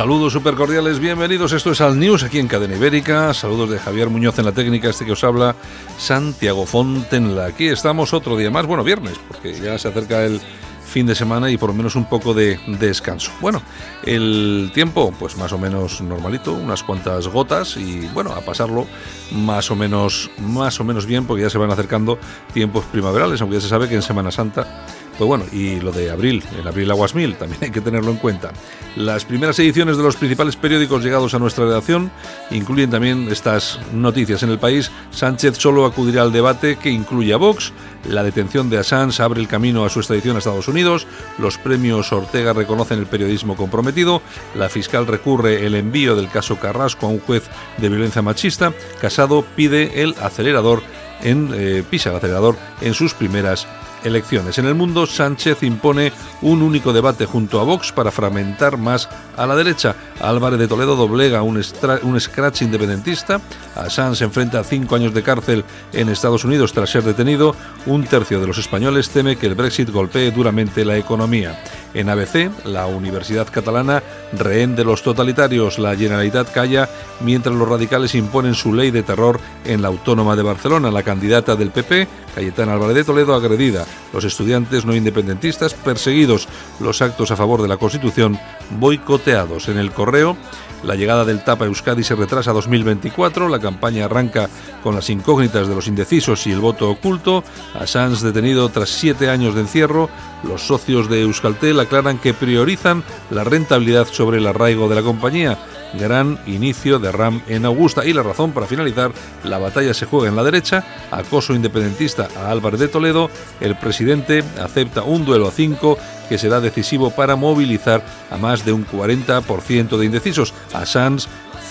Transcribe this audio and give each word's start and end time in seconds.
Saludos 0.00 0.32
super 0.32 0.54
cordiales, 0.54 0.98
bienvenidos. 0.98 1.52
Esto 1.52 1.72
es 1.72 1.80
Alt 1.82 1.98
News 1.98 2.22
aquí 2.22 2.38
en 2.38 2.48
Cadena 2.48 2.74
Ibérica. 2.74 3.34
Saludos 3.34 3.68
de 3.68 3.78
Javier 3.78 4.08
Muñoz 4.08 4.38
en 4.38 4.46
la 4.46 4.52
técnica, 4.52 4.88
este 4.88 5.04
que 5.04 5.12
os 5.12 5.22
habla, 5.22 5.54
Santiago 5.98 6.64
Fontenla. 6.64 7.44
Aquí 7.44 7.68
estamos 7.68 8.14
otro 8.14 8.38
día 8.38 8.50
más, 8.50 8.64
bueno, 8.64 8.82
viernes, 8.82 9.20
porque 9.28 9.52
ya 9.52 9.76
se 9.76 9.88
acerca 9.88 10.24
el 10.24 10.40
fin 10.86 11.06
de 11.06 11.14
semana 11.14 11.50
y 11.50 11.58
por 11.58 11.68
lo 11.68 11.74
menos 11.74 11.96
un 11.96 12.06
poco 12.06 12.32
de, 12.32 12.58
descanso. 12.66 13.30
Bueno, 13.42 13.60
el 14.06 14.70
tiempo, 14.72 15.12
pues 15.18 15.36
más 15.36 15.52
o 15.52 15.58
menos 15.58 16.00
normalito, 16.00 16.54
unas 16.54 16.82
cuantas 16.82 17.28
gotas 17.28 17.76
y 17.76 18.08
bueno, 18.14 18.32
a 18.32 18.40
pasarlo 18.40 18.86
más 19.32 19.70
o 19.70 19.76
menos, 19.76 20.30
más 20.38 20.80
o 20.80 20.84
menos 20.84 21.04
bien, 21.04 21.26
porque 21.26 21.42
ya 21.42 21.50
se 21.50 21.58
van 21.58 21.70
acercando 21.70 22.18
tiempos 22.54 22.86
primaverales, 22.86 23.42
aunque 23.42 23.58
ya 23.58 23.60
se 23.60 23.68
sabe 23.68 23.86
que 23.86 23.96
en 23.96 24.02
Semana 24.02 24.30
Santa 24.30 24.86
pues 25.20 25.28
bueno, 25.28 25.44
y 25.52 25.80
lo 25.80 25.92
de 25.92 26.10
abril, 26.10 26.42
el 26.58 26.66
abril 26.66 26.90
aguas 26.90 27.14
mil, 27.14 27.34
también 27.34 27.60
hay 27.64 27.70
que 27.70 27.82
tenerlo 27.82 28.10
en 28.10 28.16
cuenta. 28.16 28.52
Las 28.96 29.26
primeras 29.26 29.58
ediciones 29.58 29.98
de 29.98 30.02
los 30.02 30.16
principales 30.16 30.56
periódicos 30.56 31.04
llegados 31.04 31.34
a 31.34 31.38
nuestra 31.38 31.66
redacción 31.66 32.10
incluyen 32.50 32.88
también 32.88 33.28
estas 33.30 33.78
noticias. 33.92 34.42
En 34.44 34.48
el 34.48 34.58
país, 34.58 34.90
Sánchez 35.10 35.58
solo 35.58 35.84
acudirá 35.84 36.22
al 36.22 36.32
debate 36.32 36.76
que 36.76 36.88
incluye 36.88 37.34
a 37.34 37.36
Vox, 37.36 37.74
la 38.08 38.22
detención 38.22 38.70
de 38.70 38.78
Assange 38.78 39.22
abre 39.22 39.42
el 39.42 39.46
camino 39.46 39.84
a 39.84 39.90
su 39.90 39.98
extradición 39.98 40.36
a 40.36 40.38
Estados 40.38 40.68
Unidos, 40.68 41.06
los 41.36 41.58
premios 41.58 42.14
Ortega 42.14 42.54
reconocen 42.54 42.98
el 42.98 43.06
periodismo 43.06 43.56
comprometido, 43.56 44.22
la 44.54 44.70
fiscal 44.70 45.06
recurre 45.06 45.66
el 45.66 45.74
envío 45.74 46.16
del 46.16 46.30
caso 46.30 46.58
Carrasco 46.58 47.04
a 47.04 47.10
un 47.10 47.20
juez 47.20 47.42
de 47.76 47.90
violencia 47.90 48.22
machista, 48.22 48.72
Casado 49.02 49.44
pide 49.54 50.02
el 50.02 50.14
acelerador 50.22 50.82
en 51.22 51.50
eh, 51.52 51.84
pisa 51.90 52.08
el 52.08 52.16
acelerador 52.16 52.56
en 52.80 52.94
sus 52.94 53.12
primeras 53.12 53.66
elecciones. 54.04 54.58
En 54.58 54.66
el 54.66 54.74
mundo, 54.74 55.06
Sánchez 55.06 55.62
impone 55.62 56.12
un 56.42 56.62
único 56.62 56.92
debate 56.92 57.26
junto 57.26 57.60
a 57.60 57.64
Vox 57.64 57.92
para 57.92 58.10
fragmentar 58.10 58.76
más 58.76 59.08
a 59.36 59.46
la 59.46 59.56
derecha. 59.56 59.94
Álvarez 60.20 60.58
de 60.58 60.68
Toledo 60.68 60.96
doblega 60.96 61.42
un, 61.42 61.62
un 62.02 62.20
scratch 62.20 62.62
independentista. 62.62 63.40
Assange 63.74 64.16
se 64.16 64.24
enfrenta 64.24 64.60
a 64.60 64.64
cinco 64.64 64.96
años 64.96 65.14
de 65.14 65.22
cárcel 65.22 65.64
en 65.92 66.08
Estados 66.08 66.44
Unidos 66.44 66.72
tras 66.72 66.90
ser 66.90 67.02
detenido. 67.02 67.54
Un 67.86 68.04
tercio 68.04 68.40
de 68.40 68.46
los 68.46 68.58
españoles 68.58 69.10
teme 69.10 69.36
que 69.36 69.46
el 69.46 69.54
Brexit 69.54 69.90
golpee 69.90 70.30
duramente 70.30 70.84
la 70.84 70.96
economía. 70.96 71.58
En 71.94 72.08
ABC, 72.08 72.50
la 72.64 72.86
Universidad 72.86 73.48
Catalana, 73.50 74.02
rehén 74.32 74.76
de 74.76 74.84
los 74.84 75.02
totalitarios, 75.02 75.78
la 75.78 75.96
Generalitat 75.96 76.52
calla 76.52 76.88
mientras 77.20 77.54
los 77.54 77.68
radicales 77.68 78.14
imponen 78.14 78.54
su 78.54 78.72
ley 78.72 78.90
de 78.90 79.02
terror 79.02 79.40
en 79.64 79.82
la 79.82 79.88
Autónoma 79.88 80.36
de 80.36 80.42
Barcelona. 80.42 80.90
La 80.90 81.02
candidata 81.02 81.56
del 81.56 81.70
PP, 81.70 82.06
Cayetana 82.34 82.74
Álvarez 82.74 82.96
de 82.96 83.04
Toledo, 83.04 83.34
agredida. 83.34 83.86
Los 84.12 84.24
estudiantes 84.24 84.84
no 84.84 84.94
independentistas 84.94 85.74
perseguidos. 85.74 86.48
Los 86.80 87.02
actos 87.02 87.30
a 87.30 87.36
favor 87.36 87.62
de 87.62 87.68
la 87.68 87.76
Constitución 87.76 88.38
boicoteados. 88.78 89.68
En 89.68 89.78
el 89.78 89.92
correo, 89.92 90.36
la 90.82 90.94
llegada 90.94 91.24
del 91.24 91.44
TAP 91.44 91.62
a 91.62 91.64
Euskadi 91.66 92.02
se 92.02 92.14
retrasa 92.14 92.50
a 92.50 92.54
2024, 92.54 93.48
la 93.48 93.58
campaña 93.58 94.06
arranca 94.06 94.48
con 94.82 94.94
las 94.94 95.10
incógnitas 95.10 95.68
de 95.68 95.74
los 95.74 95.86
indecisos 95.86 96.46
y 96.46 96.52
el 96.52 96.60
voto 96.60 96.90
oculto, 96.90 97.44
Assange 97.78 98.24
detenido 98.24 98.68
tras 98.70 98.88
siete 98.88 99.28
años 99.28 99.54
de 99.54 99.60
encierro, 99.60 100.08
los 100.42 100.66
socios 100.66 101.10
de 101.10 101.20
Euskaltel 101.20 101.78
aclaran 101.80 102.18
que 102.18 102.32
priorizan 102.32 103.04
la 103.30 103.44
rentabilidad 103.44 104.06
sobre 104.06 104.38
el 104.38 104.46
arraigo 104.46 104.88
de 104.88 104.94
la 104.94 105.02
compañía, 105.02 105.58
gran 105.94 106.38
inicio 106.46 106.98
de 106.98 107.12
RAM 107.12 107.42
en 107.48 107.64
Augusta. 107.64 108.04
Y 108.04 108.12
la 108.12 108.22
razón 108.22 108.52
para 108.52 108.66
finalizar, 108.66 109.12
la 109.44 109.58
batalla 109.58 109.94
se 109.94 110.06
juega 110.06 110.28
en 110.28 110.36
la 110.36 110.44
derecha, 110.44 110.84
acoso 111.10 111.54
independentista 111.54 112.28
a 112.36 112.50
Álvarez 112.50 112.80
de 112.80 112.88
Toledo, 112.88 113.30
el 113.60 113.76
presidente 113.76 114.44
acepta 114.62 115.02
un 115.02 115.24
duelo 115.24 115.48
a 115.48 115.52
cinco 115.52 115.98
que 116.28 116.38
será 116.38 116.60
decisivo 116.60 117.10
para 117.10 117.36
movilizar 117.36 118.04
a 118.30 118.36
más 118.36 118.64
de 118.64 118.72
un 118.72 118.86
40% 118.86 119.96
de 119.96 120.06
indecisos. 120.06 120.54
A 120.72 120.86
Sanz 120.86 121.26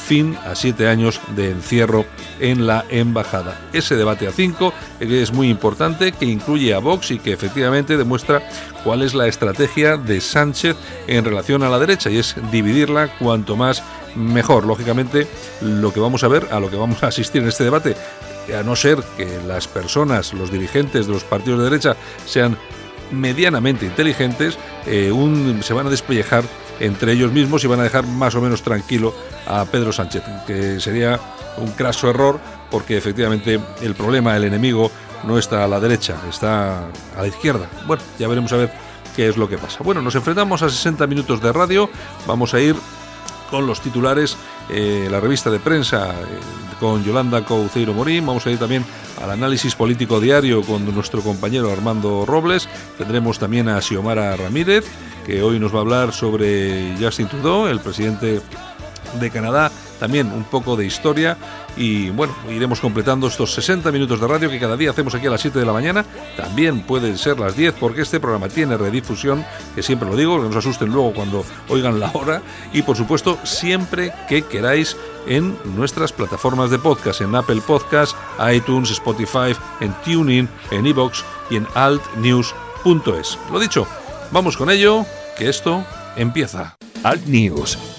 fin 0.09 0.35
a 0.44 0.56
siete 0.56 0.88
años 0.88 1.22
de 1.35 1.52
encierro 1.52 2.03
en 2.40 2.66
la 2.66 2.84
embajada. 2.90 3.56
Ese 3.74 3.96
debate 3.96 4.28
a 4.28 4.31
cinco 4.31 4.74
es 5.00 5.31
muy 5.31 5.50
importante, 5.50 6.13
que 6.13 6.25
incluye 6.25 6.74
a 6.74 6.79
Vox 6.79 7.12
y 7.12 7.19
que 7.19 7.31
efectivamente 7.31 7.96
demuestra 7.96 8.41
cuál 8.84 9.03
es 9.03 9.13
la 9.13 9.28
estrategia 9.28 9.97
de 9.97 10.19
Sánchez 10.19 10.78
en 11.06 11.24
relación 11.24 11.62
a 11.62 11.69
la 11.69 11.78
derecha 11.78 12.09
y 12.09 12.18
es 12.18 12.35
dividirla 12.52 13.09
cuanto 13.19 13.56
más 13.56 13.84
mejor. 14.19 14.66
Lógicamente, 14.66 15.28
lo 15.62 15.94
que 15.94 16.00
vamos 16.00 16.24
a 16.24 16.28
ver, 16.28 16.47
a 16.52 16.59
lo 16.59 16.69
que 16.69 16.75
vamos 16.75 17.03
a 17.03 17.07
asistir 17.07 17.41
en 17.41 17.47
este 17.47 17.63
debate, 17.63 17.96
a 18.57 18.63
no 18.63 18.75
ser 18.75 19.00
que 19.18 19.40
las 19.47 19.68
personas, 19.68 20.34
los 20.34 20.52
dirigentes 20.52 21.07
de 21.07 21.13
los 21.13 21.24
partidos 21.24 21.59
de 21.59 21.66
derecha 21.66 21.96
sean 22.25 22.58
medianamente 23.12 23.85
inteligentes, 23.85 24.58
eh, 24.85 25.12
se 25.62 25.74
van 25.74 25.88
a 25.88 25.90
despellejar 25.90 26.44
entre 26.79 27.13
ellos 27.13 27.31
mismos 27.31 27.63
y 27.63 27.68
van 27.68 27.79
a 27.79 27.84
dejar 27.84 28.06
más 28.06 28.35
o 28.35 28.41
menos 28.41 28.62
tranquilo 28.62 29.13
a 29.47 29.66
Pedro 29.66 29.91
Sánchez, 29.91 30.24
que 30.47 30.79
sería 30.79 31.19
un 31.58 31.72
craso 31.72 32.09
error 32.09 32.40
porque 32.69 32.97
efectivamente 32.97 33.59
el 33.81 33.96
problema, 33.96 34.35
el 34.35 34.44
enemigo, 34.44 34.91
no 35.24 35.38
está 35.38 35.66
a 35.66 35.68
la 35.68 35.79
derecha, 35.79 36.16
está 36.29 36.85
a 37.18 37.22
la 37.22 37.28
izquierda. 37.28 37.68
Bueno, 37.85 38.02
ya 38.18 38.28
veremos 38.28 38.53
a 38.53 38.58
ver 38.58 38.72
qué 39.16 39.28
es 39.28 39.38
lo 39.38 39.50
que 39.50 39.58
pasa. 39.58 39.84
Bueno, 39.84 40.02
nos 40.02 40.16
enfrentamos 40.16 40.62
a 40.62 40.69
60 40.69 41.08
minutos 41.08 41.41
de 41.41 41.52
radio, 41.52 41.90
vamos 42.25 42.53
a 42.53 42.62
ir 42.62 42.75
con 43.50 43.68
los 43.68 43.82
titulares, 43.82 44.38
eh, 44.70 45.08
la 45.10 45.20
revista 45.20 45.50
de 45.50 45.60
prensa 45.60 46.12
eh, 46.12 46.26
con 46.80 47.04
Yolanda 47.04 47.44
Couceiro 47.44 47.94
Morín, 47.94 48.26
vamos 48.26 48.46
a 48.46 48.52
ir 48.52 48.58
también 48.58 48.86
al 49.22 49.32
análisis 49.32 49.76
político 49.76 50.20
diario 50.20 50.62
con 50.62 50.86
nuestro 50.94 51.22
compañero 51.22 51.72
Armando 51.72 52.26
Robles, 52.26 52.70
tendremos 52.98 53.40
también 53.40 53.68
a 53.68 53.82
Xiomara 53.82 54.36
Ramírez, 54.36 54.86
que 55.26 55.42
hoy 55.42 55.59
nos 55.59 55.74
va 55.74 55.80
a 55.80 55.82
hablar 55.82 56.14
sobre 56.14 56.96
Justin 57.00 57.28
Trudeau, 57.28 57.68
el 57.68 57.80
presidente 57.80 58.42
de 59.20 59.32
Canadá, 59.32 59.72
también 60.00 60.32
un 60.32 60.44
poco 60.44 60.76
de 60.76 60.86
historia 60.86 61.38
y 61.78 62.10
bueno, 62.10 62.34
iremos 62.50 62.80
completando 62.80 63.28
estos 63.28 63.54
60 63.54 63.92
minutos 63.92 64.20
de 64.20 64.28
radio 64.28 64.50
que 64.50 64.60
cada 64.60 64.78
día 64.78 64.92
hacemos 64.92 65.14
aquí 65.16 65.28
a 65.28 65.30
las 65.30 65.42
7 65.42 65.60
de 65.60 65.66
la 65.66 65.74
mañana. 65.74 66.06
También 66.36 66.82
pueden 66.82 67.18
ser 67.18 67.40
las 67.40 67.56
10 67.56 67.76
porque 67.80 68.02
este 68.02 68.20
programa 68.20 68.50
tiene 68.50 68.78
redifusión, 68.78 69.46
que 69.76 69.84
siempre 69.84 70.09
lo 70.09 70.16
digo, 70.16 70.38
que 70.38 70.48
no 70.48 70.52
se 70.52 70.59
asusten 70.59 70.90
luego 70.90 71.14
cuando 71.14 71.46
oigan 71.68 72.00
la 72.00 72.12
hora 72.14 72.42
y 72.74 72.82
por 72.82 72.96
supuesto 72.96 73.38
siempre 73.44 74.14
que 74.28 74.44
queráis 74.44 74.98
en 75.28 75.58
nuestras 75.76 76.12
plataformas 76.12 76.70
de 76.70 76.80
podcast, 76.80 77.22
en 77.22 77.36
Apple 77.36 77.62
Podcast, 77.66 78.16
iTunes, 78.52 78.92
Spotify, 78.92 79.56
en 79.80 79.94
TuneIn, 80.04 80.50
en 80.72 80.86
iBox 80.86 81.24
y 81.50 81.58
en 81.58 81.68
altnews.es. 81.76 83.38
Lo 83.52 83.59
dicho, 83.59 83.88
vamos 84.32 84.58
con 84.58 84.70
ello, 84.70 85.06
que 85.38 85.50
esto 85.50 85.84
empieza. 86.16 86.78
Alt 87.04 87.26
News 87.28 87.99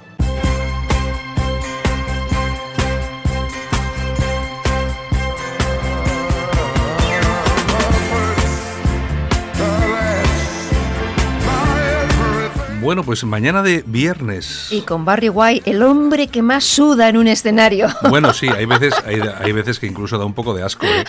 Bueno, 12.81 13.03
pues 13.03 13.23
mañana 13.23 13.61
de 13.61 13.83
viernes. 13.85 14.69
Y 14.71 14.81
con 14.81 15.05
Barry 15.05 15.29
White, 15.29 15.69
el 15.69 15.83
hombre 15.83 16.29
que 16.29 16.41
más 16.41 16.63
suda 16.63 17.09
en 17.09 17.17
un 17.17 17.27
escenario. 17.27 17.87
Bueno, 18.09 18.33
sí, 18.33 18.47
hay 18.57 18.65
veces, 18.65 18.95
hay, 19.05 19.51
veces 19.51 19.79
que 19.79 19.85
incluso 19.85 20.17
da 20.17 20.25
un 20.25 20.33
poco 20.33 20.55
de 20.55 20.63
asco. 20.63 20.87
¿eh? 20.87 21.03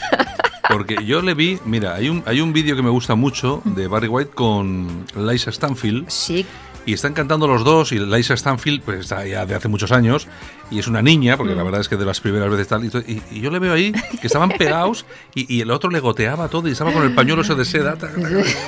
Porque 0.69 1.03
yo 1.07 1.23
le 1.23 1.33
vi, 1.33 1.59
mira, 1.65 1.95
hay 1.95 2.11
un, 2.11 2.23
hay 2.27 2.43
un 2.43 2.53
vídeo 2.53 2.77
que 2.77 2.83
me 2.83 2.91
gusta 2.91 3.15
mucho 3.15 3.63
de 3.65 3.89
Barry 3.89 4.09
White 4.09 4.33
con 4.35 5.07
Liza 5.17 5.51
Stanfield. 5.51 6.11
Sí. 6.11 6.45
Y 6.85 6.93
están 6.93 7.15
cantando 7.15 7.47
los 7.47 7.65
dos 7.65 7.93
y 7.93 7.99
Liza 7.99 8.37
Stanfield 8.37 8.83
pues 8.83 9.01
está 9.01 9.27
ya 9.27 9.47
de 9.47 9.55
hace 9.55 9.69
muchos 9.69 9.93
años 9.93 10.29
y 10.71 10.79
es 10.79 10.89
una 10.89 11.01
niña, 11.01 11.39
porque 11.39 11.55
la 11.55 11.63
mm. 11.63 11.65
verdad 11.65 11.81
es 11.81 11.89
que 11.89 11.97
de 11.97 12.05
las 12.05 12.21
primeras 12.21 12.51
veces 12.51 12.69
tal, 12.69 12.85
y, 12.85 13.23
y, 13.31 13.41
yo 13.41 13.51
le 13.51 13.61
veo 13.61 13.73
ahí 13.73 13.93
que 14.21 14.27
estaban 14.27 14.51
pegados 14.51 15.07
y, 15.35 15.55
y, 15.55 15.63
el 15.63 15.71
otro 15.71 15.89
le 15.91 16.01
goteaba 16.01 16.49
todo 16.49 16.69
y 16.69 16.73
estaba 16.73 16.93
con 16.93 17.05
el 17.05 17.15
pañuelo 17.15 17.43
ese 17.43 17.55
de 17.55 17.65
seda, 17.65 17.97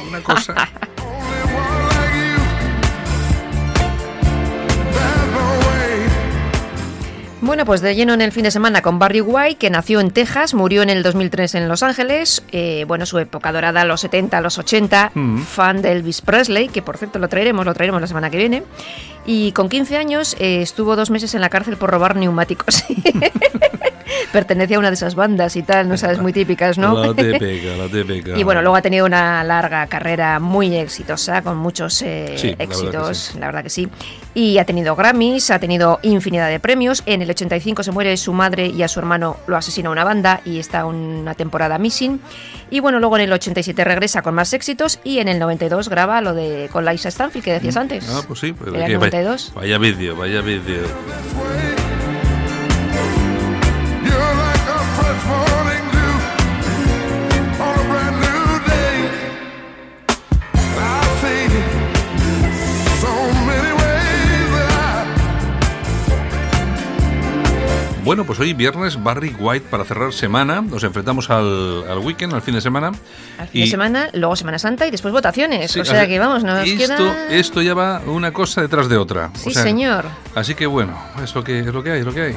una 0.08 0.20
cosa... 0.22 0.54
Bueno, 7.54 7.66
pues 7.66 7.82
de 7.82 7.94
lleno 7.94 8.14
en 8.14 8.20
el 8.20 8.32
fin 8.32 8.42
de 8.42 8.50
semana 8.50 8.82
con 8.82 8.98
Barry 8.98 9.20
White, 9.20 9.58
que 9.58 9.70
nació 9.70 10.00
en 10.00 10.10
Texas, 10.10 10.54
murió 10.54 10.82
en 10.82 10.90
el 10.90 11.04
2003 11.04 11.54
en 11.54 11.68
Los 11.68 11.84
Ángeles. 11.84 12.42
Eh, 12.50 12.84
bueno, 12.88 13.06
su 13.06 13.16
época 13.20 13.52
dorada, 13.52 13.84
los 13.84 14.00
70, 14.00 14.40
los 14.40 14.58
80, 14.58 15.12
Mm. 15.14 15.38
fan 15.38 15.80
de 15.80 15.92
Elvis 15.92 16.20
Presley, 16.20 16.66
que 16.66 16.82
por 16.82 16.98
cierto 16.98 17.20
lo 17.20 17.28
traeremos, 17.28 17.64
lo 17.64 17.72
traeremos 17.72 18.00
la 18.00 18.08
semana 18.08 18.28
que 18.28 18.38
viene. 18.38 18.64
Y 19.24 19.52
con 19.52 19.68
15 19.68 19.96
años 19.96 20.34
eh, 20.40 20.62
estuvo 20.62 20.96
dos 20.96 21.10
meses 21.10 21.32
en 21.36 21.42
la 21.42 21.48
cárcel 21.48 21.76
por 21.76 21.90
robar 21.90 22.16
neumáticos. 22.16 22.82
Pertenece 24.32 24.74
a 24.74 24.78
una 24.78 24.88
de 24.90 24.94
esas 24.94 25.14
bandas 25.14 25.56
y 25.56 25.62
tal, 25.62 25.88
no 25.88 25.96
sabes, 25.96 26.18
muy 26.20 26.32
típicas, 26.32 26.78
¿no? 26.78 26.94
La 27.04 27.14
típica, 27.14 27.76
la 27.76 27.88
típica. 27.88 28.36
Y 28.38 28.42
bueno, 28.42 28.62
luego 28.62 28.76
ha 28.76 28.82
tenido 28.82 29.06
una 29.06 29.42
larga 29.44 29.86
carrera 29.86 30.38
muy 30.40 30.74
exitosa, 30.76 31.42
con 31.42 31.56
muchos 31.56 32.00
eh, 32.02 32.34
Sí, 32.36 32.48
la 32.50 32.56
verdad 32.56 32.58
que 32.58 32.64
éxitos, 32.64 33.18
sí. 33.18 33.38
la 33.38 33.46
verdad 33.46 33.62
que 33.62 33.70
sí. 33.70 33.88
Y 34.34 34.58
ha 34.58 34.64
tenido 34.64 34.96
Grammys, 34.96 35.50
ha 35.50 35.58
tenido 35.60 36.00
infinidad 36.02 36.48
de 36.48 36.58
premios. 36.58 37.02
En 37.06 37.22
el 37.22 37.30
85 37.30 37.82
se 37.84 37.92
muere 37.92 38.16
su 38.16 38.32
madre 38.32 38.66
y 38.66 38.82
a 38.82 38.88
su 38.88 38.98
hermano 38.98 39.36
lo 39.46 39.56
asesina 39.56 39.90
una 39.90 40.02
banda 40.04 40.40
y 40.44 40.58
está 40.58 40.84
una 40.86 41.34
temporada 41.34 41.78
missing. 41.78 42.20
Y 42.70 42.80
bueno, 42.80 42.98
luego 42.98 43.16
en 43.16 43.22
el 43.22 43.32
87 43.32 43.84
regresa 43.84 44.22
con 44.22 44.34
más 44.34 44.52
éxitos 44.52 44.98
y 45.04 45.18
en 45.20 45.28
el 45.28 45.38
92 45.38 45.88
graba 45.88 46.20
lo 46.20 46.34
de 46.34 46.68
con 46.72 46.84
Liza 46.84 47.10
Stanfield 47.10 47.44
que 47.44 47.52
decías 47.52 47.76
antes. 47.76 48.08
Ah, 48.10 48.22
pues 48.26 48.40
sí. 48.40 48.52
Pues 48.52 48.68
el 48.68 48.74
que 48.74 48.80
vaya- 48.80 48.94
92. 48.94 49.52
Vaya 49.54 49.78
vídeo, 49.78 50.16
vaya 50.16 50.40
vídeo. 50.40 50.82
Bueno, 68.04 68.24
pues 68.26 68.38
hoy 68.38 68.52
viernes 68.52 69.02
Barry 69.02 69.34
White 69.38 69.66
para 69.70 69.84
cerrar 69.84 70.12
semana. 70.12 70.60
Nos 70.60 70.84
enfrentamos 70.84 71.30
al, 71.30 71.84
al 71.88 71.98
weekend, 72.00 72.34
al 72.34 72.42
fin 72.42 72.54
de 72.54 72.60
semana. 72.60 72.88
Al 73.38 73.48
fin 73.48 73.62
Y- 73.62 73.64
de 73.64 73.70
semana, 73.70 74.10
luego 74.12 74.36
Semana 74.36 74.58
Santa 74.58 74.86
y 74.86 74.90
después 74.90 75.10
votaciones. 75.12 75.70
Sí, 75.70 75.80
o 75.80 75.84
sea 75.86 76.02
así- 76.02 76.10
que 76.10 76.18
vamos, 76.18 76.44
nos 76.44 76.66
esto, 76.68 76.96
queda... 76.96 77.28
esto 77.30 77.62
ya 77.62 77.72
va 77.72 78.02
una 78.06 78.30
cosa 78.30 78.60
detrás 78.60 78.90
de 78.90 78.98
otra. 78.98 79.30
O 79.34 79.38
Sí, 79.38 79.52
sea, 79.54 79.62
señor. 79.62 80.04
Así 80.34 80.54
que 80.54 80.66
bueno, 80.66 80.92
es 81.22 81.34
lo 81.34 81.42
que, 81.42 81.60
es 81.60 81.66
lo 81.66 81.82
que 81.82 81.92
hay, 81.92 82.00
es 82.00 82.04
lo 82.06 82.12
que 82.12 82.20
hay. 82.20 82.34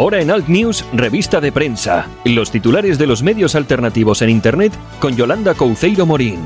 Ahora 0.00 0.22
en 0.22 0.30
Alt 0.30 0.48
News, 0.48 0.82
revista 0.94 1.42
de 1.42 1.52
prensa. 1.52 2.08
Los 2.24 2.50
titulares 2.50 2.96
de 2.96 3.06
los 3.06 3.22
medios 3.22 3.54
alternativos 3.54 4.22
en 4.22 4.30
Internet 4.30 4.72
con 4.98 5.14
Yolanda 5.14 5.52
Couceiro 5.52 6.06
Morín. 6.06 6.40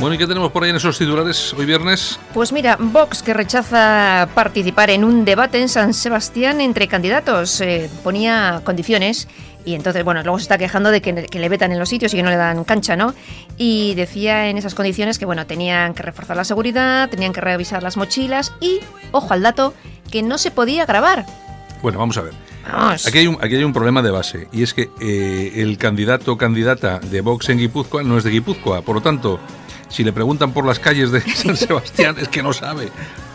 Bueno, 0.00 0.14
¿y 0.14 0.18
qué 0.18 0.26
tenemos 0.26 0.50
por 0.50 0.64
ahí 0.64 0.70
en 0.70 0.76
esos 0.76 0.96
titulares 0.96 1.52
hoy 1.52 1.66
viernes? 1.66 2.18
Pues 2.32 2.54
mira, 2.54 2.78
Vox 2.80 3.22
que 3.22 3.34
rechaza 3.34 4.26
participar 4.34 4.88
en 4.88 5.04
un 5.04 5.26
debate 5.26 5.60
en 5.60 5.68
San 5.68 5.92
Sebastián 5.92 6.62
entre 6.62 6.88
candidatos, 6.88 7.60
eh, 7.60 7.90
ponía 8.02 8.62
condiciones 8.64 9.28
y 9.66 9.74
entonces, 9.74 10.02
bueno, 10.04 10.22
luego 10.22 10.38
se 10.38 10.44
está 10.44 10.56
quejando 10.56 10.90
de 10.90 11.02
que, 11.02 11.26
que 11.26 11.38
le 11.38 11.50
vetan 11.50 11.70
en 11.72 11.80
los 11.80 11.90
sitios 11.90 12.14
y 12.14 12.16
que 12.16 12.22
no 12.22 12.30
le 12.30 12.36
dan 12.36 12.64
cancha, 12.64 12.96
¿no? 12.96 13.14
Y 13.58 13.94
decía 13.94 14.48
en 14.48 14.56
esas 14.56 14.74
condiciones 14.74 15.18
que, 15.18 15.26
bueno, 15.26 15.44
tenían 15.46 15.92
que 15.92 16.02
reforzar 16.02 16.34
la 16.34 16.44
seguridad, 16.44 17.10
tenían 17.10 17.34
que 17.34 17.42
revisar 17.42 17.82
las 17.82 17.98
mochilas 17.98 18.54
y, 18.58 18.80
ojo 19.12 19.34
al 19.34 19.42
dato, 19.42 19.74
que 20.12 20.22
no 20.22 20.38
se 20.38 20.52
podía 20.52 20.86
grabar. 20.86 21.26
Bueno, 21.82 21.98
vamos 21.98 22.16
a 22.18 22.22
ver. 22.22 22.34
Vamos. 22.70 23.06
Aquí 23.06 23.18
hay 23.18 23.26
un, 23.26 23.38
aquí 23.40 23.56
hay 23.56 23.64
un 23.64 23.72
problema 23.72 24.02
de 24.02 24.12
base 24.12 24.46
y 24.52 24.62
es 24.62 24.72
que 24.72 24.90
eh, 25.00 25.54
el 25.56 25.78
candidato 25.78 26.32
o 26.32 26.38
candidata 26.38 27.00
de 27.00 27.20
Vox 27.20 27.48
en 27.48 27.58
Guipúzcoa 27.58 28.04
no 28.04 28.16
es 28.18 28.22
de 28.22 28.30
Guipúzcoa. 28.30 28.82
Por 28.82 28.94
lo 28.94 29.00
tanto, 29.02 29.40
si 29.88 30.04
le 30.04 30.12
preguntan 30.12 30.52
por 30.52 30.64
las 30.64 30.78
calles 30.78 31.10
de 31.10 31.20
San 31.34 31.56
Sebastián 31.56 32.16
es 32.20 32.28
que 32.28 32.42
no 32.42 32.52
sabe. 32.52 32.90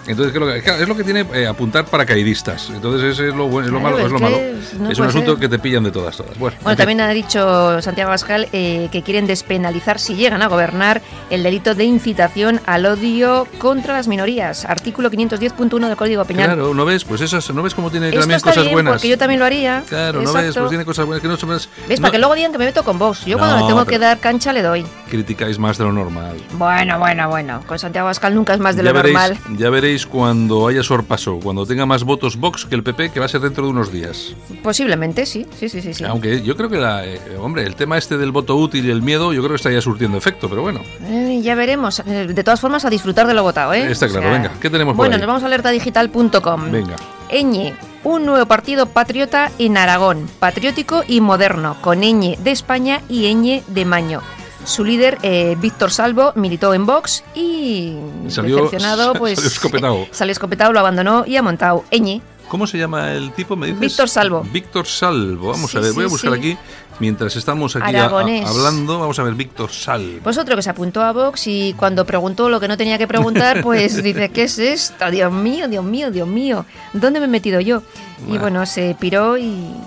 Entonces, 0.07 0.31
¿qué 0.31 0.38
es 0.39 0.45
lo 0.45 0.54
que, 0.54 0.62
claro, 0.62 0.81
es 0.83 0.88
lo 0.88 0.95
que 0.95 1.04
tiene 1.04 1.25
eh, 1.33 1.48
apuntar 1.48 1.86
paracaidistas. 1.86 2.69
Entonces, 2.69 3.13
ese 3.13 3.30
es 3.30 3.36
lo, 3.36 3.48
bueno, 3.48 3.68
es 3.68 3.74
lo 3.74 3.80
Claro, 3.80 3.95
malo. 3.98 4.06
Es, 4.07 4.12
lo 4.12 4.19
malo. 4.19 4.38
no 4.80 4.89
es 4.92 5.00
un 5.00 5.06
asunto 5.07 5.31
ser. 5.33 5.39
que 5.42 5.50
te 5.50 5.59
pillan 5.59 5.83
de 5.83 5.92
todas, 5.92 6.15
todas. 6.18 6.38
Bueno, 6.38 6.57
Bueno, 6.63 6.77
también 6.77 7.01
ha 7.01 7.09
dicho 7.09 7.81
Santiago 7.81 8.09
Abascal 8.09 8.48
eh, 8.54 8.89
que 8.92 9.01
quieren 9.04 9.27
despenalizar, 9.27 10.00
si 10.00 10.15
llegan 10.15 10.42
a 10.42 10.48
gobernar, 10.48 11.01
el 11.30 11.44
delito 11.44 11.75
de 11.75 11.83
incitación 11.83 12.62
al 12.65 12.86
odio 12.86 13.48
contra 13.57 13.94
las 13.94 14.07
minorías. 14.07 14.65
Artículo 14.65 15.12
510.1 15.12 15.88
del 15.88 15.95
Código 15.98 16.24
Penal. 16.25 16.45
Claro, 16.45 16.74
¿no 16.74 16.86
ves? 16.86 17.03
Pues 17.06 17.21
esas, 17.21 17.50
¿no 17.53 17.62
ves 17.63 17.74
cómo 17.75 17.92
tiene 17.92 18.07
Esto 18.10 18.19
también 18.21 18.38
está 18.38 18.50
cosas 18.51 18.63
bien, 18.63 18.74
buenas? 18.74 18.94
porque 18.94 19.10
yo 19.10 19.18
también 19.18 19.39
lo 19.39 19.45
haría. 19.45 19.83
Claro, 19.88 20.21
¿no 20.21 20.31
ves? 20.33 20.45
Exacto. 20.45 20.60
Pues 20.62 20.69
tiene 20.69 20.86
cosas 20.86 21.06
buenas 21.06 21.21
que 21.21 21.27
no 21.27 21.38
se 21.38 21.45
¿Ves? 21.48 21.69
no- 21.89 21.95
Para 22.01 22.12
que 22.12 22.18
luego 22.19 22.36
digan 22.36 22.51
que 22.51 22.57
me 22.57 22.65
meto 22.65 22.83
con 22.83 22.98
Vox. 23.00 23.25
Yo 23.25 23.38
cuando 23.38 23.56
No, 23.57 23.62
le 23.63 23.68
tengo 23.68 23.86
que 23.86 24.00
dar 24.00 24.19
cancha 24.19 24.53
le 24.53 24.62
doy. 24.62 24.86
criticáis 25.10 25.57
más 25.60 25.77
de 25.77 25.83
lo 25.86 25.92
normal. 25.94 26.38
Bueno, 26.53 27.00
bueno, 27.00 27.30
bueno. 27.30 27.62
Con 27.65 27.80
Santiago 27.80 28.07
Abascal 28.07 28.36
nunca 28.36 28.53
es 28.53 28.60
más 28.60 28.75
de 28.75 28.83
ya 28.83 28.89
lo 28.89 28.94
veréis, 28.95 29.13
normal. 29.18 29.38
Ya 29.57 29.69
veréis 29.69 29.96
cuando 30.05 30.67
haya 30.67 30.83
sorpaso, 30.83 31.39
cuando 31.41 31.65
tenga 31.65 31.85
más 31.85 32.03
votos 32.03 32.38
Vox 32.38 32.65
que 32.65 32.75
el 32.75 32.83
PP, 32.83 33.09
que 33.11 33.19
va 33.19 33.25
a 33.25 33.29
ser 33.29 33.41
dentro 33.41 33.63
de 33.65 33.69
unos 33.71 33.91
días. 33.91 34.35
Posiblemente, 34.63 35.25
sí. 35.25 35.45
Sí, 35.57 35.69
sí, 35.69 35.81
sí. 35.81 35.94
sí. 35.94 36.03
Aunque 36.03 36.41
yo 36.41 36.55
creo 36.55 36.69
que, 36.69 36.77
la, 36.77 37.05
eh, 37.05 37.19
hombre, 37.39 37.63
el 37.65 37.75
tema 37.75 37.97
este 37.97 38.17
del 38.17 38.31
voto 38.31 38.55
útil 38.55 38.85
y 38.85 38.91
el 38.91 39.01
miedo, 39.01 39.33
yo 39.33 39.41
creo 39.41 39.51
que 39.51 39.55
está 39.57 39.71
ya 39.71 39.81
surtiendo 39.81 40.17
efecto, 40.17 40.49
pero 40.49 40.61
bueno. 40.61 40.81
Eh, 41.05 41.39
ya 41.41 41.55
veremos. 41.55 41.99
Eh, 42.05 42.27
De 42.27 42.44
todas 42.44 42.59
formas, 42.59 42.85
a 42.85 42.89
disfrutar 42.89 43.25
de 43.27 43.33
lo 43.33 43.44
votado, 43.44 43.73
¿eh? 43.73 43.91
Está 43.91 44.07
claro, 44.07 44.29
venga, 44.31 44.51
¿qué 44.61 44.69
tenemos 44.69 44.91
por 44.94 44.97
Bueno, 44.97 45.15
ahí? 45.15 45.21
nos 45.21 45.27
vamos 45.27 45.44
a 45.44 45.45
alertadigital.com. 45.47 46.71
Venga. 46.71 46.95
Eñe, 47.29 47.73
un 48.03 48.25
nuevo 48.25 48.45
partido 48.45 48.85
patriota 48.88 49.51
en 49.59 49.77
Aragón, 49.77 50.29
patriótico 50.39 51.03
y 51.07 51.19
moderno, 51.21 51.75
con 51.81 52.03
Eñe 52.03 52.38
de 52.43 52.51
España 52.51 53.01
y 53.09 53.25
Eñe 53.25 53.63
de 53.67 53.85
Maño. 53.85 54.21
Su 54.67 54.83
líder, 54.83 55.17
eh, 55.23 55.55
Víctor 55.59 55.91
Salvo, 55.91 56.33
militó 56.35 56.73
en 56.73 56.85
Vox 56.85 57.23
y 57.33 57.95
Salió- 58.27 58.57
decepcionado, 58.57 59.13
pues 59.17 59.35
salió 59.39 59.49
escopetado. 59.49 60.07
salió 60.11 60.31
escopetado, 60.33 60.73
lo 60.73 60.79
abandonó 60.81 61.23
y 61.25 61.37
ha 61.37 61.41
montado 61.41 61.85
Eñe. 61.89 62.21
¿Cómo 62.49 62.65
se 62.67 62.77
llama 62.77 63.11
el 63.13 63.31
tipo? 63.33 63.55
¿Me 63.57 63.67
dices? 63.67 63.79
Víctor 63.81 64.09
Salvo. 64.09 64.41
Víctor 64.53 64.85
Salvo. 64.85 65.49
Vamos 65.51 65.71
Sí, 65.71 65.77
a 65.77 65.81
ver, 65.81 65.91
voy 65.93 66.05
a 66.05 66.07
buscar 66.07 66.31
sí. 66.33 66.39
aquí, 66.39 66.57
mientras 66.99 67.35
estamos 67.35 67.75
aquí 67.75 67.83
a- 67.95 68.03
a- 68.03 68.05
Aragonés. 68.05 68.47
hablando, 68.47 68.99
vamos 68.99 69.19
a 69.19 69.23
ver, 69.23 69.33
Víctor 69.35 69.69
Salvo. 69.69 70.19
Pues 70.23 70.37
otro 70.37 70.55
que 70.55 70.61
se 70.61 70.69
apuntó 70.69 71.01
a 71.01 71.11
Vox 71.11 71.47
y 71.47 71.73
cuando 71.77 72.05
preguntó 72.05 72.47
lo 72.49 72.59
que 72.61 72.69
no 72.69 72.77
tenía 72.77 72.97
que 72.97 73.07
preguntar, 73.07 73.62
pues 73.62 73.95
dice, 74.03 74.29
¿qué 74.29 74.43
es 74.43 74.59
esto? 74.59 75.09
Dios 75.12 75.31
mío, 75.31 75.67
Dios 75.67 75.83
mío, 75.83 76.09
Dios 76.12 76.27
mío, 76.27 76.65
¿dónde 76.93 77.19
me 77.19 77.25
he 77.25 77.29
metido 77.29 77.59
yo? 77.59 77.83
Y 78.27 78.38
Bueno. 78.38 78.65
se 78.65 78.95
piró 79.00 79.38
y, 79.38 79.43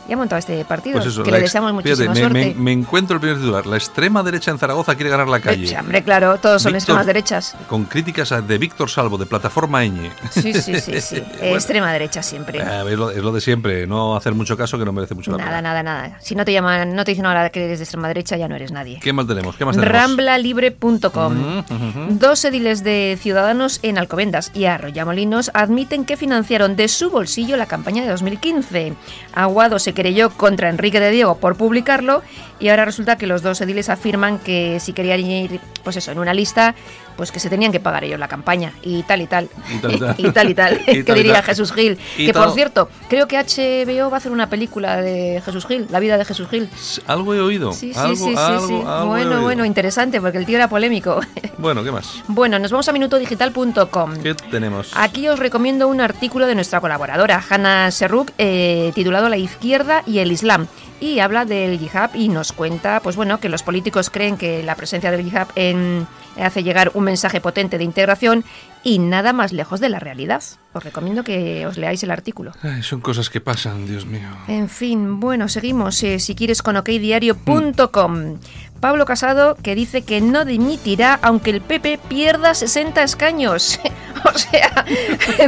y 0.09 0.13
ha 0.13 0.17
montado 0.17 0.39
este 0.39 0.65
partido, 0.65 0.99
Pues 0.99 1.07
eso, 1.13 1.23
que 1.23 1.31
le 1.33 1.41
deseamos 1.41 1.71
fíjate, 1.83 1.89
muchísima 2.07 2.15
me, 2.15 2.21
suerte. 2.21 2.55
me- 2.57 2.63
me 2.63 2.73
encuentro 2.73 3.15
el 3.17 3.21
primer 3.21 3.39
titular. 3.39 3.67
La 3.67 3.77
extrema 3.77 4.23
derecha 4.23 4.51
en 4.51 4.59
Zaragoza 4.59 4.95
quiere 4.95 5.11
ganar 5.11 5.29
la 5.29 5.41
calle. 5.41 5.67
Sí, 5.67 5.75
hombre, 5.75 6.03
claro, 6.03 6.37
todos 6.39 6.63
son 6.63 6.71
Víctor- 6.73 6.77
extremas 6.79 7.07
derechas. 7.07 7.57
Con 7.69 7.85
críticas 7.85 8.33
de 8.47 8.59
Víctor 8.59 8.89
Salvo, 8.91 9.19
de 9.19 9.27
Plataforma 9.27 9.83
Ñ. 9.85 10.11
Sí, 10.31 10.53
sí, 10.55 10.81
sí, 10.81 11.01
sí. 11.01 11.23
Bueno. 11.39 11.55
Extrema 11.57 11.93
derecha 11.93 12.23
siempre. 12.23 12.61
Eh, 12.61 12.85
es, 12.93 12.99
lo, 12.99 13.11
es 13.11 13.19
lo 13.23 13.33
de 13.33 13.41
siempre, 13.41 13.87
no 13.87 14.17
hacer 14.17 14.35
mucho 14.35 14.57
caso 14.57 14.79
que 14.79 14.85
no 14.85 14.93
merece 14.93 15.15
mucho 15.15 15.31
la 15.33 15.39
Nada, 15.39 15.51
pena. 15.51 15.63
nada, 15.63 15.83
nada. 15.83 16.19
Si 16.21 16.35
no 16.35 16.45
te 16.45 16.53
llaman, 16.53 16.95
no 16.95 17.05
te 17.05 17.11
dicen 17.13 17.27
ahora 17.27 17.51
que 17.51 17.65
eres 17.65 17.79
de 17.79 17.85
extrema 17.85 18.09
derecha, 18.09 18.37
ya 18.37 18.47
no 18.49 18.55
eres 18.57 18.71
nadie. 18.73 19.01
¿Qué 19.03 19.13
mal 19.13 19.27
tenemos? 19.27 19.57
¿Qué 19.57 19.65
más 19.65 19.77
tenemos? 19.77 19.93
Ramblalibre.com. 19.93 21.61
Ujú, 21.61 21.75
ujú. 21.75 22.07
Dos 22.19 22.45
ediles 22.45 22.85
de 22.85 23.19
Ciudadanos 23.21 23.81
en 23.83 23.99
Alcobendas 23.99 24.51
y 24.55 24.65
Arroyamolinos 24.67 25.51
admiten 25.55 26.05
que 26.05 26.17
financiaron 26.17 26.77
de 26.77 26.89
su 26.89 27.11
bolsillo 27.11 27.57
la 27.57 27.67
campaña 27.67 28.03
de 28.05 28.09
2015. 28.21 28.95
Aguado 29.33 29.79
se 29.79 29.93
querelló 29.93 30.31
contra 30.31 30.69
Enrique 30.69 31.01
de 31.01 31.11
Diego 31.11 31.37
por 31.37 31.57
publicarlo 31.57 32.23
y 32.59 32.69
ahora 32.69 32.85
resulta 32.85 33.17
que 33.17 33.27
los 33.27 33.43
dos 33.43 33.61
ediles 33.61 33.89
afirman 33.89 34.39
que 34.39 34.79
si 34.81 34.93
querían 34.93 35.21
ir, 35.21 35.61
pues 35.83 35.97
eso, 35.97 36.13
en 36.13 36.19
una 36.19 36.35
lista, 36.35 36.75
pues 37.17 37.33
que 37.33 37.41
se 37.41 37.49
tenían 37.51 37.73
que 37.73 37.81
pagar 37.81 38.05
ellos 38.05 38.19
la 38.19 38.29
campaña 38.29 38.73
y 38.83 39.03
tal 39.03 39.23
y 39.23 39.27
tal. 39.27 39.49
Y 39.73 39.79
tal 39.79 39.95
y 39.95 39.99
tal. 39.99 40.15
y 40.19 40.31
tal 40.33 40.51
y 40.51 40.55
tal. 40.55 40.81
Y 40.87 41.03
tal 41.03 41.05
que 41.05 41.13
y 41.13 41.15
diría. 41.15 41.43
Jesús 41.43 41.73
Gil. 41.73 41.99
Y 42.19 42.27
que 42.27 42.33
tal. 42.33 42.45
por 42.45 42.55
cierto, 42.55 42.89
creo 43.09 43.27
que 43.29 43.37
HBO 43.39 44.11
va 44.11 44.17
a 44.17 44.19
hacer 44.19 44.33
una 44.33 44.49
película 44.49 45.01
de 45.01 45.43
Jesús 45.45 45.67
Gil, 45.67 45.87
la 45.91 46.01
vida 46.01 46.19
de 46.19 46.25
Jesús 46.25 46.49
Gil. 46.49 46.69
Algo 47.07 47.35
he 47.35 47.41
oído. 47.41 47.73
Sí, 47.73 47.93
sí, 47.93 47.99
algo, 47.99 48.15
sí, 48.17 48.31
sí, 48.31 48.35
algo, 48.37 48.67
sí. 48.67 48.75
algo 48.75 49.03
he 49.03 49.07
Bueno, 49.07 49.31
oído. 49.31 49.43
bueno, 49.43 49.65
interesante 49.65 50.21
porque 50.21 50.39
el 50.39 50.47
tío 50.47 50.57
era 50.57 50.69
polémico. 50.69 51.21
Bueno, 51.59 51.85
¿qué 51.85 51.93
más? 51.93 52.23
bueno, 52.29 52.59
nos 52.59 52.71
vamos 52.71 52.89
a 52.89 52.93
minutodigital.com. 52.93 54.17
¿Qué 54.23 54.35
tenemos? 54.35 54.93
Aquí 54.95 55.29
os 55.29 55.39
recomiendo 55.39 55.89
un 55.89 56.01
artículo 56.01 56.47
de 56.47 56.55
nuestra 56.55 56.81
colaboradora, 56.81 57.43
Hannah 57.49 57.91
Serruk, 57.91 58.31
eh, 58.39 58.93
titulado 58.95 59.29
La 59.29 59.37
izquierda 59.37 60.03
y 60.07 60.19
el 60.21 60.33
Islam. 60.33 60.67
Y 61.01 61.21
habla 61.21 61.47
del 61.47 61.79
yihad 61.79 62.15
y 62.15 62.29
nos 62.29 62.53
cuenta, 62.53 63.01
pues 63.01 63.17
bueno, 63.17 63.41
que 63.41 63.49
los 63.49 63.63
políticos 63.63 64.11
creen 64.11 64.37
que 64.37 64.63
la 64.63 64.75
presencia 64.75 65.11
del 65.11 65.25
yihad 65.25 65.49
en- 65.57 66.07
hace 66.39 66.63
llegar 66.63 66.91
un 66.95 67.05
mensaje 67.05 67.41
potente 67.41 67.77
de 67.79 67.85
integración 67.85 68.45
y 68.85 68.99
nada 68.99 69.33
más 69.33 69.53
lejos 69.53 69.81
de 69.81 69.89
la 69.89 69.99
realidad. 69.99 70.43
Os 70.73 70.85
recomiendo 70.85 71.25
que 71.25 71.67
os 71.67 71.77
leáis 71.77 72.03
el 72.03 72.11
artículo. 72.11 72.53
Ay, 72.63 72.83
son 72.83 73.01
cosas 73.01 73.29
que 73.31 73.41
pasan, 73.41 73.87
Dios 73.87 74.07
mío. 74.07 74.29
En 74.47 74.69
fin, 74.69 75.19
bueno, 75.21 75.49
seguimos. 75.49 76.03
eh, 76.03 76.19
si 76.21 76.35
quieres 76.35 76.63
con 76.63 76.77
okdiario.com. 76.77 78.39
Pablo 78.81 79.05
Casado 79.05 79.57
que 79.63 79.75
dice 79.75 80.03
que 80.03 80.21
no 80.21 80.45
dimitirá 80.45 81.19
aunque 81.23 81.51
el 81.51 81.61
PP 81.61 82.01
pierda 82.09 82.55
60 82.55 83.03
escaños. 83.03 83.79
o 84.35 84.39
sea, 84.39 84.85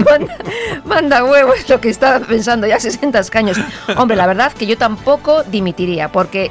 manda, 0.05 0.37
manda 0.85 1.21
lo 1.69 1.81
que 1.81 1.89
estaba 1.89 2.25
pensando, 2.25 2.67
ya 2.67 2.79
60 2.79 3.19
escaños. 3.19 3.59
Hombre, 3.97 4.17
la 4.17 4.27
verdad 4.27 4.53
que 4.53 4.67
yo 4.67 4.77
tampoco 4.77 5.43
dimitiría, 5.45 6.13
porque 6.13 6.51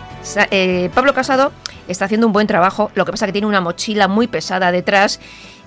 eh, 0.50 0.90
Pablo 0.94 1.14
Casado 1.14 1.52
está 1.88 2.06
haciendo 2.06 2.28
un 2.28 2.34
buen 2.34 2.48
trabajo, 2.48 2.92
lo 2.96 3.06
que 3.06 3.12
pasa 3.12 3.26
que 3.26 3.32
tiene 3.32 3.48
una 3.48 3.62
mochila 3.62 4.08
muy 4.08 4.28
pesada 4.28 4.72
detrás 4.72 5.20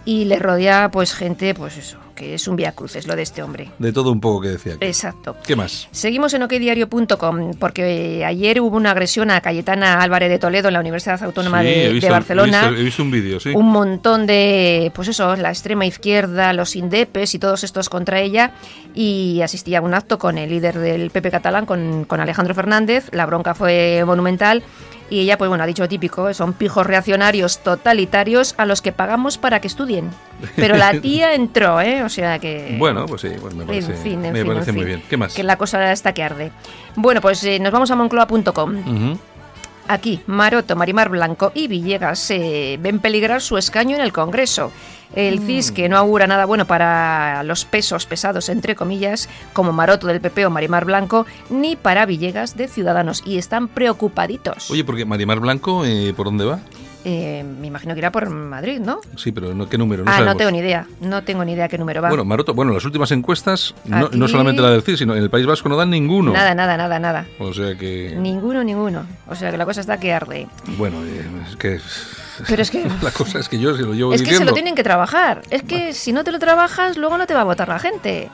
y 0.05 0.25
le 0.25 0.39
rodea 0.39 0.91
pues 0.91 1.15
gente, 1.15 1.55
pues 1.55 1.77
eso, 1.77 1.99
que 2.15 2.35
es 2.35 2.49
un 2.49 2.57
vía 2.57 2.73
cruces 2.73 3.07
lo 3.07 3.17
de 3.17 3.23
este 3.23 3.43
hombre. 3.43 3.71
De 3.79 3.93
todo 3.93 4.13
un 4.13 4.21
poco 4.21 4.43
que 4.43 4.49
decía. 4.49 4.75
aquí. 4.75 4.85
Exacto. 4.87 5.37
¿Qué 5.47 5.57
más? 5.57 5.89
Seguimos 5.91 6.35
en 6.35 6.43
okdiario.com 6.43 7.53
porque 7.59 8.25
ayer 8.25 8.61
hubo 8.61 8.77
una 8.77 8.93
agresión 8.93 9.31
a 9.31 9.41
Cayetana 9.41 10.01
Álvarez 10.01 10.31
de 10.31 10.39
Toledo 10.39 10.69
en 10.69 10.75
la 10.75 10.81
Universidad 10.81 11.23
Autónoma 11.23 11.63
Sí, 11.63 12.01
de, 12.01 12.11
Barcelona. 12.11 12.67
He 12.67 12.69
visto, 12.69 12.81
he 12.81 12.85
visto 12.85 13.03
un 13.03 13.11
vídeo, 13.11 13.41
sí. 13.41 13.53
Un 13.55 13.71
montón 13.71 14.27
de, 14.27 14.93
pues 14.95 15.09
eso, 15.09 15.37
la 15.37 15.51
extrema 15.51 15.87
izquierda, 15.87 16.53
los 16.53 16.77
indepes 16.77 17.35
y 17.35 17.39
todos 17.39 17.65
estos 17.65 17.89
contra 17.89 18.21
ella. 18.21 18.53
Y 18.95 19.41
asistía 19.43 19.79
a 19.79 19.83
un 19.83 19.95
acto 19.95 20.19
con 20.19 20.39
el 20.39 20.51
líder 20.51 20.79
del 20.79 21.11
PP 21.11 21.31
catalán, 21.31 21.67
con, 21.67 22.05
con 22.05 22.21
Alejandro 22.21 22.55
Fernández. 22.55 23.09
La 23.13 23.27
bronca 23.27 23.55
fue 23.55 24.03
monumental. 24.07 24.63
Y 25.11 25.21
ella, 25.21 25.37
pues 25.37 25.49
bueno, 25.49 25.63
ha 25.65 25.67
dicho 25.67 25.87
típico, 25.89 26.33
son 26.33 26.55
pijos 26.55 26.87
reaccionarios 26.87 27.59
totalitarios 27.59 28.55
a 28.57 28.65
los 28.65 28.81
que 28.81 28.91
pagamos 28.93 29.37
para 29.39 29.61
que 29.61 29.67
estudien. 29.69 30.11
Pero 30.57 30.77
la 30.77 30.99
tía 31.01 31.35
entró, 31.35 31.81
¿eh? 31.81 32.03
O 32.03 32.09
sea 32.09 32.39
que... 32.39 32.75
Bueno, 32.79 33.05
pues 33.07 33.21
sí, 33.21 33.29
bueno, 33.41 33.57
me 33.57 33.65
parece, 33.67 33.93
en 33.93 33.99
fin, 33.99 34.25
en 34.25 34.33
me 34.33 34.43
fin, 34.43 34.53
parece 34.53 34.71
en 34.71 34.77
muy 34.77 34.85
fin. 34.85 34.95
bien. 34.97 35.03
¿Qué 35.09 35.17
más? 35.17 35.35
Que 35.35 35.43
la 35.43 35.57
cosa 35.59 35.93
está 35.93 36.15
que 36.15 36.23
arde. 36.23 36.53
Bueno, 36.97 37.21
pues 37.21 37.45
eh, 37.45 37.59
nos 37.59 37.71
vamos 37.73 37.91
a 37.91 37.97
moncloa.com. 37.97 38.77
Ujú. 38.79 39.19
Aquí, 39.87 40.23
Maroto, 40.27 40.75
Marimar 40.77 41.11
Blanco 41.11 41.53
y 41.55 41.69
Villegas 41.69 42.31
eh, 42.31 42.79
ven 42.81 43.01
peligrar 43.01 43.43
su 43.43 43.59
escaño 43.59 43.97
en 43.97 44.03
el 44.03 44.15
Congreso. 44.15 44.73
El 45.15 45.41
Mm. 45.41 45.47
CIS, 45.47 45.73
que 45.73 45.89
no 45.89 45.97
augura 45.97 46.27
nada 46.27 46.45
bueno 46.45 46.67
para 46.67 47.43
los 47.45 47.65
pesos 47.65 48.07
pesados, 48.07 48.49
entre 48.49 48.75
comillas, 48.75 49.29
como 49.53 49.73
Maroto 49.73 50.07
del 50.07 50.21
PP 50.21 50.47
o 50.47 50.51
Marimar 50.51 50.85
Blanco, 50.85 51.27
ni 51.51 51.77
para 51.77 52.07
Villegas 52.07 52.57
de 52.57 52.69
Ciudadanos. 52.69 53.23
Y 53.25 53.39
están 53.39 53.69
preocupaditos. 53.69 54.71
Oye, 54.71 54.85
porque 54.85 55.05
Marimar 55.05 55.41
Blanco, 55.41 55.85
eh, 55.85 56.13
¿por 56.17 56.27
dónde 56.27 56.45
va? 56.45 56.59
Eh, 57.07 57.45
me 57.61 57.67
imagino 57.67 57.93
que 57.93 57.99
irá 58.01 58.11
por 58.11 58.31
Madrid, 58.31 58.81
¿no? 58.81 59.01
Sí, 59.17 59.31
pero 59.31 59.53
no, 59.55 59.69
¿qué 59.69 59.77
número? 59.77 60.05
No 60.05 60.11
ah, 60.11 60.21
no 60.23 60.35
tengo 60.37 60.51
ni 60.51 60.59
idea. 60.61 60.87
No 61.03 61.23
tengo 61.23 61.45
ni 61.45 61.53
idea 61.53 61.69
qué 61.69 61.77
número 61.77 62.01
va. 62.01 62.09
Bueno, 62.09 62.25
Maroto, 62.25 62.55
bueno, 62.55 62.73
las 62.73 62.85
últimas 62.87 63.11
encuestas, 63.13 63.75
no 63.85 64.27
solamente 64.27 64.63
la 64.63 64.71
del 64.71 64.81
CIS, 64.83 65.01
sino 65.01 65.15
en 65.15 65.23
el 65.23 65.29
País 65.29 65.45
Vasco 65.45 65.69
no 65.69 65.77
dan 65.77 65.91
ninguno. 65.91 66.33
Nada, 66.33 66.55
nada, 66.55 66.79
nada, 66.79 66.99
nada. 66.99 67.27
O 67.39 67.53
sea 67.53 67.77
que, 67.77 68.15
Ninguno, 68.19 68.65
ninguno. 68.65 69.05
O 69.29 69.35
sea 69.35 69.51
que 69.51 69.59
la 69.59 69.67
cosa 69.67 69.83
está 69.83 70.01
que 70.01 70.15
arde. 70.15 70.49
bueno, 70.79 71.05
eh, 71.05 71.27
es 71.51 71.57
que... 71.57 71.79
Pero 72.49 72.63
es 72.63 72.71
que- 72.71 72.85
la 73.03 73.11
cosa 73.11 73.39
es 73.39 73.49
que 73.49 73.59
yo 73.59 73.77
se 73.77 73.83
lo 73.83 73.95
llevo 73.95 74.13
Es 74.15 74.23
que 74.23 74.35
se 74.35 74.45
lo 74.45 74.53
tienen 74.53 74.75
que 74.75 74.83
trabajar. 74.83 75.43
Es 75.51 75.63
que 75.63 75.93
si 75.93 76.13
no 76.13 76.25
te 76.25 76.33
lo 76.33 76.39
trabajas, 76.39 76.97
luego 76.97 77.19
no 77.19 77.27
te 77.27 77.35
va 77.35 77.41
a 77.43 77.45
votar 77.45 77.69
la 77.69 77.79
gente. 77.79 78.29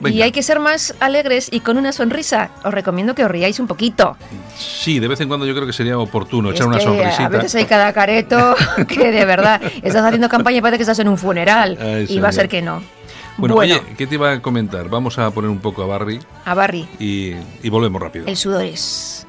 Y 0.00 0.02
Venga. 0.04 0.24
hay 0.24 0.32
que 0.32 0.42
ser 0.42 0.60
más 0.60 0.94
alegres 0.98 1.48
y 1.52 1.60
con 1.60 1.76
una 1.76 1.92
sonrisa. 1.92 2.48
Os 2.64 2.72
recomiendo 2.72 3.14
que 3.14 3.22
os 3.22 3.30
riáis 3.30 3.60
un 3.60 3.66
poquito. 3.66 4.16
Sí, 4.56 4.98
de 4.98 5.08
vez 5.08 5.20
en 5.20 5.28
cuando 5.28 5.44
yo 5.44 5.54
creo 5.54 5.66
que 5.66 5.74
sería 5.74 5.98
oportuno 5.98 6.52
echar 6.52 6.68
una 6.68 6.80
sonrisita. 6.80 7.26
A 7.26 7.28
veces 7.28 7.54
hay 7.56 7.66
cada 7.66 7.92
careto 7.92 8.54
que 8.88 9.12
de 9.12 9.24
verdad 9.26 9.60
estás 9.82 10.02
haciendo 10.04 10.30
campaña 10.30 10.56
y 10.56 10.60
parece 10.62 10.78
que 10.78 10.84
estás 10.84 10.98
en 11.00 11.08
un 11.08 11.18
funeral. 11.18 11.76
Ay, 11.78 12.06
y 12.08 12.18
va 12.18 12.28
a 12.28 12.32
ser 12.32 12.48
que 12.48 12.62
no. 12.62 12.82
Bueno, 13.36 13.54
Bueno, 13.56 13.74
oye, 13.74 13.82
¿qué 13.98 14.06
te 14.06 14.14
iba 14.14 14.32
a 14.32 14.40
comentar? 14.40 14.88
Vamos 14.88 15.18
a 15.18 15.30
poner 15.32 15.50
un 15.50 15.60
poco 15.60 15.82
a 15.82 15.86
Barry 15.86 16.18
a 16.46 16.54
Barry, 16.54 16.86
y, 16.98 17.32
y 17.62 17.68
volvemos 17.70 18.00
rápido. 18.00 18.26
el 18.26 18.36
sudor 18.36 18.64
es. 18.64 19.26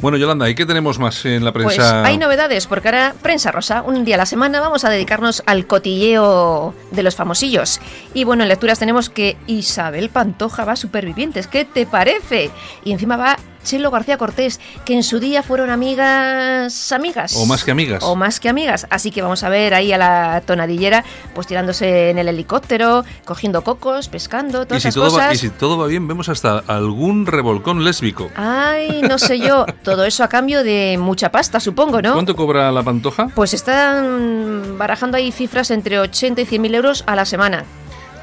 Bueno, 0.00 0.16
Yolanda, 0.16 0.48
¿y 0.48 0.54
qué 0.54 0.64
tenemos 0.64 1.00
más 1.00 1.24
en 1.24 1.44
la 1.44 1.52
Pues 1.52 1.74
prensa? 1.74 2.04
hay 2.04 2.18
novedades, 2.18 2.68
porque 2.68 2.86
ahora 2.86 3.14
Prensa 3.20 3.50
Rosa, 3.50 3.82
un 3.82 4.04
día 4.04 4.14
a 4.14 4.18
la 4.18 4.26
semana 4.26 4.60
vamos 4.60 4.84
a 4.84 4.90
dedicarnos 4.90 5.42
al 5.44 5.66
cotilleo 5.66 6.72
de 6.92 7.02
los 7.02 7.16
famosillos. 7.16 7.80
Y 8.14 8.22
bueno, 8.22 8.44
en 8.44 8.48
lecturas 8.48 8.78
tenemos 8.78 9.10
que 9.10 9.36
Isabel 9.48 10.08
Pantoja 10.08 10.64
va 10.64 10.72
a 10.72 10.76
Supervivientes, 10.76 11.48
¿qué 11.48 11.64
te 11.64 11.84
parece? 11.84 12.50
Y 12.84 12.92
encima 12.92 13.16
va 13.16 13.38
Chelo 13.68 13.90
García 13.90 14.16
Cortés, 14.16 14.60
que 14.86 14.94
en 14.94 15.02
su 15.02 15.20
día 15.20 15.42
fueron 15.42 15.68
amigas, 15.68 16.90
amigas. 16.90 17.36
O 17.36 17.44
más 17.44 17.64
que 17.64 17.70
amigas. 17.70 18.02
O 18.02 18.16
más 18.16 18.40
que 18.40 18.48
amigas. 18.48 18.86
Así 18.88 19.10
que 19.10 19.20
vamos 19.20 19.42
a 19.42 19.50
ver 19.50 19.74
ahí 19.74 19.92
a 19.92 19.98
la 19.98 20.42
tonadillera, 20.46 21.04
pues 21.34 21.46
tirándose 21.46 22.08
en 22.08 22.16
el 22.18 22.28
helicóptero, 22.28 23.04
cogiendo 23.26 23.62
cocos, 23.62 24.08
pescando, 24.08 24.62
y, 24.62 24.66
todas 24.66 24.82
si 24.82 24.88
esas 24.88 24.94
todo 24.94 25.04
va, 25.18 25.24
cosas. 25.26 25.34
y 25.34 25.36
si 25.36 25.50
todo 25.50 25.76
va 25.76 25.86
bien, 25.86 26.08
vemos 26.08 26.30
hasta 26.30 26.60
algún 26.66 27.26
revolcón 27.26 27.84
lésbico. 27.84 28.30
Ay, 28.36 29.02
no 29.02 29.18
sé 29.18 29.38
yo. 29.38 29.66
Todo 29.82 30.04
eso 30.04 30.24
a 30.24 30.28
cambio 30.28 30.64
de 30.64 30.96
mucha 30.98 31.30
pasta, 31.30 31.60
supongo, 31.60 32.00
¿no? 32.00 32.14
¿Cuánto 32.14 32.34
cobra 32.34 32.72
la 32.72 32.82
pantoja? 32.82 33.28
Pues 33.34 33.52
están 33.52 34.78
barajando 34.78 35.18
ahí 35.18 35.30
cifras 35.30 35.70
entre 35.70 35.98
80 35.98 36.40
y 36.40 36.46
100 36.46 36.62
mil 36.62 36.74
euros 36.74 37.04
a 37.06 37.14
la 37.14 37.26
semana. 37.26 37.64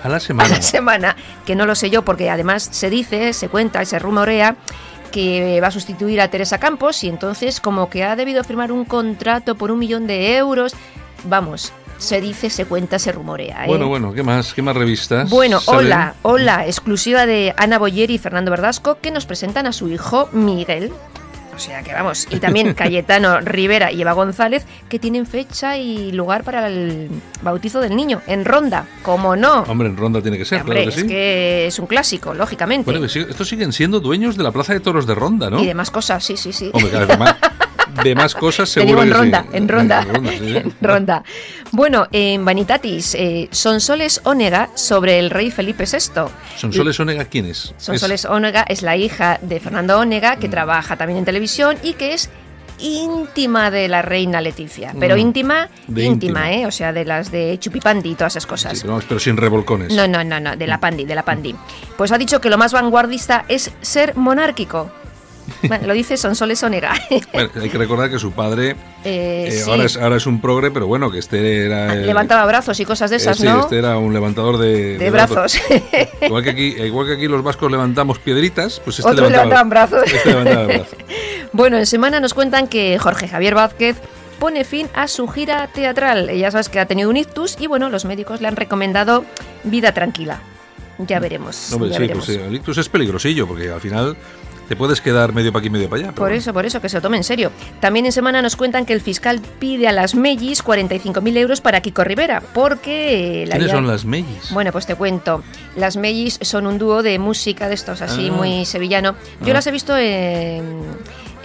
A 0.04 0.10
la 0.10 0.18
A 0.18 0.20
semana. 0.20 0.50
la 0.50 0.62
semana, 0.62 1.16
que 1.46 1.56
no 1.56 1.66
lo 1.66 1.76
sé 1.76 1.90
yo, 1.92 2.04
porque 2.04 2.30
además 2.32 2.68
se 2.72 2.90
dice, 2.90 3.34
se 3.34 3.48
cuenta 3.50 3.84
y 3.84 3.86
se 3.86 4.00
rumorea 4.00 4.56
que 5.16 5.62
va 5.62 5.68
a 5.68 5.72
sustituir 5.72 6.20
a 6.20 6.28
Teresa 6.28 6.58
Campos 6.58 7.02
y 7.06 7.08
entonces 7.08 7.62
como 7.62 7.90
que 7.90 8.04
ha 8.04 8.18
debido 8.18 8.44
firmar 8.44 8.74
un 8.74 8.84
contrato 8.84 9.56
por 9.56 9.72
un 9.72 9.80
millón 9.80 10.08
de 10.08 10.36
euros. 10.36 10.76
Vamos, 11.24 11.72
se 11.98 12.20
dice, 12.20 12.50
se 12.50 12.66
cuenta, 12.66 13.00
se 13.00 13.14
rumorea. 13.14 13.64
¿eh? 13.64 13.68
Bueno, 13.68 13.88
bueno, 13.88 14.12
¿qué 14.12 14.24
más? 14.24 14.54
¿Qué 14.54 14.62
más 14.62 14.76
revistas? 14.76 15.30
Bueno, 15.30 15.62
salen? 15.62 15.86
hola, 15.86 16.16
hola, 16.22 16.68
exclusiva 16.68 17.26
de 17.26 17.54
Ana 17.56 17.80
Boyer 17.80 18.12
y 18.12 18.18
Fernando 18.18 18.52
Verdasco 18.52 18.98
que 19.00 19.10
nos 19.10 19.26
presentan 19.26 19.68
a 19.68 19.72
su 19.72 19.88
hijo 19.88 20.28
Miguel. 20.34 20.92
O 21.56 21.60
sea 21.60 21.84
que 21.84 21.94
vamos, 21.94 22.28
y 22.30 22.40
también 22.40 22.74
Cayetano 22.76 23.40
Rivera 23.40 23.92
y 23.92 24.02
Eva 24.02 24.12
González 24.14 24.66
que 24.90 25.00
tienen 25.00 25.26
fecha 25.26 25.78
y 25.78 26.12
lugar 26.12 26.44
para 26.44 26.68
el 26.68 27.10
bautizo 27.42 27.80
del 27.80 27.96
niño 27.96 28.22
en 28.28 28.44
Ronda, 28.46 28.86
como 29.04 29.36
no. 29.36 29.62
Hombre, 29.64 29.88
en 29.88 29.98
ronda 29.98 30.22
tiene 30.22 30.38
que 30.38 30.46
ser, 30.46 30.62
Hombre, 30.62 30.84
claro 30.84 30.92
que 30.92 30.96
sí. 30.96 31.02
es 31.02 31.08
que 31.08 31.68
es 31.68 31.80
un 31.80 31.88
clásico, 31.88 32.34
lógicamente. 32.34 32.92
Bueno, 32.92 33.06
estos 33.06 33.48
siguen 33.48 33.72
siendo 33.72 34.00
dueños 34.00 34.36
de 34.38 34.44
la 34.44 34.52
Plaza 34.52 34.74
de 34.74 34.82
Toros 34.82 35.08
de 35.08 35.16
Ronda, 35.16 35.50
¿no? 35.50 35.62
Y 35.62 35.66
demás 35.66 35.92
cosas, 35.92 36.24
sí, 36.24 36.36
sí, 36.38 36.52
sí. 36.52 36.70
Hombre, 36.74 36.92
claro, 36.92 37.08
de 38.04 38.16
más 38.16 38.36
cosas 38.36 38.70
Te 38.74 38.82
seguro 38.82 39.02
digo 39.02 39.04
en 39.04 39.08
sí. 39.10 39.14
ronda, 39.14 39.46
en 39.54 39.68
ronda. 39.68 40.02
En 40.02 40.14
ronda, 40.14 40.32
sí. 40.32 40.56
En 40.58 40.74
ronda. 40.82 41.24
Bueno, 41.72 42.08
en 42.12 42.44
Vanitatis, 42.46 43.16
eh, 43.16 43.48
Sonsoles 43.52 44.22
Ónega 44.24 44.70
sobre 44.76 45.20
el 45.20 45.30
rey 45.30 45.52
Felipe 45.52 45.86
VI. 45.86 46.24
Sonsoles 46.58 47.00
Onega, 47.00 47.26
¿quién 47.26 47.46
es? 47.48 47.74
Sonsoles 47.78 48.26
Ónega 48.26 48.64
es 48.68 48.82
la 48.82 48.96
hija 48.98 49.40
de 49.42 49.60
Fernando 49.60 50.00
Ónega, 50.00 50.38
que 50.38 50.50
trabaja 50.50 50.96
también 50.98 51.20
en 51.20 51.26
televisión 51.26 51.78
y 51.84 51.94
que 51.94 52.14
es 52.14 52.30
íntima 52.78 53.72
de 53.72 53.88
la 53.88 54.02
reina 54.02 54.42
Leticia. 54.42 54.94
Pero 55.00 55.16
Mm, 55.16 55.20
íntima, 55.20 55.70
de 55.88 56.04
íntima, 56.04 56.52
íntima. 56.52 56.52
¿eh? 56.54 56.66
O 56.68 56.72
sea, 56.72 56.92
de 56.92 57.06
las 57.06 57.32
de 57.32 57.58
Chupipandi 57.60 58.10
y 58.12 58.16
todas 58.16 58.34
esas 58.34 58.44
Es, 58.44 58.48
cosas. 58.48 58.78
sí, 58.78 58.82
pero, 58.86 59.00
pero 59.08 59.20
sin 59.20 59.38
revolcones. 59.38 59.94
No, 59.94 60.08
no, 60.08 60.24
no, 60.24 60.40
no, 60.40 60.56
de 60.58 60.68
la 60.68 60.80
Pandi, 60.80 61.06
de 61.06 61.16
la 61.16 61.24
Pandi. 61.24 61.56
Pues 61.98 62.12
ha 62.12 62.18
dicho 62.18 62.42
que 62.42 62.50
lo 62.50 62.58
más 62.58 62.74
vanguardista 62.74 63.46
es 63.48 63.72
ser 63.82 64.16
monárquico. 64.18 64.92
Bueno, 65.64 65.88
lo 65.88 65.94
dice 65.94 66.18
Sonsoles 66.18 66.62
Ónega. 66.64 66.94
Bueno, 67.34 67.50
hay 67.62 67.70
que 67.70 67.78
recordar 67.78 68.10
que 68.10 68.20
su 68.20 68.32
padre 68.32 68.72
Eh, 69.04 69.48
eh, 69.48 69.52
sí. 69.52 69.70
ahora, 69.70 69.84
es, 69.86 69.98
ahora 69.98 70.16
es 70.18 70.26
un 70.26 70.42
progre, 70.42 70.72
pero 70.72 70.88
bueno, 70.88 71.12
que 71.12 71.20
este 71.20 71.66
era... 71.66 71.94
el- 71.94 72.06
Levantaba 72.06 72.46
brazos 72.46 72.80
y 72.80 72.86
cosas 72.86 73.10
de 73.10 73.18
eh, 73.18 73.20
esas, 73.20 73.38
sí, 73.38 73.44
¿no? 73.46 73.62
este 73.62 73.78
era 73.78 73.98
un 73.98 74.14
levantador 74.14 74.58
de, 74.58 74.98
de 74.98 75.10
brazos. 75.12 75.60
Igual 76.22 76.44
que, 76.44 76.50
aquí, 76.50 76.68
igual 76.80 77.08
que 77.08 77.14
aquí 77.14 77.28
los 77.28 77.44
vascos 77.44 77.70
levantamos 77.72 78.20
piedritas, 78.20 78.80
pues 78.84 79.00
este 79.00 79.12
Otros 79.12 79.30
levantaba, 79.32 79.66
levantaban 79.66 79.70
brazos. 79.70 80.14
Este 80.14 80.30
levantaba 80.30 80.62
el 80.62 80.68
brazo. 80.80 80.96
Bueno, 81.54 81.78
en 81.78 81.86
semana 81.86 82.20
nos 82.20 82.34
cuentan 82.34 82.68
que 82.68 82.98
Jorge 83.00 83.28
Javier 83.30 83.56
Vázquez 83.56 83.96
pone 84.40 84.66
fin 84.66 84.90
a 84.94 85.08
su 85.08 85.28
gira 85.30 85.68
teatral. 85.68 86.30
Ya 86.36 86.52
sabes 86.52 86.68
que 86.68 86.80
ha 86.82 86.86
tenido 86.86 87.10
un 87.10 87.16
ictus 87.16 87.56
y 87.60 87.68
bueno, 87.68 87.90
los 87.90 88.04
médicos 88.04 88.42
le 88.42 88.50
han 88.50 88.58
recomendado 88.58 89.24
vida 89.64 89.94
tranquila. 89.94 90.42
Ya 91.00 91.20
veremos. 91.20 91.72
Hombre, 91.74 91.90
ya 91.90 91.96
sí, 91.96 92.02
veremos. 92.02 92.26
pues 92.26 92.38
el 92.38 92.56
ictus 92.56 92.78
es 92.78 92.90
peligrosillo, 92.90 93.48
porque 93.48 93.70
al 93.70 93.82
final 93.82 94.16
te 94.70 94.76
puedes 94.76 95.00
quedar 95.02 95.32
medio 95.34 95.52
para 95.54 95.60
aquí, 95.60 95.70
medio 95.70 95.88
para 95.90 96.04
allá. 96.06 96.12
Por 96.16 96.32
eso, 96.32 96.52
por 96.54 96.66
eso, 96.66 96.82
que 96.82 96.90
se 96.90 96.98
lo 96.98 97.02
tome 97.02 97.18
en 97.18 97.24
serio. 97.24 97.52
También 97.80 98.06
en 98.08 98.12
semana 98.12 98.42
nos 98.42 98.56
cuentan 98.56 98.86
que 98.86 98.94
el 98.94 99.02
fiscal 99.02 99.40
pide 99.60 99.88
a 99.88 99.92
las 99.92 100.16
Mellis 100.16 100.64
45.000 100.64 101.38
euros 101.38 101.62
para 101.62 101.82
Kiko 101.82 102.04
Rivera, 102.04 102.42
porque... 102.54 103.46
la 103.48 103.56
¿Quiénes 103.58 103.72
ya- 103.72 103.78
son 103.78 103.86
las 103.88 104.06
Mellis? 104.06 104.52
Bueno, 104.52 104.72
pues 104.72 104.86
te 104.88 104.96
cuento. 104.96 105.44
Las 105.76 105.98
Mellis 105.98 106.40
son 106.42 106.66
un 106.66 106.78
dúo 106.80 107.04
de 107.04 107.20
música 107.20 107.68
de 107.68 107.76
estos 107.76 108.02
así 108.02 108.30
Ah. 108.32 108.34
muy 108.34 108.66
sevillano. 108.66 109.16
Yo 109.42 109.52
Ah. 109.52 109.56
las 109.56 109.68
he 109.68 109.72
visto 109.72 109.96
en, 109.96 110.82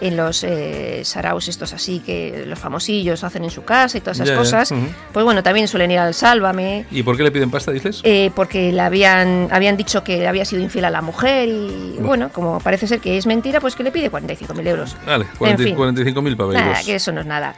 en 0.01 0.17
los 0.17 0.45
eh, 0.45 1.03
saraos 1.05 1.49
estos 1.49 1.73
así 1.73 2.01
que 2.01 2.45
los 2.47 2.59
famosillos 2.59 3.23
hacen 3.25 3.45
en 3.45 3.51
su 3.51 3.65
casa 3.65 3.99
y 3.99 4.01
todas 4.01 4.21
esas 4.21 4.37
cosas, 4.37 4.73
pues 5.13 5.25
bueno, 5.25 5.43
también 5.43 5.69
suelen 5.69 5.91
ir 5.91 5.99
al 5.99 6.15
Sálvame. 6.15 6.87
¿Y 6.91 7.03
por 7.03 7.17
qué 7.17 7.23
le 7.23 7.31
piden 7.31 7.51
pasta, 7.51 7.71
dices? 7.73 8.01
eh, 8.05 8.31
porque 8.35 8.73
le 8.73 8.81
habían, 8.81 9.49
habían 9.51 9.77
dicho 9.77 10.03
que 10.03 10.27
había 10.27 10.45
sido 10.45 10.63
infiel 10.63 10.85
a 10.87 10.91
la 10.91 11.03
mujer 11.03 11.49
y 11.49 11.97
bueno, 12.01 12.31
como 12.33 12.61
parece 12.61 12.87
ser 12.87 13.01
que 13.01 13.17
es 13.19 13.27
mentira, 13.27 13.61
pues 13.61 13.77
que 13.77 13.83
le 13.83 13.91
pide 13.93 14.11
45.000 14.11 14.67
euros. 14.69 14.97
Vale, 15.07 15.25
en 15.25 15.37
40 15.37 15.63
fin. 15.65 15.77
45.000 15.77 16.23
Nada, 16.23 16.37
paveros. 16.37 16.87
que 16.87 16.95
eso 16.95 17.13
no 17.13 17.21
es 17.21 17.27
nada. 17.27 17.55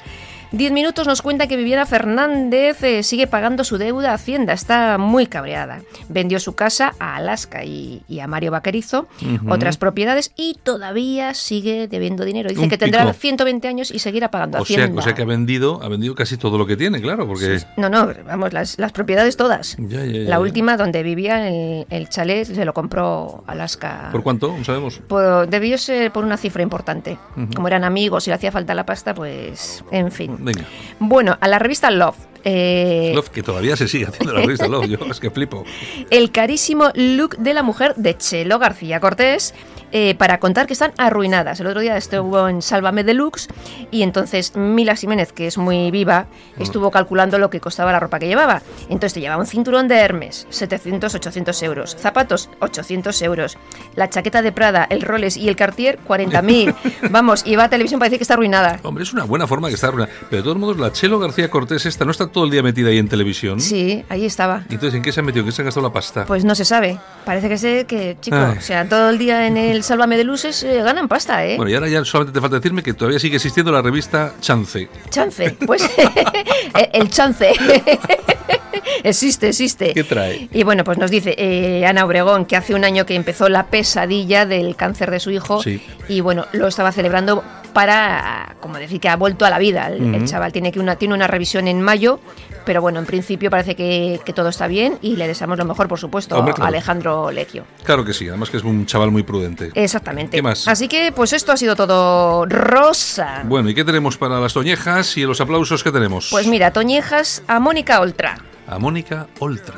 Diez 0.53 0.71
minutos 0.71 1.07
nos 1.07 1.23
cuenta 1.23 1.47
que 1.47 1.57
Viviana 1.57 1.87
Fernández 1.87 2.83
eh, 2.83 3.03
sigue 3.03 3.27
pagando 3.27 3.65
su 3.65 3.79
deuda 3.79 4.11
a 4.11 4.15
Hacienda, 4.15 4.53
está 4.53 4.99
muy 4.99 5.27
cabreada. 5.27 5.81
Vendió 6.11 6.39
su 6.41 6.55
casa 6.55 6.95
a 6.99 7.17
Alaska 7.17 7.65
y, 7.65 8.03
y 8.07 8.21
a 8.21 8.27
Mario 8.27 8.51
Vaquerizo, 8.51 9.09
otras 9.49 9.79
propiedades, 9.79 10.33
y 10.37 10.59
todavía 10.63 11.33
sigue 11.33 11.89
debiendo 11.89 12.25
dinero. 12.27 12.51
Dice 12.51 12.61
Un 12.63 12.69
que 12.69 12.77
tendrá 12.77 13.03
pico. 13.07 13.15
120 13.15 13.67
años 13.67 13.91
y 13.91 13.99
seguirá 13.99 14.31
pagando 14.31 14.59
O 14.61 14.65
sea, 14.67 14.77
Hacienda. 14.77 15.01
o 15.01 15.03
sea 15.03 15.15
que 15.15 15.23
ha 15.23 15.25
vendido, 15.25 15.83
ha 15.83 15.89
vendido 15.89 16.15
casi 16.15 16.37
todo 16.37 16.59
lo 16.59 16.67
que 16.67 16.77
tiene, 16.77 17.01
claro, 17.01 17.27
porque... 17.27 17.61
No, 17.79 17.89
no, 17.89 18.11
vamos, 18.27 18.53
las, 18.53 18.79
las 18.79 18.93
propiedades 18.93 19.39
todas. 19.39 19.77
Ya, 19.79 20.05
ya, 20.05 20.21
ya, 20.25 20.29
La 20.29 20.39
última, 20.39 20.77
donde 20.77 21.03
vivía 21.03 21.49
el, 21.49 21.87
el 21.89 22.09
chalet, 22.11 22.45
se 22.47 22.65
lo 22.67 22.75
compró 22.75 23.43
Alaska. 23.47 24.11
¿Por 24.13 24.23
cuánto? 24.23 24.55
No 24.57 24.65
sabemos. 24.65 24.99
Por- 25.09 25.49
debió 25.49 25.79
ser 25.79 26.13
por 26.13 26.25
una 26.25 26.37
cifra 26.37 26.63
importante. 26.63 27.17
Como 27.57 27.69
eran 27.69 27.85
amigos 27.85 28.27
y 28.27 28.31
le 28.31 28.35
hacía 28.35 28.53
falta 28.53 28.75
la 28.75 28.85
pasta, 28.85 29.15
pues, 29.15 29.83
en 29.91 30.13
fin. 30.13 30.42
Venga. 30.43 30.65
Bueno, 30.99 31.37
a 31.41 31.49
la 31.49 31.59
revista 31.59 31.91
Love. 31.91 32.32
Eh, 32.45 33.13
Love, 33.15 33.29
que 33.31 33.43
todavía 33.43 33.77
se 33.77 33.89
sigue 33.89 34.07
haciendo 34.07 34.35
la 34.35 34.41
revista 34.41 34.69
Love, 34.69 34.87
yo 34.87 34.99
es 35.11 35.21
que 35.21 35.31
flipo. 35.31 35.65
el 36.11 36.31
carísimo 36.31 36.91
look 36.95 37.37
de 37.39 37.55
la 37.55 37.63
mujer 37.63 37.95
de 37.97 38.17
Chelo 38.17 38.59
García 38.59 39.01
Cortés 39.01 39.55
eh, 39.95 40.15
para 40.15 40.41
contar 40.41 40.67
que 40.67 40.73
están 40.73 40.93
arruinadas. 40.97 41.61
El 41.61 41.67
otro 41.67 41.83
día 41.83 41.99
estuvo 41.99 42.49
en 42.49 42.63
Sálvame 42.63 43.05
Deluxe 43.05 43.49
y 43.91 44.03
entonces 44.03 44.57
Mila 44.57 44.97
Jiménez, 44.97 45.35
que 45.35 45.47
es 45.47 45.59
muy 45.59 45.91
viva, 45.91 46.29
estuvo 46.59 46.91
calculando 46.91 47.39
lo 47.39 47.51
que 47.51 47.61
costaba 47.61 47.93
la 47.93 48.01
ropa 48.01 48.19
que 48.19 48.27
llevaba. 48.27 48.63
Entonces 48.85 49.13
te 49.13 49.21
llevaba 49.21 49.43
un 49.43 49.47
cinturón 49.47 49.89
de 49.89 49.97
Hermes, 49.97 50.47
700, 50.49 51.15
800 51.15 51.63
euros. 51.63 51.95
Zapatos, 51.99 52.49
800 52.61 53.21
euros. 53.21 53.59
La 53.95 54.09
chaqueta 54.09 54.41
de 54.41 54.51
Prada, 54.51 54.87
el 54.89 55.03
Rolex 55.03 55.37
y 55.37 55.51
el 55.51 55.57
Cartier, 55.57 55.99
40.000. 56.09 56.75
Vamos, 57.11 57.43
y 57.45 57.57
va 57.57 57.65
a 57.65 57.69
televisión 57.69 57.99
para 57.99 58.09
decir 58.09 58.19
que 58.19 58.25
está 58.25 58.35
arruinada. 58.35 58.81
Hombre, 58.85 59.05
es 59.05 59.13
una 59.13 59.25
buena 59.25 59.47
forma 59.47 59.69
que 59.69 59.75
está 59.75 59.89
arruinada. 59.89 60.11
Pero 60.31 60.41
de 60.41 60.45
todos 60.45 60.57
modos, 60.57 60.79
la 60.79 60.91
Chelo 60.93 61.19
García 61.19 61.51
Cortés 61.51 61.85
esta 61.85 62.07
no 62.07 62.13
está 62.13 62.29
todo 62.33 62.45
el 62.45 62.51
día 62.51 62.63
metida 62.63 62.89
ahí 62.89 62.99
en 62.99 63.09
televisión. 63.09 63.61
Sí, 63.61 64.05
ahí 64.09 64.25
estaba. 64.25 64.65
¿Y 64.69 64.75
Entonces, 64.75 64.97
¿en 64.97 65.03
qué 65.03 65.13
se 65.13 65.21
ha 65.21 65.23
metido? 65.23 65.43
¿En 65.45 65.47
qué 65.51 65.53
se 65.53 65.63
ha 65.63 65.65
gastado 65.65 65.87
la 65.87 65.93
pasta? 65.93 66.25
Pues 66.25 66.45
no 66.45 66.55
se 66.55 66.65
sabe. 66.65 66.99
Parece 67.25 67.49
que 67.49 67.59
sé 67.59 67.85
que, 67.87 68.17
chico, 68.21 68.37
Ay. 68.37 68.57
o 68.59 68.61
sea, 68.61 68.89
todo 68.89 69.11
el 69.11 69.19
día 69.19 69.47
en 69.47 69.57
el 69.57 69.83
Sálvame 69.85 70.17
de 70.17 70.25
Luces 70.25 70.63
eh, 70.65 70.83
ganan 70.83 71.07
pasta, 71.09 71.47
¿eh? 71.47 71.57
Bueno, 71.57 71.71
y 71.71 71.75
ahora 71.75 71.89
ya 71.89 72.05
solamente 72.05 72.35
te 72.37 72.41
falta 72.41 72.57
decirme 72.57 72.83
que 72.83 72.95
todavía 72.95 73.19
sigue 73.21 73.37
existiendo 73.37 73.71
la 73.71 73.83
revista 73.83 74.35
Chance. 74.41 74.89
Chance, 75.11 75.57
pues 75.67 75.83
el- 75.99 76.89
el 77.03 77.11
chance. 77.11 77.53
existe, 79.05 79.49
existe. 79.49 79.93
¿Qué 79.95 80.05
trae? 80.05 80.49
Y 80.53 80.63
bueno, 80.63 80.85
pues 80.85 80.99
nos 80.99 81.11
dice 81.11 81.35
eh, 81.39 81.87
Ana 81.87 82.05
Obregón 82.05 82.45
que 82.47 82.57
hace 82.57 82.75
un 82.75 82.85
año 82.85 83.07
que 83.07 83.15
empezó 83.15 83.49
la 83.49 83.67
pesadilla 83.67 84.47
del 84.47 84.77
cáncer 84.77 85.11
de 85.11 85.21
su 85.21 85.31
hijo 85.31 85.63
Sí. 85.63 85.81
y 86.09 86.21
bueno, 86.21 86.47
lo 86.53 86.69
estaba 86.69 86.93
celebrando 86.93 87.45
para, 87.73 88.57
como 88.61 88.77
decir, 88.79 89.01
que 89.01 89.09
ha 89.09 89.17
vuelto 89.17 89.45
a 89.45 89.51
la 89.51 89.59
vida. 89.59 89.89
El, 89.89 90.25
chaval 90.27 90.53
tiene, 90.53 90.73
que 90.73 90.81
una, 90.81 90.97
tiene 90.97 91.15
una 91.15 91.27
revisión 91.27 91.69
en 91.69 91.81
mayo, 91.81 92.21
pero 92.65 92.81
bueno, 92.81 92.99
en 92.99 93.07
principio 93.07 93.51
parece 93.51 93.75
que, 93.75 94.21
que 94.25 94.33
todo 94.33 94.49
está 94.49 94.67
bien 94.67 94.99
y 95.03 95.17
le 95.17 95.27
deseamos 95.27 95.59
lo 95.59 95.65
mejor, 95.65 95.89
por 95.89 95.99
supuesto, 95.99 96.37
Hombre, 96.37 96.55
a. 96.59 96.67
Alejandro 96.67 97.31
Lequio. 97.31 97.65
Claro 97.85 98.05
que 98.05 98.13
sí, 98.13 98.29
además 98.29 98.51
que 98.51 98.57
es 98.57 98.65
un 98.65 98.87
chaval 98.87 99.11
muy 99.11 99.23
prudente. 99.23 99.71
Exactamente. 99.75 100.37
¿Qué 100.37 100.43
más? 100.43 100.69
Así 100.69 100.89
que, 100.89 101.13
pues 101.13 101.33
esto 101.33 101.53
ha 101.53 101.57
sido 101.57 101.77
todo 101.77 102.47
rosa. 102.47 103.43
Bueno, 103.45 103.69
¿y 103.69 103.75
qué 103.75 103.85
tenemos 103.85 104.17
para 104.17 104.41
las 104.41 104.53
toñejas 104.53 105.17
y 105.17 105.23
los 105.23 105.41
aplausos 105.41 105.83
que 105.83 105.91
tenemos? 105.91 106.29
Pues 106.31 106.47
mira, 106.47 106.73
Toñejas 106.73 107.43
a 107.47 107.61
Mónica 107.61 108.01
Oltra. 108.01 108.39
A 108.67 108.79
Mónica 108.79 109.27
Oltra. 109.39 109.75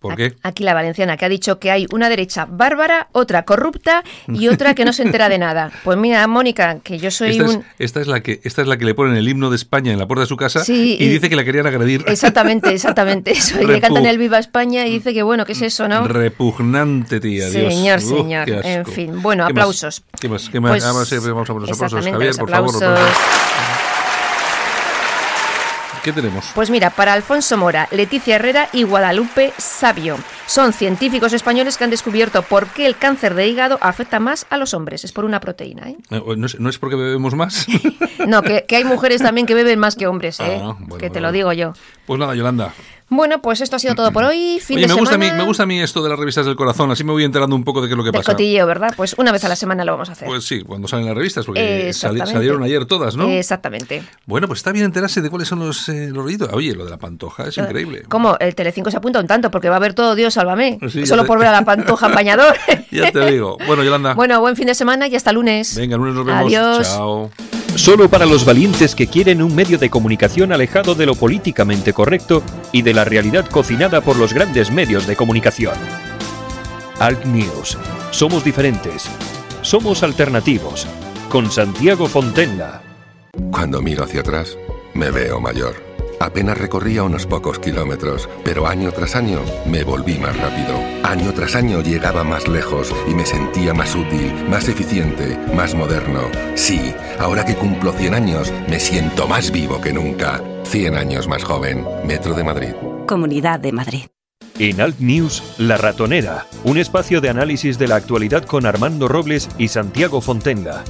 ¿Por 0.00 0.16
qué? 0.16 0.34
Aquí 0.42 0.64
la 0.64 0.74
valenciana, 0.74 1.16
que 1.16 1.24
ha 1.24 1.28
dicho 1.28 1.58
que 1.58 1.70
hay 1.70 1.86
una 1.92 2.08
derecha 2.08 2.46
bárbara, 2.48 3.08
otra 3.12 3.44
corrupta 3.44 4.02
y 4.28 4.48
otra 4.48 4.74
que 4.74 4.84
no 4.84 4.92
se 4.92 5.02
entera 5.02 5.28
de 5.28 5.38
nada. 5.38 5.70
Pues 5.84 5.96
mira, 5.98 6.26
Mónica, 6.26 6.78
que 6.82 6.98
yo 6.98 7.10
soy 7.10 7.30
Esta 7.30 7.44
es, 7.44 7.50
un... 7.56 7.64
esta 7.78 8.00
es 8.00 8.06
la 8.06 8.20
que 8.22 8.40
esta 8.44 8.62
es 8.62 8.68
la 8.68 8.76
que 8.76 8.84
le 8.84 8.94
ponen 8.94 9.16
el 9.16 9.28
himno 9.28 9.48
de 9.50 9.56
España 9.56 9.92
en 9.92 9.98
la 9.98 10.06
puerta 10.06 10.22
de 10.22 10.26
su 10.26 10.36
casa 10.36 10.64
Sí, 10.64 10.96
y, 10.98 11.04
y- 11.04 11.08
dice 11.08 11.28
que 11.30 11.36
la 11.36 11.44
querían 11.44 11.66
agredir. 11.66 12.04
Exactamente, 12.06 12.72
exactamente 12.72 13.30
eso. 13.32 13.60
Y 13.60 13.66
le 13.66 13.80
cantan 13.80 14.04
el 14.06 14.18
Viva 14.18 14.38
España 14.38 14.86
y 14.86 14.90
dice 14.92 15.14
que 15.14 15.22
bueno, 15.22 15.44
¿qué 15.46 15.52
es 15.52 15.62
eso, 15.62 15.88
no? 15.88 16.06
Repugnante, 16.06 17.20
tía. 17.20 17.48
Dios. 17.48 17.72
Señor, 17.74 17.98
Uf, 17.98 18.04
señor. 18.08 18.48
En 18.48 18.84
fin, 18.86 19.22
bueno, 19.22 19.46
¿Qué 19.46 19.52
más? 19.54 19.62
aplausos. 19.62 20.02
¿Qué 20.20 20.28
más? 20.28 20.48
¿Qué 20.50 20.60
más? 20.60 20.70
Pues, 20.72 20.84
Ah, 20.84 20.92
vamos, 20.92 21.12
a- 21.12 21.20
vamos 21.20 21.50
a 21.50 21.52
poner 21.54 21.68
los 21.68 21.76
aplausos. 21.82 22.04
Javier, 22.06 22.36
por 22.36 22.50
favor. 22.50 22.74
aplausos. 22.74 23.77
¿Qué 26.08 26.12
tenemos? 26.14 26.52
Pues 26.54 26.70
mira, 26.70 26.88
para 26.88 27.12
Alfonso 27.12 27.58
Mora, 27.58 27.86
Leticia 27.90 28.36
Herrera 28.36 28.70
y 28.72 28.84
Guadalupe 28.84 29.52
Sabio. 29.58 30.16
Son 30.46 30.72
científicos 30.72 31.34
españoles 31.34 31.76
que 31.76 31.84
han 31.84 31.90
descubierto 31.90 32.40
por 32.44 32.66
qué 32.68 32.86
el 32.86 32.96
cáncer 32.96 33.34
de 33.34 33.46
hígado 33.46 33.76
afecta 33.82 34.18
más 34.18 34.46
a 34.48 34.56
los 34.56 34.72
hombres. 34.72 35.04
Es 35.04 35.12
por 35.12 35.26
una 35.26 35.38
proteína, 35.38 35.90
¿eh? 35.90 35.98
Eh, 36.08 36.22
¿No 36.34 36.46
es, 36.46 36.58
no 36.58 36.70
es 36.70 36.78
porque 36.78 36.96
bebemos 36.96 37.34
más? 37.34 37.66
No, 38.26 38.42
que, 38.42 38.64
que 38.66 38.76
hay 38.76 38.84
mujeres 38.84 39.22
también 39.22 39.46
que 39.46 39.54
beben 39.54 39.78
más 39.78 39.94
que 39.96 40.06
hombres, 40.06 40.40
¿eh? 40.40 40.60
Ah, 40.60 40.74
bueno, 40.78 40.96
que 40.96 41.08
te 41.08 41.20
bueno. 41.20 41.28
lo 41.28 41.32
digo 41.32 41.52
yo. 41.52 41.72
pues 42.04 42.18
nada, 42.18 42.34
Yolanda. 42.34 42.74
Bueno, 43.10 43.40
pues 43.40 43.60
esto 43.62 43.76
ha 43.76 43.78
sido 43.78 43.94
todo 43.94 44.12
por 44.12 44.24
hoy. 44.24 44.60
Fin 44.62 44.76
Oye, 44.76 44.86
de 44.86 44.92
me 44.94 45.00
gusta, 45.00 45.14
a 45.14 45.18
mí, 45.18 45.30
me 45.30 45.42
gusta 45.44 45.62
a 45.62 45.66
mí 45.66 45.80
esto 45.80 46.02
de 46.02 46.10
las 46.10 46.18
revistas 46.18 46.44
del 46.44 46.56
corazón, 46.56 46.90
así 46.90 47.04
me 47.04 47.12
voy 47.12 47.24
enterando 47.24 47.56
un 47.56 47.64
poco 47.64 47.80
de 47.80 47.88
qué 47.88 47.94
es 47.94 47.96
lo 47.96 48.04
que 48.04 48.10
del 48.10 48.20
pasa. 48.20 48.32
cotilleo, 48.32 48.66
¿verdad? 48.66 48.92
Pues 48.96 49.14
una 49.18 49.32
vez 49.32 49.42
a 49.44 49.48
la 49.48 49.56
semana 49.56 49.84
lo 49.84 49.92
vamos 49.92 50.10
a 50.10 50.12
hacer. 50.12 50.28
Pues 50.28 50.44
sí, 50.46 50.60
cuando 50.62 50.88
salen 50.88 51.06
las 51.06 51.14
revistas, 51.16 51.46
porque 51.46 51.92
sali- 51.94 52.20
salieron 52.26 52.62
ayer 52.62 52.84
todas, 52.84 53.16
¿no? 53.16 53.28
Exactamente. 53.30 54.02
Bueno, 54.26 54.46
pues 54.46 54.58
está 54.60 54.72
bien 54.72 54.84
enterarse 54.84 55.22
de 55.22 55.30
cuáles 55.30 55.48
son 55.48 55.60
los, 55.60 55.88
eh, 55.88 56.08
los 56.12 56.22
rollitos. 56.22 56.50
Oye, 56.52 56.74
lo 56.74 56.84
de 56.84 56.90
la 56.90 56.98
pantoja 56.98 57.48
es 57.48 57.56
increíble. 57.56 58.02
¿Cómo? 58.08 58.36
El 58.40 58.54
Telecinco 58.54 58.90
se 58.90 58.98
apunta 58.98 59.20
un 59.20 59.26
tanto 59.26 59.50
porque 59.50 59.68
va 59.70 59.76
a 59.76 59.80
ver 59.80 59.94
todo 59.94 60.14
Dios, 60.14 60.34
sálvame. 60.34 60.78
Sí, 60.90 61.06
Solo 61.06 61.22
te- 61.22 61.28
por 61.28 61.38
ver 61.38 61.48
a 61.48 61.52
la 61.52 61.64
pantoja 61.64 62.06
apañador. 62.08 62.54
Ya 62.90 63.10
te 63.10 63.30
digo. 63.30 63.56
Bueno, 63.66 63.82
Yolanda. 63.84 64.14
bueno, 64.14 64.40
buen 64.40 64.54
fin 64.56 64.66
de 64.66 64.74
semana 64.74 65.08
y 65.08 65.16
hasta 65.16 65.32
lunes. 65.32 65.74
Venga, 65.76 65.96
lunes 65.96 66.14
nos 66.14 66.26
vemos. 66.26 66.44
Adiós. 66.44 66.86
Chao. 66.88 67.30
Solo 67.78 68.10
para 68.10 68.26
los 68.26 68.44
valientes 68.44 68.96
que 68.96 69.06
quieren 69.06 69.40
un 69.40 69.54
medio 69.54 69.78
de 69.78 69.88
comunicación 69.88 70.52
alejado 70.52 70.96
de 70.96 71.06
lo 71.06 71.14
políticamente 71.14 71.92
correcto 71.92 72.42
y 72.72 72.82
de 72.82 72.92
la 72.92 73.04
realidad 73.04 73.46
cocinada 73.48 74.00
por 74.00 74.16
los 74.16 74.34
grandes 74.34 74.72
medios 74.72 75.06
de 75.06 75.14
comunicación. 75.14 75.74
Alt 76.98 77.24
News. 77.26 77.78
Somos 78.10 78.42
diferentes. 78.42 79.08
Somos 79.62 80.02
alternativos. 80.02 80.88
Con 81.28 81.52
Santiago 81.52 82.08
Fontenla. 82.08 82.82
Cuando 83.52 83.80
miro 83.80 84.02
hacia 84.02 84.22
atrás, 84.22 84.58
me 84.94 85.12
veo 85.12 85.40
mayor. 85.40 85.87
Apenas 86.20 86.58
recorría 86.58 87.04
unos 87.04 87.26
pocos 87.26 87.58
kilómetros, 87.58 88.28
pero 88.44 88.66
año 88.66 88.90
tras 88.92 89.14
año 89.14 89.40
me 89.66 89.84
volví 89.84 90.18
más 90.18 90.36
rápido. 90.36 90.78
Año 91.04 91.32
tras 91.32 91.54
año 91.54 91.80
llegaba 91.80 92.24
más 92.24 92.48
lejos 92.48 92.92
y 93.08 93.14
me 93.14 93.24
sentía 93.24 93.72
más 93.72 93.94
útil, 93.94 94.32
más 94.48 94.68
eficiente, 94.68 95.38
más 95.54 95.74
moderno. 95.74 96.22
Sí, 96.54 96.92
ahora 97.18 97.44
que 97.44 97.54
cumplo 97.54 97.92
100 97.92 98.14
años, 98.14 98.52
me 98.68 98.80
siento 98.80 99.28
más 99.28 99.50
vivo 99.50 99.80
que 99.80 99.92
nunca. 99.92 100.42
100 100.64 100.96
años 100.96 101.28
más 101.28 101.44
joven. 101.44 101.84
Metro 102.04 102.34
de 102.34 102.44
Madrid. 102.44 102.72
Comunidad 103.06 103.60
de 103.60 103.72
Madrid. 103.72 104.04
En 104.58 104.80
Alt 104.80 104.98
News, 104.98 105.54
La 105.58 105.76
Ratonera, 105.76 106.46
un 106.64 106.78
espacio 106.78 107.20
de 107.20 107.28
análisis 107.28 107.78
de 107.78 107.86
la 107.86 107.94
actualidad 107.94 108.44
con 108.44 108.66
Armando 108.66 109.06
Robles 109.06 109.48
y 109.56 109.68
Santiago 109.68 110.20
Fontenla. 110.20 110.82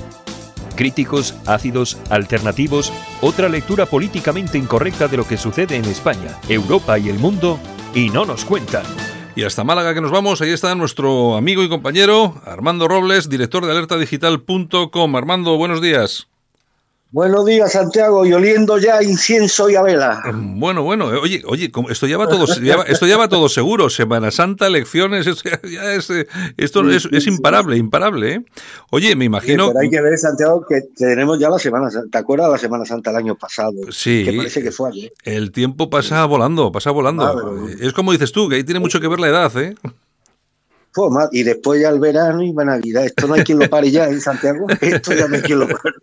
Críticos, 0.79 1.35
ácidos, 1.45 1.99
alternativos, 2.09 2.93
otra 3.21 3.49
lectura 3.49 3.85
políticamente 3.85 4.59
incorrecta 4.59 5.09
de 5.09 5.17
lo 5.17 5.27
que 5.27 5.37
sucede 5.37 5.75
en 5.75 5.85
España, 5.87 6.38
Europa 6.49 6.97
y 7.01 7.09
el 7.09 7.19
mundo, 7.19 7.59
y 7.97 8.11
no 8.11 8.25
nos 8.25 8.45
cuentan. 8.45 8.85
Y 9.35 9.43
hasta 9.43 9.64
Málaga 9.64 9.93
que 9.93 10.01
nos 10.01 10.12
vamos, 10.12 10.41
ahí 10.41 10.51
está 10.51 10.73
nuestro 10.77 11.37
amigo 11.37 11.64
y 11.64 11.69
compañero 11.69 12.41
Armando 12.45 12.87
Robles, 12.87 13.29
director 13.29 13.67
de 13.67 13.73
alertadigital.com. 13.73 15.17
Armando, 15.17 15.57
buenos 15.57 15.83
días. 15.83 16.28
Buenos 17.11 17.47
días, 17.47 17.73
Santiago, 17.73 18.27
y 18.27 18.35
oliendo 18.35 18.77
ya 18.77 19.03
incienso 19.03 19.71
y 19.71 19.75
a 19.77 19.83
vela. 19.83 20.21
Bueno, 20.35 20.83
bueno, 20.83 21.11
eh, 21.14 21.16
oye, 21.16 21.42
oye, 21.47 21.73
esto 21.88 22.07
ya 22.07 22.18
va 22.18 22.29
todo, 22.29 22.44
ya 22.62 22.77
va- 22.77 22.83
esto 22.83 23.07
ya 23.07 23.16
va 23.16 23.31
todo 23.31 23.49
seguro. 23.49 23.88
Semana 23.88 24.31
Santa, 24.31 24.66
elecciones, 24.66 25.27
esto 25.27 25.49
ya, 25.66 25.94
es, 25.94 26.11
eh, 26.11 26.27
esto 26.59 26.87
es, 26.90 27.09
es 27.11 27.27
imparable, 27.27 27.79
imparable. 27.79 28.33
¿eh? 28.35 28.40
Oye, 28.90 29.16
me 29.16 29.25
imagino. 29.25 29.68
pero 29.68 29.81
hay 29.81 29.88
que 29.88 30.03
ver, 30.03 30.18
Santiago, 30.18 30.66
que 30.68 30.83
tenemos 30.97 31.38
ya 31.38 31.49
la 31.49 31.59
Semana 31.59 31.90
Santa. 31.90 32.11
¿Te 32.11 32.18
acuerdas 32.18 32.51
la 32.51 32.59
Semana 32.59 32.85
Santa 32.85 33.11
del 33.11 33.21
año 33.21 33.37
pasado? 33.37 33.73
Sí. 33.90 34.25
Que 34.27 34.35
parece 34.37 34.62
que 34.62 34.71
fue 34.71 34.90
ayer. 34.90 35.12
El 35.25 35.51
tiempo 35.51 35.88
pasa 35.88 36.27
volando, 36.27 36.71
pasa 36.73 36.90
volando. 36.90 37.25
Ah, 37.25 37.33
pero- 37.35 37.68
Es 37.88 37.94
como 37.94 38.12
dices 38.12 38.33
tú, 38.33 38.51
que 38.51 38.57
ahí 38.57 38.64
tiene 38.64 38.81
mucho 38.81 39.01
que 39.01 39.09
ver 39.09 39.18
la 39.21 39.29
edad, 39.29 39.57
¿eh? 39.57 39.75
Y 41.33 41.43
después 41.43 41.81
ya 41.81 41.91
el 41.91 42.01
verano 42.01 42.43
y 42.43 42.53
va 42.53 42.65
Navidad. 42.65 43.05
Esto 43.05 43.27
no 43.27 43.35
hay 43.35 43.45
quien 43.45 43.59
lo 43.59 43.69
pare 43.69 43.91
ya 43.91 44.07
en 44.09 44.21
Santiago. 44.21 44.67
Esto 44.81 45.15
ya 45.15 45.29
no 45.29 45.37
hay 45.37 45.43
quien 45.43 45.61
lo 45.61 45.67
pare. 45.69 45.95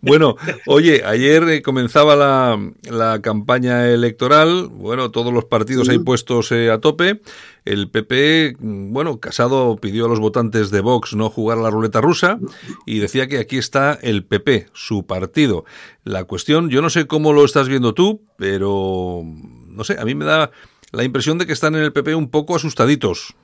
Bueno, 0.00 0.36
oye, 0.66 1.02
ayer 1.04 1.42
eh, 1.48 1.62
comenzaba 1.62 2.14
la, 2.14 2.58
la 2.90 3.20
campaña 3.20 3.88
electoral, 3.88 4.68
bueno, 4.68 5.10
todos 5.10 5.32
los 5.32 5.44
partidos 5.44 5.88
ahí 5.88 5.98
puestos 5.98 6.52
eh, 6.52 6.70
a 6.70 6.78
tope. 6.78 7.20
El 7.64 7.90
PP, 7.90 8.56
mm, 8.58 8.92
bueno, 8.92 9.18
Casado 9.18 9.76
pidió 9.76 10.06
a 10.06 10.08
los 10.08 10.20
votantes 10.20 10.70
de 10.70 10.80
Vox 10.80 11.14
no 11.14 11.30
jugar 11.30 11.58
a 11.58 11.62
la 11.62 11.70
ruleta 11.70 12.00
rusa 12.00 12.38
y 12.86 13.00
decía 13.00 13.26
que 13.26 13.38
aquí 13.38 13.58
está 13.58 13.98
el 14.02 14.24
PP, 14.24 14.68
su 14.72 15.04
partido. 15.06 15.64
La 16.04 16.24
cuestión, 16.24 16.70
yo 16.70 16.82
no 16.82 16.90
sé 16.90 17.06
cómo 17.06 17.32
lo 17.32 17.44
estás 17.44 17.68
viendo 17.68 17.94
tú, 17.94 18.22
pero 18.36 19.22
no 19.24 19.84
sé, 19.84 19.96
a 19.98 20.04
mí 20.04 20.14
me 20.14 20.24
da 20.24 20.50
la 20.92 21.04
impresión 21.04 21.38
de 21.38 21.46
que 21.46 21.52
están 21.52 21.74
en 21.74 21.82
el 21.82 21.92
PP 21.92 22.14
un 22.14 22.30
poco 22.30 22.54
asustaditos. 22.54 23.34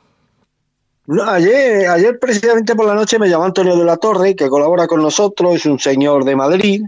No, 1.07 1.25
ayer, 1.25 1.89
ayer 1.89 2.19
precisamente 2.19 2.75
por 2.77 2.87
la 2.87 2.95
noche 2.95 3.19
me 3.19 3.29
llamó 3.29 3.45
Antonio 3.45 3.77
de 3.77 3.85
la 3.85 3.97
Torre, 3.97 4.37
que 4.37 4.49
colabora 4.49 4.87
con 4.87 5.03
nosotros, 5.03 5.57
es 5.57 5.67
un 5.67 5.79
señor 5.79 6.25
de 6.25 6.37
Madrid. 6.37 6.83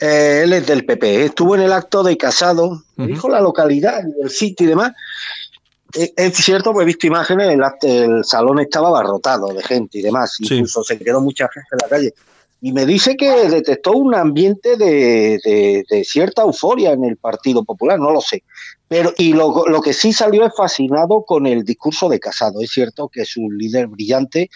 eh, 0.00 0.42
él 0.44 0.52
es 0.52 0.66
del 0.66 0.84
PP. 0.84 1.24
Estuvo 1.26 1.54
en 1.54 1.62
el 1.62 1.72
acto 1.72 2.02
de 2.02 2.16
Casado, 2.16 2.82
dijo 2.96 3.28
la 3.28 3.40
localidad, 3.40 4.02
el 4.22 4.28
sitio 4.28 4.66
y 4.66 4.70
demás. 4.70 4.92
Eh, 5.94 6.12
Es 6.16 6.34
cierto, 6.36 6.72
pues 6.72 6.82
he 6.82 6.86
visto 6.86 7.06
imágenes, 7.06 7.48
el, 7.48 7.62
el 7.88 8.24
salón 8.24 8.58
estaba 8.58 8.88
abarrotado 8.88 9.46
de 9.54 9.62
gente 9.62 9.98
y 9.98 10.02
demás, 10.02 10.34
Sí. 10.36 10.54
incluso 10.56 10.82
se 10.82 10.98
quedó 10.98 11.20
mucha 11.20 11.48
gente 11.48 11.68
en 11.72 11.78
la 11.82 11.88
calle. 11.88 12.14
Y 12.60 12.72
me 12.72 12.84
dice 12.86 13.16
que 13.16 13.30
detectó 13.48 13.92
un 13.92 14.14
ambiente 14.14 14.76
de, 14.76 15.38
de- 15.44 15.84
de 15.88 16.04
cierta 16.04 16.42
euforia 16.42 16.92
en 16.92 17.04
el 17.04 17.16
Partido 17.16 17.62
Popular, 17.62 17.98
no 17.98 18.10
lo 18.10 18.20
sé. 18.20 18.42
Pero, 18.94 19.12
y 19.18 19.32
lo, 19.32 19.66
lo 19.66 19.80
que 19.80 19.92
sí 19.92 20.12
salió 20.12 20.46
es 20.46 20.52
fascinado 20.56 21.24
con 21.24 21.48
el 21.48 21.64
discurso 21.64 22.08
de 22.08 22.20
Casado. 22.20 22.60
Es 22.60 22.70
cierto 22.70 23.08
que 23.08 23.22
es 23.22 23.36
un 23.36 23.58
líder 23.58 23.88
brillante, 23.88 24.48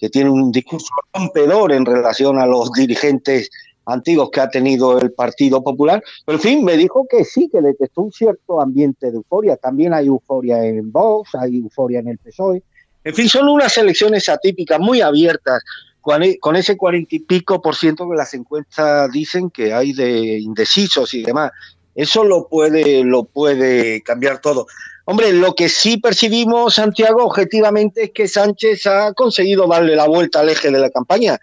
que 0.00 0.10
tiene 0.10 0.30
un 0.30 0.50
discurso 0.50 0.88
rompedor 1.12 1.70
en 1.70 1.86
relación 1.86 2.40
a 2.40 2.44
los 2.44 2.72
dirigentes 2.72 3.50
antiguos 3.86 4.30
que 4.32 4.40
ha 4.40 4.48
tenido 4.48 4.98
el 4.98 5.12
Partido 5.12 5.62
Popular. 5.62 6.02
Pero, 6.26 6.38
en 6.38 6.42
fin, 6.42 6.64
me 6.64 6.76
dijo 6.76 7.06
que 7.08 7.24
sí, 7.24 7.48
que 7.48 7.60
detectó 7.60 8.00
un 8.00 8.10
cierto 8.10 8.60
ambiente 8.60 9.12
de 9.12 9.18
euforia. 9.18 9.56
También 9.56 9.94
hay 9.94 10.08
euforia 10.08 10.64
en 10.64 10.90
Vox, 10.90 11.32
hay 11.36 11.58
euforia 11.58 12.00
en 12.00 12.08
el 12.08 12.18
PSOE. 12.18 12.64
En 13.04 13.14
fin, 13.14 13.28
son 13.28 13.48
unas 13.48 13.78
elecciones 13.78 14.28
atípicas, 14.28 14.80
muy 14.80 15.02
abiertas, 15.02 15.62
con 16.00 16.20
con 16.40 16.56
ese 16.56 16.76
cuarenta 16.76 17.14
y 17.14 17.20
pico 17.20 17.62
por 17.62 17.76
ciento 17.76 18.10
que 18.10 18.16
las 18.16 18.34
encuestas 18.34 19.12
dicen 19.12 19.50
que 19.50 19.72
hay 19.72 19.92
de 19.92 20.40
indecisos 20.40 21.14
y 21.14 21.22
demás. 21.22 21.52
Eso 21.94 22.24
lo 22.24 22.48
puede, 22.48 23.04
lo 23.04 23.24
puede 23.24 24.02
cambiar 24.02 24.40
todo. 24.40 24.66
Hombre, 25.06 25.32
lo 25.32 25.54
que 25.54 25.68
sí 25.68 25.98
percibimos, 25.98 26.74
Santiago, 26.74 27.24
objetivamente, 27.24 28.04
es 28.04 28.10
que 28.12 28.26
Sánchez 28.26 28.86
ha 28.86 29.12
conseguido 29.12 29.66
darle 29.66 29.94
la 29.94 30.06
vuelta 30.06 30.40
al 30.40 30.48
eje 30.48 30.70
de 30.70 30.78
la 30.78 30.90
campaña. 30.90 31.38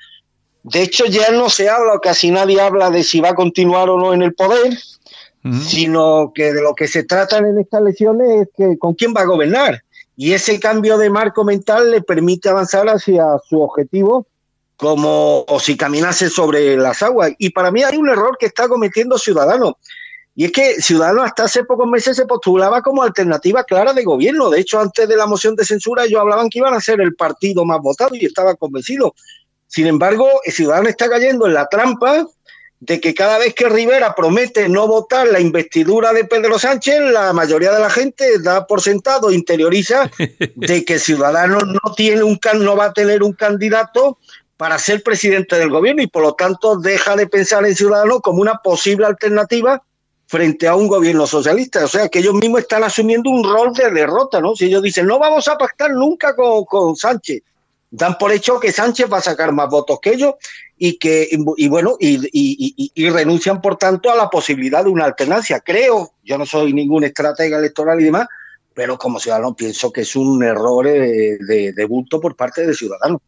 De 0.64 0.82
hecho, 0.82 1.06
ya 1.06 1.32
no 1.32 1.50
se 1.50 1.70
habla, 1.70 2.00
casi 2.02 2.32
nadie 2.32 2.60
habla 2.60 2.90
de 2.90 3.04
si 3.04 3.20
va 3.20 3.30
a 3.30 3.36
continuar 3.36 3.90
o 3.90 3.98
no 3.98 4.14
en 4.14 4.22
el 4.24 4.34
poder, 4.34 4.78
sino 5.68 6.32
que 6.36 6.54
de 6.54 6.62
lo 6.62 6.76
que 6.76 6.88
se 6.88 7.04
tratan 7.04 7.48
en 7.48 7.60
estas 7.60 7.82
elecciones 7.82 8.42
es 8.42 8.48
que 8.56 8.78
con 8.78 8.94
quién 8.94 9.14
va 9.16 9.22
a 9.22 9.26
gobernar. 9.26 9.84
Y 10.16 10.34
ese 10.34 10.60
cambio 10.60 11.00
de 11.00 11.10
marco 11.10 11.44
mental 11.44 11.90
le 11.90 12.02
permite 12.02 12.50
avanzar 12.50 12.88
hacia 12.90 13.26
su 13.50 13.60
objetivo 13.60 14.28
como 14.76 15.44
o 15.48 15.60
si 15.60 15.78
caminase 15.78 16.30
sobre 16.30 16.76
las 16.78 17.02
aguas. 17.02 17.32
Y 17.38 17.52
para 17.52 17.72
mí 17.72 17.84
hay 17.84 17.98
un 17.98 18.10
error 18.10 18.38
que 18.40 18.48
está 18.48 18.68
cometiendo 18.68 19.18
Ciudadanos. 19.18 19.76
Y 20.34 20.46
es 20.46 20.52
que 20.52 20.82
Ciudadanos 20.82 21.26
hasta 21.26 21.44
hace 21.44 21.63
pocos 21.65 21.88
meses 21.88 22.15
se 22.15 22.26
postulaba 22.26 22.82
como 22.82 23.04
alternativa 23.04 23.63
clara 23.65 23.91
de 23.94 24.04
gobierno. 24.04 24.50
De 24.50 24.60
hecho, 24.62 24.80
antes 24.80 25.08
de 25.08 25.17
la 25.17 25.26
moción 25.26 25.56
de 25.56 25.65
censura 25.65 26.06
ellos 26.06 26.22
hablaban 26.22 26.50
que 26.50 26.60
iban 26.60 26.74
a 26.74 26.80
ser 26.80 27.02
el 27.02 27.15
partido 27.15 27.65
más 27.65 27.82
votado 27.82 28.15
y 28.15 28.26
estaba 28.26 28.56
convencido. 28.56 29.13
Sin 29.67 29.88
embargo, 29.88 30.28
Ciudadanos 30.46 30.89
está 30.89 31.10
cayendo 31.10 31.48
en 31.48 31.54
la 31.54 31.67
trampa 31.67 32.26
de 32.80 33.00
que 33.00 33.13
cada 33.13 33.38
vez 33.38 33.54
que 33.54 33.70
Rivera 33.70 34.15
promete 34.15 34.67
no 34.67 34.88
votar 34.88 35.28
la 35.28 35.39
investidura 35.39 36.13
de 36.13 36.26
Pedro 36.26 36.58
Sánchez, 36.58 37.00
la 37.12 37.32
mayoría 37.32 37.72
de 37.74 37.80
la 37.80 37.89
gente 37.89 38.39
da 38.39 38.65
por 38.65 38.82
sentado, 38.82 39.32
interioriza 39.32 40.10
de 40.56 40.86
que 40.86 40.98
Ciudadanos 40.98 41.63
no 41.67 41.94
tiene 41.96 42.24
un 42.24 42.38
can- 42.38 42.63
no 42.63 42.76
va 42.76 42.86
a 42.86 42.94
tener 42.94 43.22
un 43.22 43.34
candidato 43.34 44.17
para 44.58 44.80
ser 44.80 45.04
presidente 45.04 45.58
del 45.58 45.70
gobierno 45.70 46.02
y 46.02 46.08
por 46.08 46.24
lo 46.24 46.34
tanto 46.34 46.78
deja 46.78 47.15
de 47.15 47.28
pensar 47.28 47.65
en 47.65 47.76
Ciudadanos 47.76 48.22
como 48.22 48.41
una 48.41 48.56
posible 48.60 49.06
alternativa 49.06 49.84
frente 50.32 50.65
a 50.65 50.76
un 50.76 50.88
gobierno 50.88 51.28
socialista. 51.28 51.84
O 51.84 51.88
sea 51.89 52.08
que 52.08 52.20
ellos 52.20 52.34
mismos 52.36 52.62
están 52.62 52.86
asumiendo 52.86 53.30
un 53.30 53.44
rol 53.44 53.74
de 53.74 53.91
derrota, 53.91 54.39
¿no? 54.39 54.56
Si 54.56 54.63
ellos 54.65 54.82
dicen 54.82 55.06
no 55.06 55.20
vamos 55.20 55.46
a 55.50 55.58
pactar 55.58 55.91
nunca 55.91 56.34
con, 56.38 56.63
con 56.63 56.96
Sánchez, 56.96 57.41
dan 57.89 58.17
por 58.17 58.32
hecho 58.32 58.58
que 58.58 58.72
Sánchez 58.72 59.12
va 59.12 59.17
a 59.17 59.22
sacar 59.22 59.52
más 59.52 59.70
votos 59.70 60.00
que 60.02 60.12
ellos 60.13 60.36
y 60.78 60.98
que 60.98 61.28
y 61.58 61.67
bueno 61.67 61.98
y, 62.00 62.91
y- 62.96 63.10
renuncian 63.10 63.60
por 63.62 63.76
tanto 63.76 64.10
a 64.10 64.15
la 64.15 64.30
posibilidad 64.30 64.86
de 64.86 64.89
una 64.89 65.04
alternancia. 65.04 65.60
Creo, 65.60 66.13
yo 66.24 66.38
no 66.38 66.46
soy 66.46 66.72
ningún 66.72 67.04
estratega 67.04 67.58
electoral 67.58 68.00
y 68.00 68.06
demás, 68.06 68.28
pero 68.74 68.98
como 68.98 69.20
ciudadano 69.20 69.54
pienso 69.54 69.91
que 69.91 70.02
es 70.02 70.15
un 70.15 70.41
error 70.44 70.88
eh, 70.88 71.38
de, 71.46 71.74
de 71.74 71.86
bulto 71.86 72.22
por 72.22 72.38
parte 72.38 72.65
de 72.65 72.74
Ciudadanos. 72.74 73.20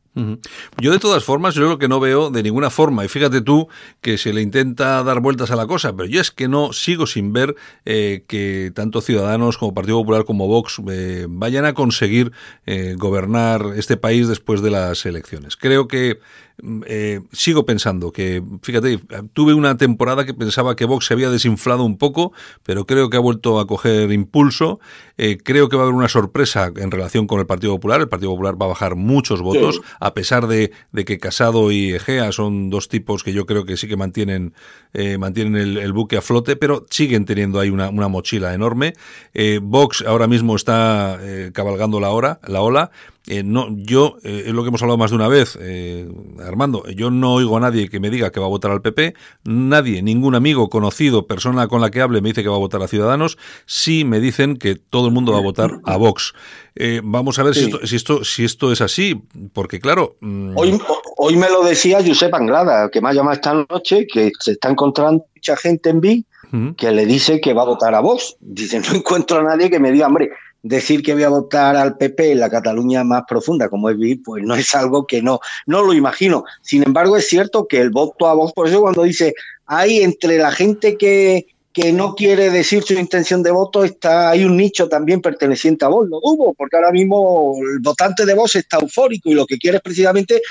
Yo 0.80 0.92
de 0.92 1.00
todas 1.00 1.24
formas, 1.24 1.56
yo 1.56 1.68
lo 1.68 1.80
que 1.80 1.88
no 1.88 2.00
veo 2.00 2.30
de 2.30 2.44
ninguna 2.44 2.70
forma, 2.70 3.04
y 3.04 3.08
fíjate 3.08 3.42
tú 3.42 3.68
que 4.02 4.18
se 4.18 4.32
le 4.32 4.42
intenta 4.42 5.04
dar 5.04 5.22
vueltas 5.22 5.50
a 5.50 5.56
la 5.56 5.66
cosa, 5.66 5.96
pero 5.96 6.08
yo 6.08 6.22
es 6.22 6.30
que 6.30 6.48
no 6.48 6.72
sigo 6.72 7.08
sin 7.08 7.34
ver 7.34 7.56
eh, 7.86 8.24
que 8.28 8.72
tanto 8.76 9.02
Ciudadanos 9.02 9.58
como 9.58 9.74
Partido 9.74 9.98
Popular 9.98 10.26
como 10.26 10.48
Vox 10.48 10.82
eh, 10.90 11.26
vayan 11.30 11.66
a 11.66 11.74
conseguir 11.74 12.32
eh, 12.66 12.96
gobernar 12.98 13.66
este 13.76 13.98
país 13.98 14.28
después 14.28 14.62
de 14.62 14.72
las 14.72 15.06
elecciones. 15.06 15.58
Creo 15.58 15.88
que 15.88 16.20
mm, 16.62 16.82
eh, 16.86 17.22
sigo 17.32 17.66
pensando 17.66 18.12
que, 18.12 18.44
fíjate, 18.62 19.00
tuve 19.34 19.54
una 19.54 19.78
temporada 19.78 20.26
que 20.26 20.34
pensaba 20.34 20.76
que 20.76 20.86
Vox 20.86 21.06
se 21.08 21.14
había 21.14 21.30
desinflado 21.30 21.84
un 21.84 21.98
poco, 21.98 22.34
pero 22.64 22.86
creo 22.86 23.10
que 23.10 23.18
ha 23.18 23.22
vuelto 23.22 23.60
a 23.60 23.68
coger 23.68 24.12
impulso. 24.12 24.80
Eh, 25.18 25.38
creo 25.44 25.70
que 25.70 25.76
va 25.76 25.84
a 25.84 25.86
haber 25.86 25.96
una 25.96 26.10
sorpresa 26.10 26.72
en 26.76 26.92
relación 26.92 27.28
con 27.28 27.40
el 27.40 27.46
Partido 27.46 27.74
Popular. 27.74 28.02
El 28.02 28.10
Partido 28.10 28.32
Popular 28.32 28.60
va 28.60 28.66
a 28.66 28.70
bajar 28.70 28.96
muchos 28.96 29.42
votos, 29.42 29.82
a 30.04 30.14
pesar 30.14 30.48
de, 30.48 30.72
que 31.06 31.18
Casado 31.18 31.72
y 31.72 31.94
Egea 31.94 32.34
son 32.34 32.70
dos 32.70 32.90
tipos 32.90 33.24
que 33.24 33.32
yo 33.32 33.46
creo 33.46 33.64
que 33.64 33.78
sí 33.78 33.88
que 33.88 33.96
mantienen, 33.96 34.54
eh, 34.94 35.18
mantienen 35.18 35.56
el, 35.78 35.94
buque 35.94 36.18
a 36.18 36.22
flote, 36.22 36.58
pero 36.58 36.86
siguen 36.90 37.24
teniendo 37.24 37.58
ahí 37.58 37.70
una, 37.70 37.90
una 37.90 38.10
mochila 38.10 38.54
enorme. 38.54 38.96
Eh, 39.34 39.62
Vox 39.64 40.04
ahora 40.06 40.28
mismo 40.28 40.58
está 40.58 41.18
eh, 41.22 41.52
cabalgando 41.54 42.02
la, 42.02 42.10
hora, 42.10 42.42
la 42.46 42.60
ola. 42.60 42.92
Eh, 43.26 43.42
no, 43.42 43.68
yo, 43.70 44.18
eh, 44.24 44.44
es 44.48 44.54
lo 44.54 44.64
que 44.64 44.68
hemos 44.68 44.82
hablado 44.82 44.98
más 44.98 45.12
de 45.12 45.16
una 45.16 45.30
vez, 45.30 45.58
eh, 45.62 46.10
Armando, 46.46 46.86
yo 46.90 47.10
no 47.10 47.36
oigo 47.36 47.56
a 47.56 47.62
nadie 47.62 47.88
que 47.88 48.02
me 48.02 48.10
diga 48.10 48.32
que 48.32 48.42
va 48.42 48.48
a 48.48 48.50
votar 48.50 48.72
al 48.72 48.82
PP, 48.82 49.14
nadie, 49.46 50.02
ningún 50.02 50.36
amigo, 50.36 50.70
conocido, 50.70 51.26
persona 51.26 51.68
con 51.70 51.80
la 51.80 51.90
que 51.90 52.02
hable 52.02 52.22
me 52.22 52.30
dice 52.30 52.44
que 52.44 52.50
va 52.50 52.58
a 52.58 52.60
votar 52.60 52.84
a 52.84 52.88
Ciudadanos, 52.90 53.38
sí 53.66 54.04
me 54.04 54.20
dicen 54.20 54.58
que 54.58 54.76
todo 54.76 55.08
el 55.08 55.14
mundo 55.14 55.32
va 55.32 55.38
a 55.38 55.42
votar 55.42 55.80
a 55.86 55.96
Vox. 55.96 56.34
Eh, 56.76 57.00
vamos 57.02 57.40
a 57.40 57.44
ver 57.44 57.56
si, 57.56 57.66
esto, 57.66 57.88
si, 57.88 57.96
esto, 57.96 58.26
si 58.26 58.44
esto 58.44 58.74
es 58.74 58.82
así, 58.82 59.24
porque 59.54 59.80
claro... 59.80 60.18
mm, 60.20 60.58
Hoy, 60.58 60.78
hoy 61.16 61.38
me 61.38 61.50
lo 61.50 61.64
decía 61.64 62.00
Josep 62.06 62.34
Anglada, 62.34 62.90
que 62.90 63.00
me 63.00 63.08
ha 63.08 63.14
llamado 63.14 63.36
esta 63.36 63.54
noche, 63.54 64.06
que 64.06 64.32
se 64.38 64.52
está 64.52 64.70
encontrando 64.70 65.26
mucha 65.34 65.56
gente 65.56 65.92
en 65.92 66.02
Vi 66.02 66.26
mm, 66.52 66.72
que 66.72 66.92
le 66.92 67.06
dice 67.06 67.40
que 67.40 67.54
va 67.54 67.62
a 67.62 67.66
votar 67.68 67.96
a 67.96 68.02
Vox. 68.02 68.36
Dice, 68.42 68.82
no 68.82 68.96
encuentro 68.98 69.40
a 69.40 69.44
nadie 69.44 69.70
que 69.70 69.80
me 69.80 69.92
diga, 69.94 70.08
hombre, 70.08 70.32
decir 70.64 71.04
que 71.04 71.14
voy 71.14 71.24
a 71.24 71.30
votar 71.30 71.76
al 71.76 71.98
PP 71.98 72.32
en 72.32 72.40
la 72.40 72.50
Cataluña 72.50 73.04
más 73.04 73.24
profunda, 73.28 73.70
como 73.70 73.90
es 73.90 73.98
Vi, 73.98 74.16
pues 74.16 74.44
no 74.44 74.56
es 74.56 74.74
algo 74.74 75.06
que 75.06 75.22
no, 75.22 75.40
no 75.68 75.84
lo 75.84 75.94
imagino. 75.94 76.46
Sin 76.62 76.84
embargo, 76.84 77.18
es 77.18 77.28
cierto 77.28 77.68
que 77.68 77.82
el 77.82 77.90
voto 77.90 78.28
a 78.28 78.34
Vox, 78.34 78.54
por 78.54 78.68
eso 78.68 78.80
cuando 78.82 79.04
dice, 79.04 79.34
hay 79.66 80.02
entre 80.02 80.38
la 80.38 80.52
gente 80.52 80.98
que, 80.98 81.48
que 81.74 81.92
no 81.92 82.16
quiere 82.16 82.50
decir 82.50 82.82
su 82.84 82.94
intención 82.94 83.44
de 83.44 83.52
voto, 83.52 83.84
está, 83.84 84.30
hay 84.30 84.46
un 84.46 84.56
nicho 84.56 84.88
también 84.88 85.22
perteneciente 85.22 85.84
a 85.84 85.90
Vox, 85.90 86.10
lo 86.10 86.22
dudo, 86.22 86.54
porque 86.58 86.78
ahora 86.78 86.92
mismo 86.92 87.56
el 87.62 87.80
votante 87.82 88.26
de 88.26 88.34
Vox 88.34 88.56
está 88.56 88.78
eufórico 88.80 89.30
y 89.30 89.34
lo 89.34 89.46
que 89.46 89.58
quiere 89.58 89.78
es 89.78 89.84
precisamente 89.84 90.42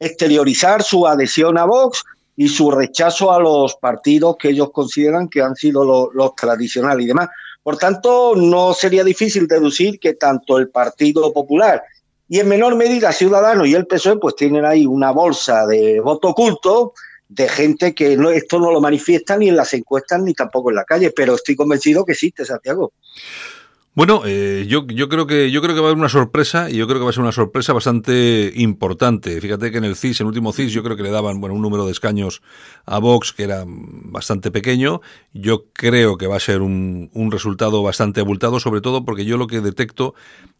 exteriorizar 0.00 0.82
su 0.82 1.06
adhesión 1.06 1.58
a 1.58 1.64
Vox 1.64 2.02
y 2.36 2.48
su 2.48 2.70
rechazo 2.70 3.32
a 3.32 3.38
los 3.38 3.76
partidos 3.76 4.36
que 4.38 4.48
ellos 4.48 4.70
consideran 4.72 5.28
que 5.28 5.42
han 5.42 5.54
sido 5.54 5.84
lo- 5.84 6.10
los 6.12 6.34
tradicionales 6.34 7.04
y 7.04 7.08
demás. 7.08 7.28
Por 7.62 7.76
tanto, 7.76 8.34
no 8.36 8.74
sería 8.74 9.04
difícil 9.04 9.46
deducir 9.46 9.98
que 10.00 10.14
tanto 10.14 10.58
el 10.58 10.70
Partido 10.70 11.32
Popular 11.32 11.82
y 12.28 12.38
en 12.38 12.48
menor 12.48 12.76
medida 12.76 13.12
Ciudadanos 13.12 13.66
y 13.66 13.74
el 13.74 13.86
PSOE 13.86 14.18
pues 14.18 14.36
tienen 14.36 14.64
ahí 14.64 14.86
una 14.86 15.10
bolsa 15.10 15.66
de 15.66 16.00
voto 16.00 16.28
oculto 16.28 16.94
de 17.28 17.48
gente 17.48 17.94
que 17.94 18.16
no, 18.16 18.30
esto 18.30 18.58
no 18.58 18.72
lo 18.72 18.80
manifiesta 18.80 19.36
ni 19.36 19.48
en 19.48 19.56
las 19.56 19.74
encuestas 19.74 20.22
ni 20.22 20.32
tampoco 20.32 20.70
en 20.70 20.76
la 20.76 20.84
calle, 20.84 21.12
pero 21.14 21.34
estoy 21.34 21.56
convencido 21.56 22.04
que 22.04 22.12
existe, 22.12 22.44
Santiago. 22.44 22.92
Bueno, 24.00 24.22
eh, 24.24 24.64
yo, 24.66 24.86
yo 24.86 25.10
creo 25.10 25.26
que 25.26 25.50
yo 25.50 25.60
creo 25.60 25.74
que 25.74 25.82
va 25.82 25.88
a 25.88 25.90
haber 25.90 25.98
una 25.98 26.08
sorpresa 26.08 26.70
y 26.70 26.76
yo 26.76 26.86
creo 26.86 26.98
que 26.98 27.04
va 27.04 27.10
a 27.10 27.12
ser 27.12 27.20
una 27.20 27.32
sorpresa 27.32 27.74
bastante 27.74 28.50
importante. 28.56 29.38
Fíjate 29.42 29.70
que 29.70 29.76
en 29.76 29.84
el 29.84 29.94
CIS, 29.94 30.22
en 30.22 30.26
último 30.26 30.54
CIS, 30.54 30.72
yo 30.72 30.82
creo 30.82 30.96
que 30.96 31.02
le 31.02 31.10
daban 31.10 31.38
bueno 31.38 31.54
un 31.54 31.60
número 31.60 31.84
de 31.84 31.92
escaños 31.92 32.40
a 32.86 32.98
Vox 32.98 33.34
que 33.34 33.42
era 33.42 33.64
bastante 33.66 34.50
pequeño. 34.50 35.02
Yo 35.34 35.66
creo 35.74 36.16
que 36.16 36.26
va 36.26 36.36
a 36.36 36.40
ser 36.40 36.62
un, 36.62 37.10
un 37.12 37.30
resultado 37.30 37.82
bastante 37.82 38.22
abultado, 38.22 38.58
sobre 38.58 38.80
todo 38.80 39.04
porque 39.04 39.26
yo 39.26 39.36
lo 39.36 39.46
que 39.46 39.60
detecto 39.60 40.14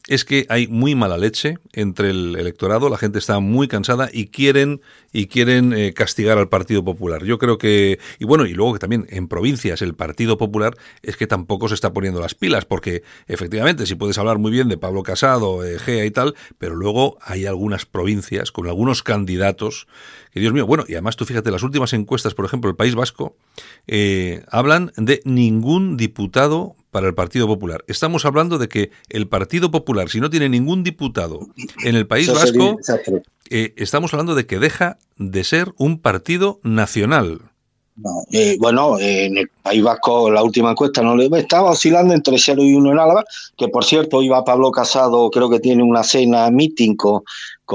es 0.09 0.25
que 0.25 0.47
hay 0.49 0.67
muy 0.67 0.95
mala 0.95 1.19
leche 1.19 1.59
entre 1.73 2.11
el 2.11 2.37
electorado, 2.37 2.89
la 2.89 2.99
gente 2.99 3.19
está 3.19 3.39
muy 3.41 3.69
cansada 3.69 4.09
y 4.13 4.27
quieren 4.27 4.81
y 5.13 5.27
quieren 5.27 5.73
eh, 5.73 5.93
castigar 5.93 6.39
al 6.39 6.49
Partido 6.49 6.85
Popular. 6.85 7.25
Yo 7.25 7.39
creo 7.39 7.59
que 7.59 7.99
y 8.19 8.25
bueno, 8.25 8.47
y 8.47 8.55
luego 8.55 8.73
que 8.73 8.79
también 8.79 9.07
en 9.11 9.29
provincias 9.29 9.83
el 9.83 9.95
Partido 9.95 10.39
Popular 10.39 10.77
es 11.03 11.17
que 11.17 11.27
tampoco 11.27 11.69
se 11.69 11.75
está 11.75 11.93
poniendo 11.93 12.21
las 12.21 12.35
pilas 12.35 12.65
porque 12.65 13.03
efectivamente 13.29 13.87
si 13.87 13.95
puedes 13.95 14.19
hablar 14.19 14.39
muy 14.39 14.51
bien 14.51 14.69
de 14.69 14.79
Pablo 14.79 15.03
Casado, 15.03 15.65
eh, 15.65 15.79
Gea 15.79 16.05
y 16.05 16.11
tal, 16.11 16.35
pero 16.59 16.75
luego 16.75 17.19
hay 17.21 17.47
algunas 17.47 17.87
provincias 17.87 18.53
con 18.53 18.67
algunos 18.67 19.03
candidatos 19.03 19.87
que 20.33 20.41
Dios 20.41 20.53
mío, 20.53 20.67
bueno, 20.67 20.85
y 20.87 20.93
además 20.93 21.17
tú 21.17 21.25
fíjate, 21.25 21.51
las 21.51 21.63
últimas 21.63 21.93
encuestas, 21.93 22.35
por 22.35 22.45
ejemplo, 22.45 22.71
el 22.71 22.77
País 22.77 22.95
Vasco, 22.95 23.37
eh, 23.87 24.45
hablan 24.49 24.93
de 24.97 25.21
ningún 25.25 25.97
diputado 25.97 26.77
para 26.91 27.07
el 27.07 27.15
Partido 27.15 27.47
Popular. 27.47 27.85
Estamos 27.87 28.25
hablando 28.25 28.59
de 28.59 28.69
que 28.69 28.91
el 29.09 29.29
Partido 29.29 29.71
Popular, 29.71 30.09
si 30.09 30.21
no 30.21 30.31
tiene 30.31 30.49
ningún 30.49 30.83
diputado 30.83 31.49
en 31.85 31.97
el 31.97 32.07
País 32.07 32.33
Vasco, 32.33 32.79
eh, 33.49 33.75
estamos 33.77 34.13
hablando 34.13 34.35
de 34.35 34.47
que 34.47 34.59
deja 34.59 34.99
de 35.17 35.45
ser 35.45 35.73
un 35.77 36.01
partido 36.01 36.61
nacional. 36.63 37.50
No, 38.03 38.25
eh, 38.33 38.57
bueno, 38.59 38.99
eh, 38.99 39.27
en 39.27 39.37
el 39.37 39.49
País 39.63 39.83
Vasco 39.83 40.31
la 40.31 40.43
última 40.43 40.71
encuesta 40.71 41.03
no 41.03 41.17
le 41.17 41.29
estaba 41.39 41.71
oscilando 41.71 42.15
entre 42.15 42.39
0 42.39 42.63
y 42.63 42.75
1 42.75 42.93
en 42.93 42.99
Álava, 42.99 43.25
que 43.59 43.69
por 43.69 43.85
cierto 43.85 44.23
iba 44.23 44.43
Pablo 44.43 44.71
Casado, 44.71 45.31
creo 45.31 45.51
que 45.51 45.61
tiene 45.61 45.83
una 45.83 46.03
cena 46.03 46.51
meeting 46.51 46.97
con, 46.97 47.23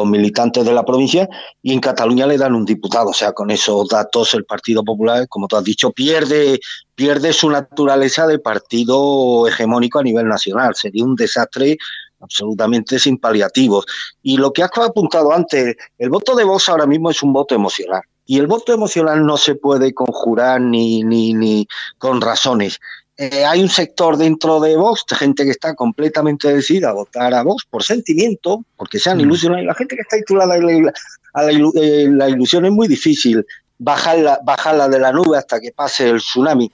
militantes 0.10 0.66
de 0.66 0.74
la 0.74 0.84
provincia, 0.84 1.30
y 1.62 1.74
en 1.74 1.80
Cataluña 1.80 2.26
le 2.26 2.38
dan 2.38 2.56
un 2.56 2.66
diputado. 2.66 3.10
O 3.10 3.14
sea, 3.14 3.34
con 3.34 3.52
esos 3.52 3.88
datos 3.88 4.34
el 4.34 4.46
Partido 4.46 4.84
Popular, 4.84 5.28
como 5.30 5.48
tú 5.48 5.58
has 5.58 5.64
dicho, 5.64 5.92
pierde, 5.92 6.60
pierde 6.96 7.32
su 7.32 7.50
naturaleza 7.50 8.26
de 8.26 8.40
partido 8.40 9.48
hegemónico 9.48 10.00
a 10.00 10.04
nivel 10.04 10.28
nacional. 10.28 10.76
Sería 10.76 11.06
un 11.06 11.16
desastre 11.16 11.78
absolutamente 12.20 12.98
sin 12.98 13.18
paliativos. 13.20 13.86
Y 14.24 14.38
lo 14.38 14.52
que 14.52 14.64
has 14.64 14.72
apuntado 14.78 15.32
antes, 15.32 15.76
el 15.98 16.10
voto 16.10 16.36
de 16.36 16.44
Vox 16.44 16.68
ahora 16.68 16.88
mismo 16.88 17.12
es 17.12 17.22
un 17.22 17.32
voto 17.32 17.56
emocional. 17.56 18.02
Y 18.26 18.40
el 18.40 18.48
voto 18.48 18.74
emocional 18.74 19.26
no 19.26 19.38
se 19.38 19.56
puede 19.56 19.94
conjurar 19.94 20.60
ni, 20.62 21.04
ni, 21.04 21.34
ni 21.34 21.68
con 21.98 22.22
razones. 22.22 22.80
Eh, 23.18 23.46
hay 23.46 23.62
un 23.62 23.70
sector 23.70 24.18
dentro 24.18 24.60
de 24.60 24.76
Vox, 24.76 25.06
de 25.10 25.16
gente 25.16 25.46
que 25.46 25.52
está 25.52 25.74
completamente 25.76 26.54
decidida 26.54 26.90
a 26.90 26.94
votar 26.94 27.34
a 27.34 27.44
Vox 27.44 27.64
por 27.70 27.84
sentimiento, 27.84 28.66
porque 28.76 29.00
se 29.00 29.10
han 29.10 29.18
Mm. 29.18 29.22
ilusionado. 29.22 29.62
Y 29.64 29.66
la 29.68 29.74
gente 29.76 29.96
que 29.96 30.02
está 30.02 30.18
titulada 30.18 30.56
a 30.56 30.58
la, 30.58 30.92
a 31.34 31.44
la 31.44 31.52
ilu- 31.52 31.72
eh, 31.76 32.08
la 32.12 32.28
ilusión 32.30 32.66
es 32.66 32.72
muy 32.72 32.88
difícil 32.88 33.46
bajarla, 33.78 34.40
bajarla 34.44 34.90
de 34.90 35.00
la 35.00 35.12
nube 35.14 35.38
hasta 35.38 35.60
que 35.62 35.72
pase 35.72 36.10
el 36.10 36.18
tsunami. 36.18 36.70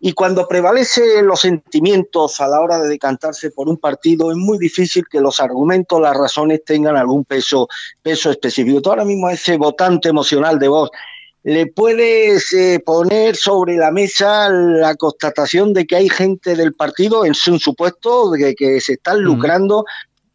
Y 0.00 0.12
cuando 0.12 0.48
prevalecen 0.48 1.26
los 1.26 1.40
sentimientos 1.40 2.40
a 2.40 2.48
la 2.48 2.60
hora 2.60 2.80
de 2.80 2.88
decantarse 2.88 3.50
por 3.50 3.68
un 3.68 3.76
partido, 3.76 4.30
es 4.30 4.36
muy 4.36 4.58
difícil 4.58 5.04
que 5.10 5.20
los 5.20 5.40
argumentos, 5.40 6.00
las 6.00 6.16
razones 6.16 6.64
tengan 6.64 6.96
algún 6.96 7.24
peso, 7.24 7.68
peso 8.02 8.30
específico. 8.30 8.80
Tú 8.80 8.90
ahora 8.90 9.04
mismo 9.04 9.26
a 9.26 9.34
ese 9.34 9.58
votante 9.58 10.08
emocional 10.08 10.58
de 10.58 10.68
voz 10.68 10.90
le 11.42 11.66
puedes 11.66 12.52
eh, 12.52 12.82
poner 12.84 13.34
sobre 13.34 13.76
la 13.76 13.90
mesa 13.90 14.50
la 14.50 14.94
constatación 14.94 15.72
de 15.72 15.86
que 15.86 15.96
hay 15.96 16.08
gente 16.08 16.54
del 16.54 16.74
partido 16.74 17.24
en 17.24 17.34
su 17.34 17.58
supuesto 17.58 18.30
de 18.30 18.54
que 18.54 18.80
se 18.80 18.94
están 18.94 19.22
lucrando, 19.22 19.84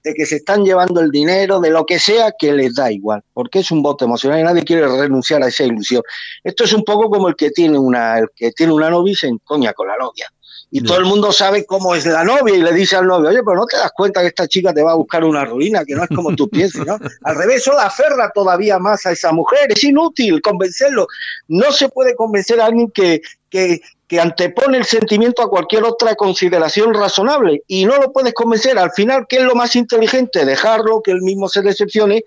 de 0.06 0.13
que 0.13 0.28
se 0.28 0.36
están 0.36 0.63
llevando 0.63 1.02
el 1.02 1.10
dinero, 1.10 1.60
de 1.60 1.72
lo 1.72 1.84
que 1.84 1.98
sea, 1.98 2.32
que 2.38 2.54
les 2.54 2.76
da 2.76 2.91
igual, 2.91 3.24
porque 3.34 3.60
es 3.60 3.72
un 3.72 3.82
voto 3.82 4.06
emocional 4.06 4.39
y 4.39 4.44
nadie 4.44 4.63
quiere 4.63 4.88
renunciar 4.88 5.41
a 5.41 5.48
esa 5.48 5.63
ilusión. 5.63 6.04
Esto 6.44 6.63
es 6.63 6.74
un 6.74 6.84
poco 6.84 7.10
como 7.10 7.28
el 7.28 7.36
que 7.36 7.50
tiene 7.50 7.80
una, 7.80 8.20
el 8.20 8.28
que 8.36 8.52
tiene 8.52 8.72
una 8.72 8.91
novia 8.91 9.13
y 9.13 9.15
se 9.15 9.28
encoña 9.28 9.74
con 9.74 9.88
la 9.88 9.98
novia. 9.98 10.32
Y 10.70 10.82
todo 10.82 11.00
el 11.00 11.06
mundo 11.06 11.32
sabe 11.32 11.65
cómo 11.65 11.96
es 11.96 12.06
la 12.06 12.24
novia 12.24 12.56
y 12.56 12.62
le 12.62 12.72
dice 12.74 12.98
al 12.98 13.08
novio, 13.08 13.30
oye, 13.30 13.41
pero 13.44 13.58
no 13.58 13.65
te 13.65 13.78
das 13.78 13.91
cuenta 13.96 14.22
que 14.22 14.28
esta 14.28 14.48
chica 14.48 14.74
te 14.74 14.84
va 14.84 14.91
a 14.91 14.96
buscar 14.96 15.24
una 15.24 15.44
ruina, 15.44 15.84
que 15.86 15.96
no 15.96 16.04
es 16.04 16.10
como 16.10 16.36
tú 16.36 16.50
piensas, 16.50 16.86
¿no? 16.86 16.98
Al 17.24 17.36
revés, 17.36 17.58
eso 17.58 17.74
la 17.74 17.86
aferra 17.86 18.30
todavía 18.34 18.78
más 18.78 19.06
a 19.06 19.12
esa 19.12 19.32
mujer. 19.32 19.72
Es 19.72 19.84
inútil 19.84 20.41
convencerlo. 20.41 21.08
No 21.48 21.72
se 21.72 21.89
puede 21.89 22.13
convencer 22.15 22.60
a 22.60 22.65
alguien 22.65 22.91
que, 22.91 23.22
que, 23.50 23.80
que 24.08 24.20
antepone 24.20 24.78
el 24.78 24.86
sentimiento 24.86 25.41
a 25.41 25.50
cualquier 25.50 25.84
otra 25.84 26.15
consideración 26.15 26.94
razonable. 26.94 27.63
Y 27.68 27.86
no 27.86 27.98
lo 27.98 28.12
puedes 28.12 28.34
convencer. 28.34 28.78
Al 28.78 28.91
final, 28.91 29.26
¿qué 29.28 29.38
es 29.38 29.44
lo 29.44 29.56
más 29.56 29.76
inteligente? 29.76 30.46
Dejarlo, 30.46 31.02
que 31.02 31.12
él 31.12 31.22
mismo 31.22 31.50
se 31.50 31.62
decepcione 31.62 32.24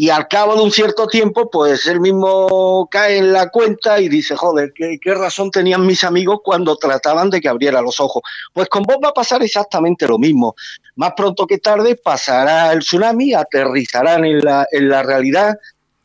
y 0.00 0.10
al 0.10 0.28
cabo 0.28 0.54
de 0.54 0.62
un 0.62 0.70
cierto 0.70 1.08
tiempo, 1.08 1.50
pues 1.50 1.84
él 1.88 1.98
mismo 1.98 2.86
cae 2.88 3.18
en 3.18 3.32
la 3.32 3.48
cuenta 3.48 4.00
y 4.00 4.08
dice, 4.08 4.36
joder, 4.36 4.72
¿qué, 4.72 5.00
razón 5.12 5.50
tenían 5.50 5.84
mis 5.84 6.04
amigos 6.04 6.38
cuando 6.44 6.76
trataban 6.76 7.30
de 7.30 7.40
que 7.40 7.48
abriera 7.48 7.82
los 7.82 7.98
ojos. 7.98 8.22
Pues 8.52 8.68
con 8.68 8.84
vos 8.84 8.98
va 9.02 9.08
a 9.08 9.12
pasar 9.12 9.42
exactamente 9.42 10.06
lo 10.06 10.16
mismo. 10.16 10.54
Más 10.94 11.14
pronto 11.16 11.48
que 11.48 11.58
tarde 11.58 11.96
pasará 11.96 12.72
el 12.72 12.78
tsunami, 12.78 13.34
aterrizarán 13.34 14.24
en 14.24 14.38
la, 14.38 14.68
en 14.70 14.88
la 14.88 15.02
realidad, 15.02 15.58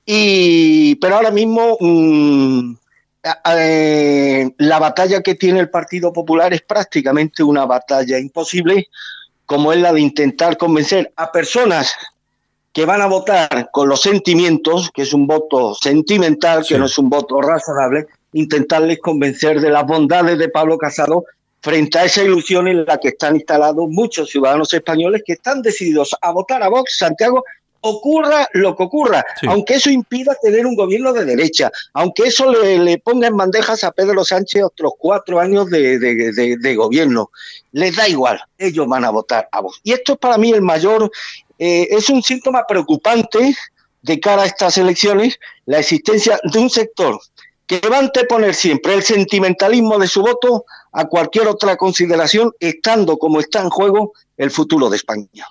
y, 0.03 0.95
pero 0.95 1.17
ahora 1.17 1.29
mismo 1.29 1.77
mm, 1.79 2.73
eh, 3.23 4.49
la 4.57 4.79
batalla 4.79 5.21
que 5.21 5.35
tiene 5.35 5.59
el 5.59 5.69
Partido 5.69 6.11
Popular 6.11 6.53
es 6.53 6.61
prácticamente 6.61 7.43
una 7.43 7.65
batalla 7.65 8.19
imposible, 8.19 8.87
como 9.45 9.71
es 9.71 9.79
la 9.79 9.93
de 9.93 10.01
intentar 10.01 10.57
convencer 10.57 11.11
a 11.15 11.31
personas 11.31 11.93
que 12.73 12.85
van 12.85 13.01
a 13.01 13.05
votar 13.07 13.69
con 13.71 13.87
los 13.87 14.01
sentimientos, 14.01 14.89
que 14.91 15.03
es 15.03 15.13
un 15.13 15.27
voto 15.27 15.75
sentimental, 15.75 16.63
Sí. 16.65 16.73
que 16.73 16.79
no 16.79 16.87
es 16.87 16.97
un 16.97 17.09
voto 17.09 17.39
razonable, 17.39 18.07
intentarles 18.33 18.99
convencer 18.99 19.61
de 19.61 19.69
las 19.69 19.85
bondades 19.85 20.39
de 20.39 20.49
Pablo 20.49 20.77
Casado 20.77 21.25
frente 21.61 21.99
a 21.99 22.05
esa 22.05 22.23
ilusión 22.23 22.67
en 22.67 22.83
la 22.83 22.97
que 22.97 23.09
están 23.09 23.35
instalados 23.35 23.87
muchos 23.89 24.29
ciudadanos 24.29 24.73
españoles 24.73 25.21
que 25.25 25.33
están 25.33 25.61
decididos 25.61 26.15
a 26.19 26.31
votar 26.31 26.61
a 26.63 26.67
Vox, 26.67 26.97
Santiago, 26.97 27.45
ocurra 27.83 28.47
lo 28.53 28.75
que 28.75 28.83
ocurra, 28.83 29.23
Sí. 29.39 29.47
aunque 29.49 29.75
eso 29.75 29.89
impida 29.89 30.35
tener 30.41 30.65
un 30.65 30.75
gobierno 30.75 31.13
de 31.13 31.25
derecha, 31.25 31.71
aunque 31.93 32.23
eso 32.23 32.51
le, 32.51 32.79
le 32.79 32.97
ponga 32.97 33.27
en 33.27 33.37
bandejas 33.37 33.83
a 33.83 33.91
Pedro 33.91 34.23
Sánchez 34.25 34.63
otros 34.63 34.93
cuatro 34.97 35.39
años 35.39 35.69
de, 35.69 35.99
de- 35.99 36.31
de- 36.31 36.57
de 36.57 36.75
gobierno. 36.75 37.29
Les 37.71 37.95
da 37.95 38.07
igual, 38.07 38.39
ellos 38.57 38.87
van 38.87 39.03
a 39.05 39.09
votar 39.11 39.47
a 39.51 39.61
Vox. 39.61 39.79
Y 39.83 39.91
esto 39.93 40.13
es 40.13 40.19
para 40.19 40.37
mí 40.37 40.51
el 40.51 40.61
mayor, 40.61 41.11
eh, 41.59 41.87
es 41.91 42.09
un 42.09 42.23
síntoma 42.23 42.65
preocupante 42.67 43.55
de 44.01 44.19
cara 44.19 44.43
a 44.43 44.45
estas 44.45 44.77
elecciones, 44.77 45.37
la 45.65 45.79
existencia 45.79 46.39
de 46.43 46.59
un 46.59 46.69
sector 46.69 47.19
que 47.67 47.79
va 47.89 47.97
a 47.97 47.99
anteponer 47.99 48.53
siempre 48.53 48.93
el 48.93 49.03
sentimentalismo 49.03 49.97
de 49.97 50.07
su 50.07 50.21
voto 50.21 50.65
a 50.91 51.05
cualquier 51.05 51.47
otra 51.47 51.77
consideración, 51.77 52.51
estando 52.59 53.17
como 53.17 53.39
está 53.39 53.61
en 53.61 53.69
juego 53.69 54.13
el 54.37 54.51
futuro 54.51 54.89
de 54.89 54.97
España. 54.97 55.47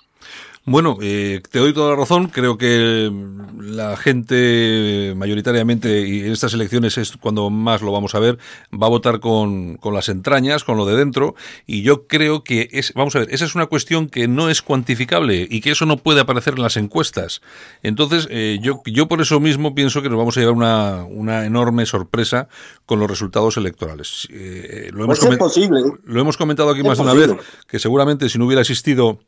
Bueno, 0.65 0.97
eh, 1.01 1.41
te 1.51 1.59
doy 1.59 1.73
toda 1.73 1.89
la 1.89 1.97
razón. 1.97 2.27
Creo 2.27 2.57
que 2.57 3.11
la 3.59 3.97
gente 3.97 5.13
mayoritariamente, 5.17 6.07
y 6.07 6.21
en 6.21 6.31
estas 6.31 6.53
elecciones 6.53 6.97
es 6.97 7.17
cuando 7.17 7.49
más 7.49 7.81
lo 7.81 7.91
vamos 7.91 8.15
a 8.15 8.19
ver, 8.19 8.39
va 8.71 8.87
a 8.87 8.89
votar 8.89 9.19
con, 9.19 9.75
con 9.75 9.93
las 9.93 10.07
entrañas, 10.07 10.63
con 10.63 10.77
lo 10.77 10.85
de 10.85 10.95
dentro. 10.95 11.35
Y 11.67 11.81
yo 11.81 12.07
creo 12.07 12.45
que 12.45 12.69
es, 12.71 12.93
vamos 12.93 13.13
a 13.17 13.19
ver, 13.19 13.33
esa 13.33 13.43
es 13.43 13.55
una 13.55 13.65
cuestión 13.65 14.07
que 14.07 14.29
no 14.29 14.49
es 14.49 14.61
cuantificable 14.61 15.45
y 15.49 15.59
que 15.59 15.71
eso 15.71 15.85
no 15.85 15.97
puede 15.97 16.21
aparecer 16.21 16.53
en 16.53 16.61
las 16.61 16.77
encuestas. 16.77 17.41
Entonces, 17.81 18.29
eh, 18.31 18.59
yo, 18.61 18.81
yo 18.85 19.09
por 19.09 19.19
eso 19.19 19.41
mismo 19.41 19.75
pienso 19.75 20.01
que 20.01 20.07
nos 20.07 20.17
vamos 20.17 20.37
a 20.37 20.39
llevar 20.39 20.55
una, 20.55 21.03
una 21.03 21.45
enorme 21.45 21.85
sorpresa 21.85 22.47
con 22.85 23.01
los 23.01 23.09
resultados 23.09 23.57
electorales. 23.57 24.29
Eh, 24.31 24.91
lo, 24.93 25.03
hemos 25.03 25.19
Pues 25.19 25.29
es 25.33 25.37
posible. 25.37 25.81
lo 26.05 26.21
hemos 26.21 26.37
comentado 26.37 26.69
aquí 26.69 26.79
Es 26.79 26.85
más 26.85 26.97
de 26.97 27.03
una 27.03 27.13
vez, 27.13 27.31
que 27.67 27.79
seguramente 27.79 28.29
si 28.29 28.39
no 28.39 28.45
hubiera 28.45 28.61
existido 28.61 29.19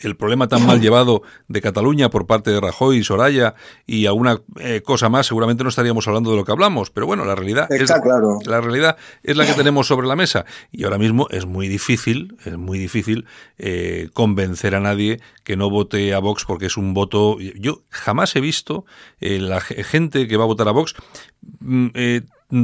el 0.00 0.14
problema 0.14 0.46
tan 0.46 0.66
mal 0.66 0.78
llevado 0.80 1.22
de 1.48 1.62
Cataluña 1.62 2.10
por 2.10 2.26
parte 2.26 2.50
de 2.50 2.60
Rajoy 2.60 2.98
y 2.98 3.04
Soraya 3.04 3.54
y 3.86 4.04
alguna 4.04 4.42
eh, 4.60 4.82
cosa 4.84 5.08
más, 5.08 5.26
seguramente 5.26 5.62
no 5.62 5.70
estaríamos 5.70 6.06
hablando 6.06 6.30
de 6.30 6.36
lo 6.36 6.44
que 6.44 6.52
hablamos. 6.52 6.90
Pero 6.90 7.06
bueno, 7.06 7.24
la 7.24 7.34
realidad 7.34 7.66
es 7.72 7.80
Está 7.82 8.02
claro. 8.02 8.38
la 8.44 8.60
realidad 8.60 8.98
es 9.22 9.36
la 9.38 9.46
que 9.46 9.54
tenemos 9.54 9.86
sobre 9.86 10.06
la 10.06 10.14
mesa 10.14 10.44
y 10.70 10.84
ahora 10.84 10.98
mismo 10.98 11.28
es 11.30 11.46
muy 11.46 11.66
difícil, 11.68 12.36
es 12.44 12.58
muy 12.58 12.78
difícil 12.78 13.24
eh, 13.56 14.10
convencer 14.12 14.74
a 14.74 14.80
nadie 14.80 15.20
que 15.44 15.56
no 15.56 15.70
vote 15.70 16.12
a 16.12 16.18
Vox 16.18 16.44
porque 16.44 16.66
es 16.66 16.76
un 16.76 16.92
voto. 16.92 17.38
Yo 17.40 17.82
jamás 17.88 18.36
he 18.36 18.40
visto 18.40 18.84
eh, 19.20 19.38
la 19.38 19.60
ge- 19.62 19.82
gente 19.82 20.28
que 20.28 20.36
va 20.36 20.44
a 20.44 20.48
votar 20.48 20.68
a 20.68 20.72
Vox 20.72 20.94
mm, 21.60 21.86
eh, 21.94 22.20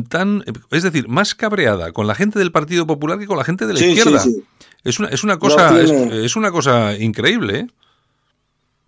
tan, 0.09 0.45
es 0.71 0.83
decir, 0.83 1.09
más 1.09 1.35
cabreada 1.35 1.93
con 1.93 2.07
la 2.07 2.15
gente 2.15 2.39
del 2.39 2.53
Partido 2.53 2.87
Popular 2.87 3.19
que 3.19 3.27
con 3.27 3.37
la 3.37 3.45
gente 3.45 3.67
de 3.67 3.73
la 3.75 3.79
Sí, 3.79 3.87
izquierda. 3.87 4.21
sí. 4.21 4.43
Es 4.85 4.99
una, 4.99 5.09
es 5.09 5.23
una 5.25 5.39
cosa, 5.39 5.81
es 5.81 6.35
una 6.37 6.51
cosa 6.51 6.97
increíble, 6.99 7.59
¿eh? 7.61 7.67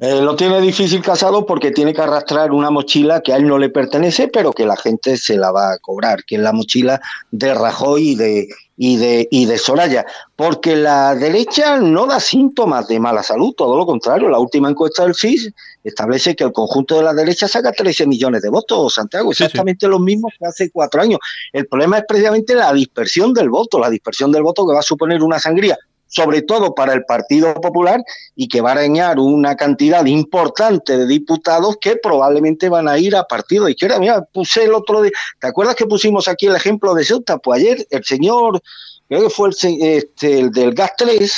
Eh, 0.01 0.21
lo 0.21 0.35
tiene 0.35 0.61
difícil 0.61 1.01
casado 1.03 1.47
porque 1.47 1.71
tiene 1.71 1.95
que 1.95 2.01
arrastrar 2.03 2.51
una 2.51 2.69
mochila 2.69 3.21
que 3.21 3.33
a 3.33 3.37
él 3.37 3.47
no 3.47 3.59
le 3.59 3.69
pertenece, 3.69 4.27
pero 4.27 4.53
que 4.53 4.67
la 4.67 4.77
gente 4.77 5.17
se 5.17 5.37
la 5.37 5.53
va 5.53 5.73
a 5.73 5.79
cobrar, 5.79 6.25
que 6.25 6.35
es 6.35 6.41
la 6.41 6.53
mochila 6.53 7.01
de 7.31 7.55
Rajoy 7.55 8.11
y 8.11 8.15
de, 8.17 8.49
y 8.77 8.97
de, 8.97 9.29
y 9.31 9.47
de 9.47 9.57
Soraya. 9.57 10.05
Porque 10.35 10.75
la 10.75 11.15
derecha 11.15 11.79
no 11.79 12.07
da 12.07 12.19
síntomas 12.19 12.89
de 12.89 12.99
mala 12.99 13.23
salud, 13.23 13.55
todo 13.57 13.79
lo 13.79 13.87
contrario. 13.87 14.29
La 14.29 14.41
última 14.41 14.69
encuesta 14.69 15.05
del 15.05 15.15
FIS 15.15 15.53
establece 15.85 16.35
que 16.35 16.45
el 16.45 16.53
conjunto 16.53 16.97
de 16.97 17.05
la 17.05 17.15
derecha 17.15 17.47
saca 17.47 17.71
13 17.71 18.07
millones 18.07 18.43
de 18.43 18.49
votos, 18.49 18.95
Santiago, 18.95 19.31
Sí, 19.33 19.37
sí. 19.39 19.45
exactamente 19.45 19.87
los 19.87 20.01
mismos 20.01 20.33
que 20.39 20.47
hace 20.47 20.71
cuatro 20.71 21.03
años. 21.03 21.21
El 21.53 21.67
problema 21.67 21.99
es 21.99 22.05
precisamente 22.09 22.55
la 22.55 22.73
dispersión 22.73 23.33
del 23.33 23.51
voto, 23.51 23.79
la 23.79 23.91
dispersión 23.91 24.33
del 24.33 24.43
voto 24.43 24.67
que 24.67 24.73
va 24.75 24.81
a 24.81 24.83
suponer 24.83 25.23
una 25.23 25.39
sangría 25.39 25.79
sobre 26.15 26.43
todo 26.43 26.75
para 26.77 26.93
el 26.93 27.05
Partido 27.05 27.53
Popular, 27.55 28.01
y 28.37 28.47
que 28.47 28.61
va 28.61 28.71
a 28.71 28.73
arañar 28.75 29.19
una 29.19 29.57
cantidad 29.57 30.05
importante 30.07 30.97
de 30.97 31.07
diputados 31.07 31.77
que 31.81 31.97
probablemente 31.97 32.69
van 32.69 32.89
a 32.89 32.99
ir 32.99 33.17
a 33.17 33.25
partido 33.25 33.65
de 33.65 33.73
izquierda. 33.73 33.99
Mira, 33.99 34.23
puse 34.33 34.63
el 34.63 34.75
otro 34.75 35.03
día, 35.03 35.11
¿te 35.41 35.49
acuerdas 35.49 35.75
que 35.75 35.87
pusimos 35.87 36.29
aquí 36.29 36.47
el 36.47 36.55
ejemplo 36.55 36.95
de 36.95 37.05
Ceuta? 37.05 37.39
Pues 37.39 37.61
ayer 37.61 37.87
el 37.91 38.05
señor, 38.05 38.63
creo 39.09 39.25
que 39.25 39.31
fue 39.31 39.49
el, 39.49 39.55
este, 39.81 40.39
el 40.39 40.51
del 40.53 40.73
GAS 40.73 40.93
3, 40.97 41.37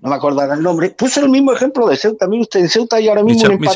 No 0.00 0.10
me 0.10 0.14
acordará 0.14 0.54
el 0.54 0.62
nombre, 0.62 0.90
puso 0.90 1.20
el 1.20 1.28
mismo 1.28 1.52
ejemplo 1.52 1.86
de 1.88 1.96
Ceuta. 1.96 2.26
Mire 2.28 2.42
usted, 2.42 2.60
en 2.60 2.68
Ceuta 2.68 2.96
hay 2.96 3.08
ahora 3.08 3.22
mismo 3.24 3.40
Micha- 3.40 3.48
un 3.48 3.52
empate. 3.54 3.74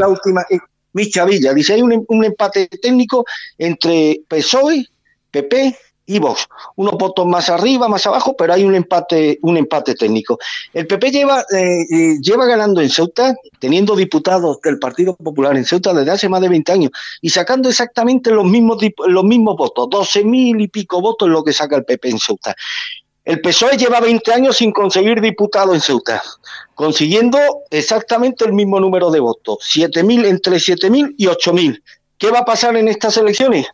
La 0.00 0.08
última, 0.08 0.42
eh, 0.50 0.58
Michavilla, 0.92 1.54
dice, 1.54 1.74
hay 1.74 1.82
un, 1.82 2.04
un 2.08 2.24
empate 2.24 2.68
técnico 2.68 3.24
entre 3.58 4.22
PSOE, 4.28 4.86
PP 5.30 5.76
y 6.08 6.20
Vox. 6.20 6.46
Unos 6.76 6.94
votos 6.94 7.26
más 7.26 7.50
arriba, 7.50 7.88
más 7.88 8.06
abajo, 8.06 8.36
pero 8.36 8.52
hay 8.52 8.64
un 8.64 8.74
empate, 8.76 9.38
un 9.42 9.56
empate 9.56 9.94
técnico. 9.96 10.38
El 10.72 10.86
PP 10.86 11.10
lleva, 11.10 11.40
eh, 11.52 11.82
eh, 11.90 12.16
lleva 12.22 12.46
ganando 12.46 12.80
en 12.80 12.88
Ceuta, 12.88 13.34
teniendo 13.58 13.96
diputados 13.96 14.60
del 14.62 14.78
Partido 14.78 15.16
Popular 15.16 15.56
en 15.56 15.64
Ceuta 15.64 15.92
desde 15.92 16.12
hace 16.12 16.28
más 16.28 16.40
de 16.40 16.48
20 16.48 16.70
años 16.72 16.92
y 17.20 17.28
sacando 17.30 17.68
exactamente 17.68 18.30
los 18.30 18.44
mismos, 18.44 18.78
los 19.08 19.24
mismos 19.24 19.56
votos, 19.56 19.88
12 19.90 20.22
mil 20.24 20.60
y 20.60 20.68
pico 20.68 21.00
votos 21.00 21.26
es 21.28 21.32
lo 21.32 21.42
que 21.42 21.52
saca 21.52 21.74
el 21.76 21.84
PP 21.84 22.08
en 22.10 22.18
Ceuta. 22.20 22.54
El 23.26 23.40
PSOE 23.40 23.76
lleva 23.76 23.98
20 23.98 24.32
años 24.32 24.58
sin 24.58 24.70
conseguir 24.70 25.20
diputado 25.20 25.74
en 25.74 25.80
Ceuta, 25.80 26.22
consiguiendo 26.76 27.38
exactamente 27.70 28.44
el 28.44 28.52
mismo 28.52 28.78
número 28.78 29.10
de 29.10 29.18
votos, 29.18 29.58
7.000, 29.74 30.26
entre 30.26 30.58
7.000 30.58 31.16
y 31.18 31.26
8.000. 31.26 31.82
¿Qué 32.18 32.30
va 32.30 32.38
a 32.38 32.44
pasar 32.44 32.76
en 32.76 32.86
estas 32.86 33.16
elecciones? 33.16 33.66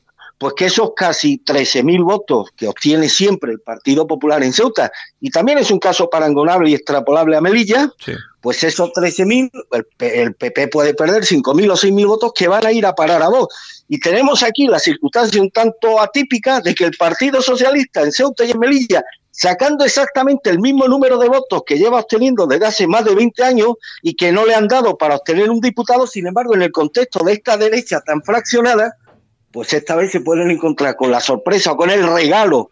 Pues 0.42 0.54
que 0.54 0.64
esos 0.64 0.90
casi 0.96 1.38
13.000 1.38 2.02
votos 2.04 2.50
que 2.56 2.66
obtiene 2.66 3.08
siempre 3.08 3.52
el 3.52 3.60
Partido 3.60 4.08
Popular 4.08 4.42
en 4.42 4.52
Ceuta, 4.52 4.90
y 5.20 5.30
también 5.30 5.58
es 5.58 5.70
un 5.70 5.78
caso 5.78 6.10
parangonable 6.10 6.68
y 6.68 6.74
extrapolable 6.74 7.36
a 7.36 7.40
Melilla, 7.40 7.92
Sí. 8.04 8.10
pues 8.40 8.64
esos 8.64 8.90
13.000, 8.90 9.52
el, 9.70 9.86
el 10.00 10.34
PP 10.34 10.66
puede 10.66 10.94
perder 10.94 11.22
5.000 11.22 11.70
o 11.70 11.76
6.000 11.76 12.06
votos 12.08 12.32
que 12.34 12.48
van 12.48 12.66
a 12.66 12.72
ir 12.72 12.84
a 12.84 12.92
parar 12.92 13.22
a 13.22 13.28
Vox. 13.28 13.84
Y 13.86 14.00
tenemos 14.00 14.42
aquí 14.42 14.66
la 14.66 14.80
circunstancia 14.80 15.40
un 15.40 15.52
tanto 15.52 16.00
atípica 16.00 16.60
de 16.60 16.74
que 16.74 16.86
el 16.86 16.96
Partido 16.96 17.40
Socialista 17.40 18.02
en 18.02 18.10
Ceuta 18.10 18.44
y 18.44 18.50
en 18.50 18.58
Melilla, 18.58 19.04
sacando 19.30 19.84
exactamente 19.84 20.50
el 20.50 20.58
mismo 20.58 20.88
número 20.88 21.18
de 21.18 21.28
votos 21.28 21.62
que 21.64 21.78
lleva 21.78 22.00
obteniendo 22.00 22.48
desde 22.48 22.66
hace 22.66 22.86
más 22.88 23.04
de 23.04 23.14
20 23.14 23.44
años 23.44 23.74
y 24.02 24.14
que 24.14 24.32
no 24.32 24.44
le 24.44 24.56
han 24.56 24.66
dado 24.66 24.98
para 24.98 25.14
obtener 25.14 25.48
un 25.50 25.60
diputado, 25.60 26.08
sin 26.08 26.26
embargo, 26.26 26.56
en 26.56 26.62
el 26.62 26.72
contexto 26.72 27.22
de 27.24 27.34
esta 27.34 27.56
derecha 27.56 28.00
tan 28.00 28.22
fraccionada, 28.24 28.96
pues 29.52 29.72
esta 29.72 29.96
vez 29.96 30.10
se 30.10 30.20
pueden 30.20 30.50
encontrar 30.50 30.96
con 30.96 31.10
la 31.10 31.20
sorpresa 31.20 31.72
o 31.72 31.76
con 31.76 31.90
el 31.90 32.06
regalo 32.06 32.70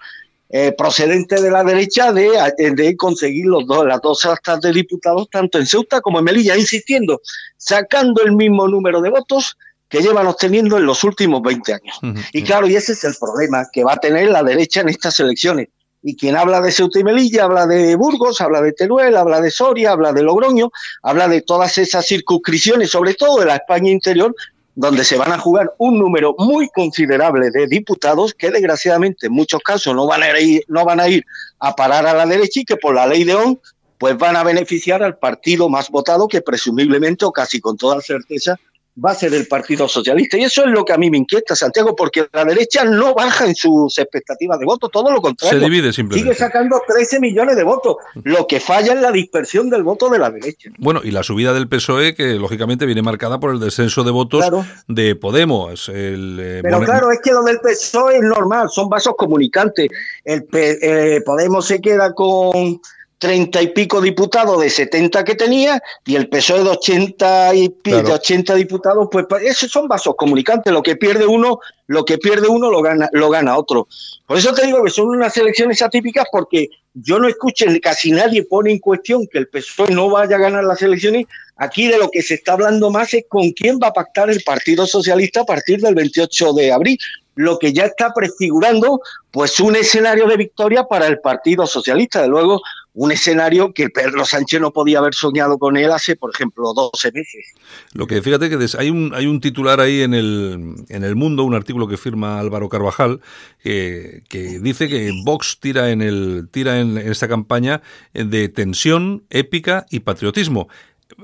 eh, 0.49 0.73
procedente 0.77 1.41
de 1.41 1.51
la 1.51 1.63
derecha 1.63 2.13
de, 2.13 2.31
de 2.57 2.97
conseguir 2.97 3.47
los 3.47 3.67
dos, 3.67 3.87
las 3.87 4.01
dos 4.01 4.25
actas 4.25 4.61
de 4.61 4.73
diputados, 4.73 5.29
tanto 5.31 5.59
en 5.59 5.67
Ceuta 5.67 6.01
como 6.01 6.19
en 6.19 6.25
Melilla, 6.25 6.57
insistiendo, 6.57 7.21
sacando 7.57 8.23
el 8.23 8.33
mismo 8.33 8.67
número 8.67 9.01
de 9.01 9.11
votos 9.11 9.57
que 9.89 10.01
llevan 10.01 10.27
obteniendo 10.27 10.77
en 10.79 10.87
los 10.87 11.05
últimos 11.05 11.43
20 11.43 11.75
años. 11.75 12.01
Y 12.33 12.43
claro, 12.43 12.67
y 12.67 12.77
ese 12.77 12.93
es 12.93 13.05
el 13.05 13.15
problema 13.15 13.67
que 13.73 13.85
va 13.85 13.95
a 13.95 13.97
tener 13.99 14.31
la 14.31 14.43
derecha 14.43 14.81
en 14.81 14.89
estas 14.89 15.21
elecciones. 15.21 15.69
Y 16.03 16.17
quien 16.17 16.37
habla 16.37 16.61
de 16.61 16.73
Ceuta 16.73 16.99
y 16.99 17.05
Melilla 17.05 17.45
habla 17.45 17.67
de 17.67 17.95
Burgos, 17.97 18.41
habla 18.41 18.63
de 18.63 18.73
Teruel, 18.73 19.17
habla 19.17 19.41
de 19.41 19.51
Soria, 19.51 19.93
habla 19.93 20.13
de 20.13 20.23
Logroño, 20.23 20.71
habla 21.03 21.29
de 21.29 21.43
todas 21.43 21.77
esas 21.77 22.07
circunscripciones, 22.07 22.91
sobre 22.91 23.15
todo 23.15 23.41
de 23.41 23.47
la 23.47 23.57
España 23.57 23.91
interior, 23.91 24.35
donde 24.75 25.05
se 25.05 25.17
van 25.17 25.33
a 25.33 25.39
jugar 25.39 25.73
un 25.79 25.99
número 25.99 26.35
muy 26.39 26.69
considerable 26.69 27.51
de 27.51 27.67
diputados 27.67 28.35
que 28.35 28.51
desgraciadamente 28.51 29.27
en 29.27 29.33
muchos 29.33 29.61
casos 29.63 29.95
no 29.95 30.07
van 30.07 30.23
a 30.23 30.41
ir, 30.41 30.65
no 30.69 30.85
van 30.85 31.01
a, 31.01 31.09
ir 31.09 31.25
a 31.59 31.75
parar 31.75 32.07
a 32.07 32.15
la 32.15 32.27
derecha 32.27 32.61
y 32.61 32.65
que 32.65 32.77
por 32.77 32.95
la 32.95 33.07
ley 33.07 33.25
de 33.25 33.35
ON 33.35 33.61
pues 33.99 34.17
van 34.17 34.37
a 34.37 34.45
beneficiar 34.45 35.03
al 35.03 35.19
partido 35.19 35.69
más 35.69 35.91
votado 35.91 36.27
que 36.27 36.41
presumiblemente 36.41 37.25
o 37.25 37.33
casi 37.33 37.61
con 37.61 37.77
toda 37.77 38.01
certeza 38.01 38.59
va 39.05 39.13
a 39.13 39.15
ser 39.15 39.33
el 39.35 39.47
Partido 39.47 39.89
Socialista. 39.89 40.37
Y 40.37 40.43
eso 40.45 40.65
es 40.65 40.71
lo 40.71 40.85
que 40.85 40.93
a 40.93 40.99
mí 40.99 41.11
me 41.11 41.19
inquieta, 41.19 41.57
Santiago, 41.57 41.95
porque 41.97 42.27
la 42.33 42.45
derecha 42.45 42.85
no 42.85 43.15
baja 43.15 43.47
en 43.47 43.55
sus 43.55 43.99
expectativas 43.99 44.59
de 44.59 44.67
voto, 44.67 44.89
todo 44.89 45.11
lo 45.11 45.17
Se 45.17 45.23
contrario. 45.23 45.61
divide 45.61 45.81
Sigue 45.85 45.93
simplemente. 45.95 46.35
sacando 46.35 46.83
13 46.87 47.21
millones 47.21 47.57
de 47.57 47.65
votos, 47.65 47.97
lo 48.25 48.47
que 48.47 48.61
falla 48.61 48.93
es 48.93 49.01
la 49.01 49.11
dispersión 49.13 49.71
del 49.71 49.83
voto 49.83 50.09
de 50.09 50.19
la 50.19 50.31
derecha. 50.31 50.71
Bueno, 50.79 51.01
y 51.05 51.11
la 51.11 51.23
subida 51.23 51.53
del 51.53 51.69
PSOE, 51.69 52.15
que 52.15 52.35
lógicamente 52.35 52.87
viene 52.87 53.03
marcada 53.03 53.41
por 53.41 53.53
el 53.53 53.61
descenso 53.61 54.05
de 54.05 54.11
votos 54.11 54.41
Claro. 54.41 54.65
de 54.89 55.15
Podemos. 55.17 55.89
El, 55.89 56.39
eh, 56.41 56.61
Pero 56.63 56.81
claro, 56.81 57.11
es 57.11 57.21
que 57.23 57.33
lo 57.33 57.43
del 57.43 57.59
PSOE 57.61 58.17
es 58.17 58.23
normal, 58.23 58.69
son 58.71 58.89
vasos 58.89 59.15
comunicantes. 59.17 59.89
El 60.25 60.47
eh, 60.53 61.21
Podemos 61.25 61.67
se 61.67 61.81
queda 61.81 62.13
con 62.15 62.81
treinta 63.21 63.61
y 63.61 63.69
pico 63.69 64.01
diputados 64.01 64.61
de 64.61 64.71
70 64.71 65.25
que 65.25 65.35
tenía 65.35 65.81
y 66.07 66.17
el 66.17 66.29
PSOE 66.29 66.65
de 66.65 66.71
80 66.71 67.55
y 67.55 67.69
Claro. 67.69 68.09
de 68.09 68.13
80 68.15 68.55
diputados, 68.55 69.09
pues 69.13 69.27
esos 69.43 69.71
son 69.71 69.87
vasos 69.87 70.15
comunicantes. 70.17 70.73
Lo 70.73 70.83
que 70.83 70.97
pierde 70.97 71.27
uno, 71.27 71.61
lo 71.87 72.05
que 72.05 72.17
pierde 72.17 72.49
uno 72.49 72.71
lo 72.71 72.81
gana, 72.81 73.11
lo 73.13 73.29
gana 73.29 73.59
otro. 73.59 73.87
Por 74.27 74.39
eso 74.39 74.55
te 74.55 74.67
digo 74.67 74.83
que 74.83 74.91
son 74.91 75.09
unas 75.09 75.37
elecciones 75.37 75.83
atípicas 75.83 76.27
porque 76.33 76.71
yo 76.95 77.19
no 77.19 77.29
escucho, 77.29 77.67
casi 77.83 78.11
nadie 78.11 78.43
pone 78.43 78.73
en 78.73 78.79
cuestión 78.79 79.27
que 79.31 79.39
el 79.39 79.49
PSOE 79.49 79.91
no 79.91 80.09
vaya 80.09 80.37
a 80.37 80.41
ganar 80.41 80.65
las 80.65 80.81
elecciones. 80.81 81.27
Aquí 81.57 81.89
de 81.89 81.99
lo 81.99 82.11
que 82.11 82.23
se 82.23 82.35
está 82.35 82.55
hablando 82.55 82.91
más 82.91 83.13
es 83.13 83.25
con 83.29 83.51
quién 83.51 83.79
va 83.83 83.89
a 83.89 83.93
pactar 83.93 84.31
el 84.31 84.43
Partido 84.43 84.87
Socialista 84.87 85.43
a 85.43 85.45
partir 85.45 85.81
del 85.81 85.95
28 85.95 86.55
de 86.55 86.73
abril, 86.73 86.99
lo 87.35 87.59
que 87.59 87.75
ya 87.75 87.85
está 87.85 88.15
prefigurando 88.15 89.01
pues 89.31 89.61
un 89.61 89.77
escenario 89.77 90.27
de 90.27 90.39
victoria 90.39 90.85
para 90.85 91.07
el 91.07 91.21
Partido 91.21 91.67
Socialista. 91.67 92.23
De 92.23 92.29
luego, 92.29 92.63
un 92.95 93.13
escenario 93.13 93.73
que 93.73 93.89
Pedro 93.89 94.25
Sánchez 94.25 94.61
no 94.61 94.73
podía 94.73 94.99
haber 94.99 95.15
soñado 95.15 95.59
con 95.59 95.77
él 95.77 95.91
hace, 95.93 96.17
por 96.17 96.31
ejemplo, 96.35 96.73
12 96.75 97.13
meses. 97.13 97.47
Lo 97.93 98.07
que 98.07 98.21
fíjate 98.21 98.51
que 98.51 98.59
hay 98.79 98.91
un 98.91 99.13
hay 99.15 99.27
un 99.27 99.41
titular 99.41 99.81
ahí 99.81 100.03
en 100.03 100.15
el 100.15 100.75
en 100.89 101.05
el 101.05 101.17
Mundo, 101.17 101.45
un 101.45 101.55
artículo 101.55 101.87
que 101.87 101.97
firma 101.97 102.41
Álvaro 102.41 102.69
Carvajal 102.69 103.21
que, 103.63 104.23
que 104.29 104.59
dice 104.59 104.89
que 104.89 105.13
Vox 105.25 105.59
tira 105.61 105.91
en 105.91 106.03
el 106.03 106.49
tira 106.51 106.81
en, 106.81 106.99
esta 106.99 107.29
campaña 107.29 107.83
de 108.13 108.49
tensión, 108.49 109.25
épica 109.31 109.87
y 109.91 110.01
patriotismo. 110.01 110.69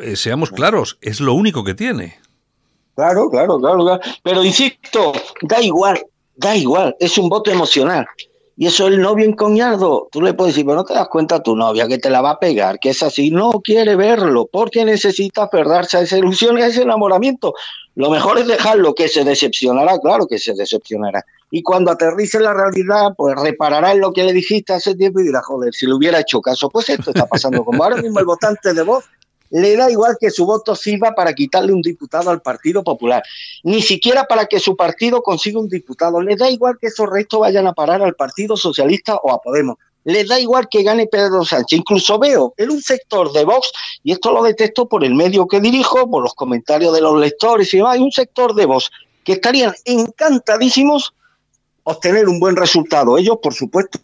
Eh, 0.01 0.17
seamos 0.17 0.51
claros, 0.51 0.99
es 1.01 1.21
lo 1.21 1.35
único 1.35 1.65
que 1.65 1.75
tiene. 1.75 2.19
Claro, 2.95 3.29
claro, 3.29 3.59
claro, 3.59 3.85
claro. 3.85 4.01
Pero 4.23 4.45
insisto, 4.45 5.13
da 5.43 5.61
igual, 5.61 6.03
da 6.35 6.57
igual, 6.57 6.97
es 6.99 7.19
un 7.19 7.29
voto 7.29 7.51
emocional. 7.51 8.07
Y 8.59 8.67
eso 8.67 8.87
el 8.87 9.03
novio 9.03 9.27
encoñado, 9.27 10.09
tú 10.11 10.23
le 10.23 10.33
puedes 10.33 10.55
decir, 10.55 10.65
pero 10.65 10.77
no 10.77 10.85
te 10.85 10.95
das 10.95 11.09
cuenta 11.09 11.43
tu 11.43 11.55
novia 11.55 11.87
que 11.87 11.99
te 11.99 12.09
la 12.09 12.23
va 12.23 12.31
a 12.31 12.39
pegar, 12.39 12.79
que 12.79 12.89
es 12.91 13.03
así, 13.03 13.31
no 13.31 13.53
quiere 13.63 13.97
verlo, 13.97 14.49
porque 14.51 14.83
necesita 14.85 15.43
aferrarse 15.45 15.99
a 15.99 16.01
esa 16.01 16.17
ilusión 16.17 16.57
a 16.57 16.67
ese 16.67 16.83
enamoramiento. 16.83 17.53
Lo 17.97 18.09
mejor 18.09 18.39
es 18.39 18.47
dejarlo, 18.47 18.95
que 18.95 19.09
se 19.09 19.25
decepcionará, 19.25 19.99
claro 19.99 20.27
que 20.27 20.39
se 20.39 20.55
decepcionará. 20.55 21.25
Y 21.51 21.63
cuando 21.63 21.91
aterrice 21.91 22.41
la 22.41 22.55
realidad, 22.55 23.13
pues 23.17 23.35
reparará 23.39 23.93
en 23.93 24.01
lo 24.01 24.13
que 24.13 24.25
le 24.25 24.33
dijiste 24.33 24.73
hace 24.73 24.95
tiempo 24.95 25.21
y 25.21 25.25
dirá, 25.25 25.43
joder, 25.43 25.75
si 25.75 25.87
le 25.87 25.95
hubiera 25.95 26.21
hecho 26.21 26.41
caso, 26.41 26.71
pues 26.71 26.89
esto 26.89 27.11
está 27.11 27.27
pasando. 27.27 27.63
Como 27.65 27.85
ahora 27.85 27.97
mismo 27.97 28.19
el 28.19 28.27
votante 28.27 28.73
de 28.73 28.83
voz 28.83 29.05
le 29.51 29.77
da 29.77 29.91
igual 29.91 30.17
que 30.21 30.31
su 30.31 30.47
voto 30.47 30.75
sirva 30.75 31.15
para 31.15 31.33
quitarle 31.33 31.73
un 31.73 31.83
diputado 31.83 32.31
al 32.31 32.43
Partido 32.43 32.83
Popular, 32.83 33.23
ni 33.63 33.83
siquiera 33.83 34.25
para 34.25 34.47
que 34.47 34.61
su 34.61 34.77
partido 34.77 35.23
consiga 35.23 35.59
un 35.59 35.69
diputado, 35.69 36.21
le 36.21 36.37
da 36.37 36.51
igual 36.51 36.79
que 36.81 36.89
esos 36.89 37.09
restos 37.09 37.41
vayan 37.41 37.67
a 37.67 37.73
parar 37.73 38.03
al 38.03 38.15
Partido 38.15 38.57
Socialista 38.57 39.17
o 39.17 39.33
a 39.33 39.41
Podemos, 39.41 39.77
le 40.05 40.25
da 40.25 40.39
igual 40.39 40.69
que 40.71 40.85
gane 40.85 41.09
Pedro 41.09 41.45
Sánchez, 41.45 41.81
incluso 41.81 42.19
veo 42.19 42.55
en 42.57 42.71
un 42.71 42.81
sector 42.81 43.33
de 43.33 43.45
Vox, 43.45 43.73
y 44.05 44.13
esto 44.13 44.33
lo 44.33 44.43
detesto 44.43 44.89
por 44.89 45.05
el 45.05 45.15
medio 45.15 45.49
que 45.49 45.61
dirijo, 45.61 46.09
por 46.09 46.23
los 46.23 46.35
comentarios 46.35 46.95
de 46.95 47.01
los 47.01 47.19
lectores 47.19 47.75
y 47.75 47.79
demás, 47.79 47.95
hay 47.95 48.03
un 48.03 48.13
sector 48.13 48.55
de 48.55 48.67
Vox 48.67 48.91
que 49.25 49.33
estarían 49.33 49.75
encantadísimos 49.85 51.13
obtener 51.83 52.29
un 52.29 52.39
buen 52.39 52.55
resultado, 52.55 53.19
ellos 53.19 53.39
por 53.43 53.55
supuesto, 53.55 53.99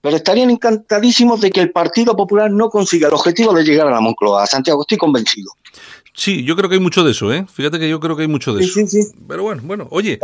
pero 0.00 0.16
estarían 0.16 0.50
encantadísimos 0.50 1.40
de 1.40 1.50
que 1.50 1.60
el 1.60 1.70
Partido 1.72 2.16
Popular 2.16 2.50
no 2.50 2.70
consiga 2.70 3.08
el 3.08 3.14
objetivo 3.14 3.52
de 3.52 3.64
llegar 3.64 3.86
a 3.86 3.90
la 3.90 4.00
Moncloa. 4.00 4.46
Santiago, 4.46 4.82
estoy 4.82 4.98
convencido. 4.98 5.50
Sí, 6.14 6.44
yo 6.44 6.54
creo 6.56 6.68
que 6.68 6.74
hay 6.74 6.80
mucho 6.80 7.02
de 7.04 7.12
eso, 7.12 7.32
¿eh? 7.32 7.46
Fíjate 7.50 7.78
que 7.78 7.88
yo 7.88 7.98
creo 7.98 8.14
que 8.14 8.22
hay 8.22 8.28
mucho 8.28 8.52
de 8.52 8.62
Sí, 8.64 8.68
eso. 8.82 8.90
sí, 8.90 9.02
sí. 9.02 9.12
Pero 9.26 9.44
bueno, 9.44 9.62
bueno, 9.64 9.86
oye, 9.90 10.18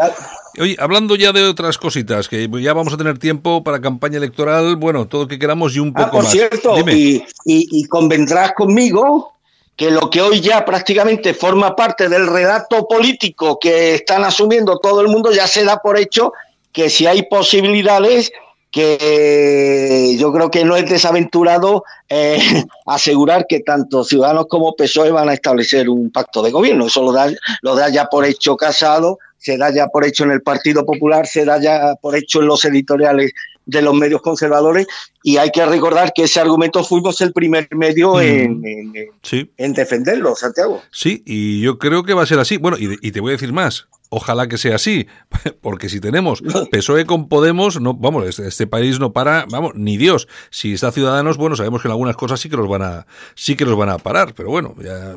oye, 0.60 0.76
hablando 0.78 1.16
ya 1.16 1.32
de 1.32 1.44
otras 1.44 1.78
cositas, 1.78 2.28
que 2.28 2.46
ya 2.60 2.74
vamos 2.74 2.92
a 2.92 2.98
tener 2.98 3.18
tiempo 3.18 3.64
para 3.64 3.80
campaña 3.80 4.18
electoral, 4.18 4.76
bueno, 4.76 5.06
todo 5.08 5.22
lo 5.22 5.28
que 5.28 5.38
queramos 5.38 5.74
y 5.74 5.78
un 5.78 5.94
poco 5.94 6.06
Ah, 6.08 6.10
por 6.10 6.24
más. 6.24 6.32
cierto, 6.32 6.74
Dime. 6.76 6.92
y, 6.94 7.14
y- 7.46 7.68
y 7.80 7.84
convendrás 7.84 8.52
conmigo 8.52 9.32
que 9.76 9.90
lo 9.90 10.10
que 10.10 10.20
hoy 10.20 10.40
ya 10.42 10.62
prácticamente 10.64 11.32
forma 11.32 11.74
parte 11.74 12.08
del 12.10 12.26
relato 12.26 12.86
político 12.86 13.58
que 13.58 13.94
están 13.94 14.24
asumiendo 14.24 14.78
todo 14.78 15.00
el 15.00 15.08
mundo 15.08 15.32
ya 15.32 15.46
se 15.46 15.64
da 15.64 15.78
por 15.78 15.96
hecho 15.98 16.32
que 16.70 16.90
si 16.90 17.06
hay 17.06 17.22
posibilidades 17.30 18.30
que 18.78 20.16
yo 20.18 20.32
creo 20.32 20.50
que 20.50 20.64
no 20.64 20.76
es 20.76 20.88
desaventurado 20.88 21.84
eh, 22.08 22.38
asegurar 22.86 23.46
que 23.48 23.60
tanto 23.60 24.04
Ciudadanos 24.04 24.46
como 24.48 24.74
PSOE 24.74 25.10
van 25.10 25.28
a 25.28 25.34
establecer 25.34 25.88
un 25.88 26.10
pacto 26.10 26.42
de 26.42 26.50
gobierno. 26.50 26.86
Eso 26.86 27.02
lo 27.02 27.12
da, 27.12 27.30
lo 27.62 27.74
da 27.74 27.88
ya 27.88 28.06
por 28.06 28.24
hecho 28.24 28.56
Casado, 28.56 29.18
se 29.38 29.56
da 29.56 29.70
ya 29.72 29.86
por 29.88 30.04
hecho 30.04 30.24
en 30.24 30.32
el 30.32 30.42
Partido 30.42 30.84
Popular, 30.84 31.26
se 31.26 31.44
da 31.44 31.60
ya 31.60 31.94
por 32.00 32.16
hecho 32.16 32.40
en 32.40 32.46
los 32.46 32.64
editoriales 32.64 33.32
de 33.66 33.82
los 33.82 33.92
medios 33.94 34.22
conservadores 34.22 34.86
y 35.22 35.36
hay 35.36 35.50
que 35.50 35.64
recordar 35.66 36.12
que 36.14 36.22
ese 36.24 36.40
argumento 36.40 36.82
fuimos 36.82 37.20
el 37.20 37.32
primer 37.34 37.68
medio 37.76 38.14
Mm. 38.14 38.20
en, 38.20 38.64
en- 38.66 38.96
en- 38.96 39.06
Sí, 39.22 39.50
en 39.58 39.74
defenderlo, 39.74 40.34
Santiago. 40.34 40.80
sí, 40.90 41.22
y 41.26 41.60
yo 41.60 41.78
creo 41.78 42.02
que 42.02 42.14
va 42.14 42.22
a 42.22 42.26
ser 42.26 42.38
así. 42.38 42.56
Bueno, 42.56 42.78
y, 42.78 42.96
y 43.06 43.12
te 43.12 43.20
voy 43.20 43.30
a 43.30 43.32
decir 43.32 43.52
más. 43.52 43.86
Ojalá 44.10 44.48
que 44.48 44.56
sea 44.56 44.76
así, 44.76 45.06
porque 45.60 45.88
si 45.88 46.00
tenemos 46.00 46.42
PSOE 46.70 47.04
con 47.04 47.28
Podemos, 47.28 47.80
no, 47.80 47.94
vamos, 47.94 48.26
este, 48.26 48.48
este 48.48 48.66
país 48.66 48.98
no 48.98 49.12
para, 49.12 49.46
vamos, 49.50 49.72
ni 49.74 49.96
Dios. 49.96 50.28
Si 50.50 50.72
está 50.72 50.92
Ciudadanos, 50.92 51.36
bueno, 51.36 51.56
sabemos 51.56 51.82
que 51.82 51.88
en 51.88 51.92
algunas 51.92 52.16
cosas 52.16 52.40
sí 52.40 52.48
que 52.48 52.56
los 52.56 52.68
van 52.68 52.82
a, 52.82 53.06
sí 53.34 53.56
que 53.56 53.64
los 53.64 53.76
van 53.76 53.90
a 53.90 53.98
parar, 53.98 54.34
pero 54.34 54.50
bueno, 54.50 54.74
ya, 54.82 55.14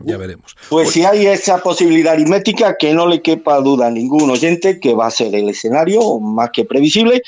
ya 0.00 0.16
veremos. 0.18 0.54
Pues 0.68 0.90
si 0.90 1.04
hay 1.04 1.26
esa 1.26 1.62
posibilidad 1.62 2.12
aritmética, 2.12 2.76
que 2.76 2.92
no 2.92 3.06
le 3.06 3.22
quepa 3.22 3.60
duda 3.60 3.86
a 3.86 3.90
ningún 3.90 4.30
oyente 4.30 4.80
que 4.80 4.94
va 4.94 5.06
a 5.06 5.10
ser 5.10 5.34
el 5.34 5.48
escenario 5.48 6.18
más 6.20 6.50
que 6.52 6.64
previsible. 6.64 7.22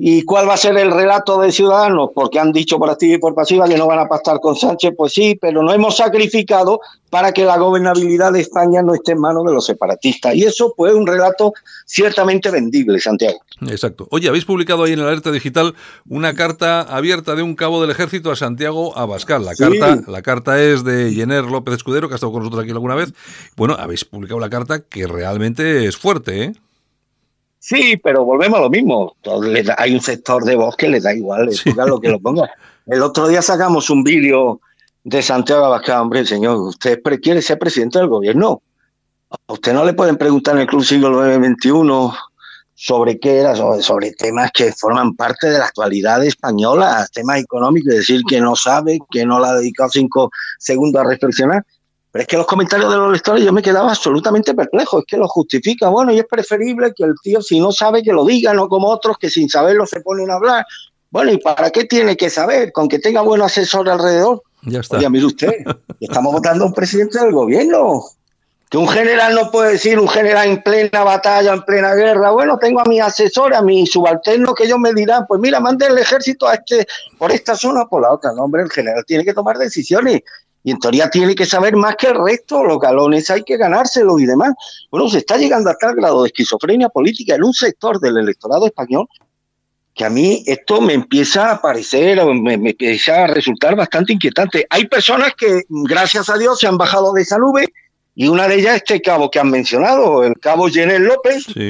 ¿Y 0.00 0.22
cuál 0.22 0.48
va 0.48 0.54
a 0.54 0.56
ser 0.56 0.76
el 0.76 0.92
relato 0.92 1.40
de 1.40 1.50
Ciudadanos? 1.50 2.10
Porque 2.14 2.38
han 2.38 2.52
dicho 2.52 2.78
por 2.78 2.88
activa 2.88 3.14
y 3.14 3.18
por 3.18 3.34
pasiva 3.34 3.66
que 3.68 3.76
no 3.76 3.88
van 3.88 3.98
a 3.98 4.06
pactar 4.08 4.38
con 4.38 4.54
Sánchez, 4.54 4.92
pues 4.96 5.12
sí, 5.12 5.36
pero 5.40 5.60
no 5.62 5.72
hemos 5.72 5.96
sacrificado 5.96 6.80
para 7.10 7.32
que 7.32 7.44
la 7.44 7.56
gobernabilidad 7.58 8.32
de 8.32 8.40
España 8.42 8.80
no 8.80 8.94
esté 8.94 9.12
en 9.12 9.20
manos 9.20 9.44
de 9.44 9.52
los 9.52 9.64
separatistas. 9.66 10.36
Y 10.36 10.44
eso 10.44 10.72
pues 10.76 10.92
es 10.92 10.98
un 10.98 11.06
relato 11.06 11.52
ciertamente 11.84 12.50
vendible, 12.50 13.00
Santiago. 13.00 13.40
Exacto. 13.66 14.06
Oye, 14.12 14.28
habéis 14.28 14.44
publicado 14.44 14.84
ahí 14.84 14.92
en 14.92 15.00
la 15.00 15.06
alerta 15.08 15.32
digital 15.32 15.74
una 16.08 16.34
carta 16.34 16.82
abierta 16.82 17.34
de 17.34 17.42
un 17.42 17.56
cabo 17.56 17.80
del 17.80 17.90
ejército 17.90 18.30
a 18.30 18.36
Santiago 18.36 18.96
Abascal. 18.96 19.44
La 19.44 19.54
Sí. 19.54 19.64
carta, 19.64 20.02
la 20.10 20.22
carta 20.22 20.62
es 20.62 20.84
de 20.84 21.12
Jenner 21.12 21.44
López 21.44 21.74
Escudero, 21.74 22.06
que 22.08 22.14
ha 22.14 22.16
estado 22.16 22.30
con 22.32 22.42
nosotros 22.42 22.62
aquí 22.62 22.70
alguna 22.70 22.94
vez. 22.94 23.12
Bueno, 23.56 23.74
habéis 23.76 24.04
publicado 24.04 24.38
la 24.38 24.50
carta 24.50 24.80
que 24.80 25.06
realmente 25.08 25.86
es 25.86 25.96
fuerte, 25.96 26.44
¿eh? 26.44 26.52
Sí, 27.58 27.96
pero 27.96 28.24
volvemos 28.24 28.58
a 28.58 28.62
lo 28.62 28.70
mismo. 28.70 29.16
Hay 29.76 29.94
un 29.94 30.00
sector 30.00 30.44
de 30.44 30.56
voz 30.56 30.76
que 30.76 30.88
le 30.88 31.00
da 31.00 31.12
igual, 31.14 31.52
Sí. 31.52 31.72
lo 31.74 32.00
que 32.00 32.08
lo 32.08 32.20
ponga. 32.20 32.50
El 32.86 33.02
otro 33.02 33.28
día 33.28 33.42
sacamos 33.42 33.90
un 33.90 34.02
vídeo 34.04 34.60
de 35.04 35.22
Santiago 35.22 35.64
Abascal, 35.64 36.02
hombre, 36.02 36.24
señor, 36.24 36.56
usted 36.58 37.00
quiere 37.22 37.42
ser 37.42 37.58
presidente 37.58 37.98
del 37.98 38.08
gobierno. 38.08 38.62
A 39.30 39.52
usted 39.52 39.72
no 39.74 39.84
le 39.84 39.92
pueden 39.92 40.16
preguntar 40.16 40.54
en 40.54 40.62
el 40.62 40.66
Club 40.66 40.84
Siglo 40.84 41.22
XXI 41.22 41.70
sobre 42.74 43.18
qué 43.18 43.38
era, 43.38 43.56
sobre, 43.56 43.82
sobre 43.82 44.12
temas 44.12 44.50
que 44.52 44.72
forman 44.72 45.14
parte 45.16 45.48
de 45.50 45.58
la 45.58 45.66
actualidad 45.66 46.24
española, 46.24 47.06
temas 47.12 47.40
económicos, 47.40 47.92
y 47.92 47.96
decir 47.96 48.22
que 48.28 48.40
no 48.40 48.54
sabe, 48.54 48.98
que 49.10 49.26
no 49.26 49.40
le 49.40 49.48
ha 49.48 49.54
dedicado 49.54 49.90
cinco 49.90 50.30
segundos 50.58 51.02
a 51.02 51.08
reflexionar. 51.08 51.64
Pero 52.10 52.22
es 52.22 52.28
que 52.28 52.36
los 52.36 52.46
comentarios 52.46 52.90
de 52.90 52.96
los 52.96 53.12
lectores 53.12 53.44
yo 53.44 53.52
me 53.52 53.62
quedaba 53.62 53.90
absolutamente 53.90 54.54
perplejo, 54.54 55.00
es 55.00 55.04
que 55.06 55.18
lo 55.18 55.28
justifica, 55.28 55.88
bueno, 55.88 56.12
y 56.12 56.18
es 56.18 56.26
preferible 56.26 56.92
que 56.96 57.04
el 57.04 57.14
tío 57.22 57.42
si 57.42 57.60
no 57.60 57.70
sabe 57.70 58.02
que 58.02 58.12
lo 58.12 58.24
diga, 58.24 58.54
no 58.54 58.68
como 58.68 58.88
otros 58.88 59.18
que 59.18 59.28
sin 59.28 59.48
saberlo 59.48 59.86
se 59.86 60.00
ponen 60.00 60.30
a 60.30 60.34
hablar. 60.34 60.66
Bueno, 61.10 61.32
¿y 61.32 61.38
para 61.38 61.70
qué 61.70 61.84
tiene 61.84 62.16
que 62.16 62.30
saber? 62.30 62.72
Con 62.72 62.88
que 62.88 62.98
tenga 62.98 63.20
buen 63.22 63.42
asesor 63.42 63.88
alrededor. 63.88 64.42
Ya 64.62 64.80
está. 64.80 64.96
Oye, 64.96 65.08
mire 65.10 65.26
usted, 65.26 65.52
estamos 66.00 66.32
votando 66.32 66.64
a 66.64 66.66
un 66.68 66.74
presidente 66.74 67.18
del 67.18 67.32
gobierno. 67.32 68.02
Que 68.70 68.76
un 68.76 68.88
general 68.88 69.34
no 69.34 69.50
puede 69.50 69.72
decir, 69.72 69.98
un 69.98 70.08
general 70.08 70.46
en 70.46 70.62
plena 70.62 71.02
batalla, 71.02 71.54
en 71.54 71.62
plena 71.62 71.94
guerra, 71.94 72.30
bueno, 72.32 72.58
tengo 72.58 72.80
a 72.80 72.84
mi 72.84 73.00
asesor, 73.00 73.54
a 73.54 73.62
mi 73.62 73.86
subalterno, 73.86 74.54
que 74.54 74.64
ellos 74.64 74.78
me 74.78 74.92
dirán, 74.92 75.24
pues 75.26 75.40
mira, 75.40 75.58
mande 75.58 75.86
el 75.86 75.96
ejército 75.96 76.46
a 76.46 76.54
este, 76.54 76.86
por 77.16 77.32
esta 77.32 77.56
zona 77.56 77.82
o 77.82 77.88
por 77.88 78.02
la 78.02 78.12
otra. 78.12 78.32
No, 78.34 78.42
hombre, 78.42 78.62
el 78.62 78.70
general 78.70 79.04
tiene 79.06 79.24
que 79.24 79.32
tomar 79.32 79.56
decisiones. 79.56 80.20
Y 80.68 80.70
en 80.70 80.78
teoría 80.80 81.08
tiene 81.08 81.34
que 81.34 81.46
saber 81.46 81.76
más 81.76 81.96
que 81.96 82.08
el 82.08 82.22
resto, 82.22 82.62
los 82.62 82.78
galones 82.78 83.30
hay 83.30 83.42
que 83.42 83.56
ganárselos 83.56 84.20
y 84.20 84.26
demás. 84.26 84.52
Bueno, 84.90 85.08
se 85.08 85.16
está 85.16 85.38
llegando 85.38 85.70
a 85.70 85.74
tal 85.74 85.94
grado 85.94 86.22
de 86.22 86.26
esquizofrenia 86.26 86.90
política 86.90 87.36
en 87.36 87.44
un 87.44 87.54
sector 87.54 87.98
del 87.98 88.18
electorado 88.18 88.66
español 88.66 89.08
que 89.94 90.04
a 90.04 90.10
mí 90.10 90.42
esto 90.46 90.82
me 90.82 90.92
empieza 90.92 91.52
a 91.52 91.62
parecer, 91.62 92.20
o 92.20 92.34
me, 92.34 92.58
me 92.58 92.70
empieza 92.72 93.24
a 93.24 93.26
resultar 93.28 93.76
bastante 93.76 94.12
inquietante. 94.12 94.66
Hay 94.68 94.86
personas 94.88 95.32
que, 95.38 95.62
gracias 95.70 96.28
a 96.28 96.36
Dios, 96.36 96.60
se 96.60 96.66
han 96.66 96.76
bajado 96.76 97.14
de 97.14 97.22
esa 97.22 97.38
nube 97.38 97.64
y 98.14 98.28
una 98.28 98.46
de 98.46 98.56
ellas 98.56 98.76
este 98.76 99.00
cabo 99.00 99.30
que 99.30 99.40
han 99.40 99.48
mencionado, 99.48 100.22
el 100.22 100.34
cabo 100.38 100.68
Jenel 100.68 101.04
López, 101.04 101.44
Sí. 101.46 101.68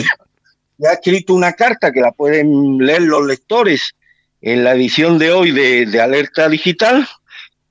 que 0.76 0.88
ha 0.88 0.94
escrito 0.94 1.34
una 1.34 1.52
carta 1.52 1.92
que 1.92 2.00
la 2.00 2.10
pueden 2.10 2.78
leer 2.78 3.02
los 3.02 3.24
lectores 3.24 3.92
en 4.40 4.64
la 4.64 4.74
edición 4.74 5.18
de 5.18 5.30
hoy 5.30 5.52
de, 5.52 5.86
de 5.86 6.00
Alerta 6.00 6.48
Digital, 6.48 7.06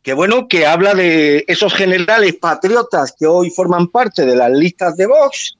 que 0.08 0.14
bueno, 0.14 0.47
que 0.47 0.66
habla 0.66 0.93
de 0.93 1.43
esos 1.49 1.74
generales 1.74 2.34
patriotas 2.36 3.14
que 3.20 3.28
hoy 3.28 3.49
forman 3.49 3.89
parte 3.89 4.26
de 4.26 4.38
las 4.38 4.49
listas 4.49 4.95
de 4.95 5.05
Vox, 5.05 5.58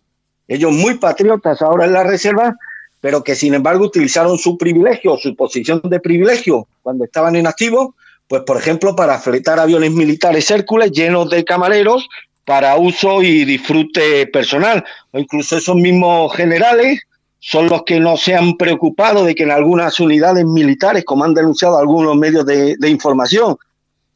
ellos 0.48 0.72
muy 0.72 0.93
patriotas 0.93 1.62
ahora 1.62 1.84
en 1.84 1.91
la 1.91 2.06
reserva, 2.06 2.56
pero 3.02 3.22
que 3.22 3.36
sin 3.36 3.56
embargo 3.56 3.84
utilizaron 3.84 4.38
su 4.38 4.58
privilegio, 4.58 5.18
su 5.18 5.36
posición 5.36 5.82
de 5.84 6.00
privilegio 6.00 6.66
cuando 6.82 7.04
estaban 7.04 7.36
en 7.36 7.45
activo, 7.45 7.95
pues 8.30 8.43
por 8.43 8.56
ejemplo 8.56 8.95
para 8.95 9.20
fletar 9.20 9.60
aviones 9.60 9.91
militares 9.91 10.50
Hércules 10.50 10.93
llenos 10.93 11.30
de 11.30 11.43
camareros 11.43 12.08
para 12.45 12.78
uso 12.78 13.22
y 13.22 13.43
disfrute 13.43 14.28
personal, 14.28 14.82
o 15.12 15.20
incluso 15.20 15.58
esos 15.58 15.76
mismos 15.76 16.34
generales 16.34 17.02
son 17.39 17.68
los 17.68 17.84
que 17.84 18.00
no 18.00 18.16
se 18.16 18.34
han 18.34 18.56
preocupado 18.56 19.26
de 19.26 19.36
que 19.36 19.43
en 19.43 19.52
algunas 19.52 20.00
unidades 20.00 20.45
militares, 20.45 21.04
como 21.04 21.26
han 21.26 21.34
denunciado 21.34 21.78
algunos 21.78 22.16
medios 22.16 22.45
de, 22.45 22.78
de 22.78 22.89
información, 22.89 23.58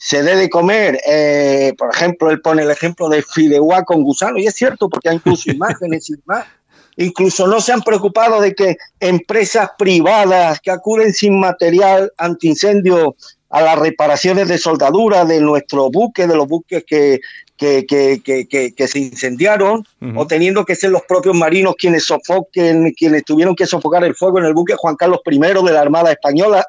se 0.04 0.24
dé 0.24 0.36
de 0.36 0.50
comer, 0.50 1.00
eh, 1.08 1.74
por 1.78 1.94
ejemplo, 1.94 2.32
él 2.32 2.42
pone 2.42 2.64
el 2.64 2.72
ejemplo 2.72 3.08
de 3.08 3.22
fideuá 3.22 3.84
con 3.84 4.02
gusano, 4.02 4.40
y 4.40 4.48
es 4.48 4.56
cierto, 4.56 4.90
porque 4.90 5.10
hay 5.10 5.18
incluso 5.18 5.52
imágenes 5.52 6.10
y 6.10 6.16
demás. 6.16 6.48
Incluso 6.98 7.46
no 7.46 7.62
se 7.62 7.72
han 7.72 7.84
preocupado 7.84 8.42
de 8.42 8.56
que 8.56 8.78
empresas 9.00 9.70
privadas 9.78 10.60
que 10.60 10.72
acuden 10.72 11.14
sin 11.14 11.40
material 11.40 12.12
antiincendio 12.18 13.16
a 13.52 13.62
las 13.62 13.78
reparaciones 13.78 14.48
de 14.48 14.58
soldadura 14.58 15.24
de 15.24 15.40
nuestros 15.40 15.92
buques, 15.92 16.28
de 16.28 16.36
los 16.36 16.48
buques 16.48 16.84
que, 16.84 17.20
que, 17.56 17.86
que, 17.86 18.74
que, 18.76 18.88
se 18.88 19.00
incendiaron, 19.00 19.86
Ujú. 20.02 20.20
o 20.20 20.26
teniendo 20.26 20.66
que 20.66 20.76
ser 20.76 20.90
los 20.90 21.04
propios 21.04 21.36
marinos 21.36 21.76
quienes 21.78 22.06
sofoquen, 22.06 22.92
quienes 22.98 23.24
tuvieron 23.24 23.56
que 23.56 23.68
sofocar 23.68 24.04
el 24.04 24.16
fuego 24.16 24.40
en 24.40 24.46
el 24.46 24.56
buque 24.56 24.74
Juan 24.76 24.96
Carlos 24.96 25.20
I 25.30 25.38
de 25.38 25.72
la 25.72 25.82
Armada 25.82 26.12
Española, 26.12 26.66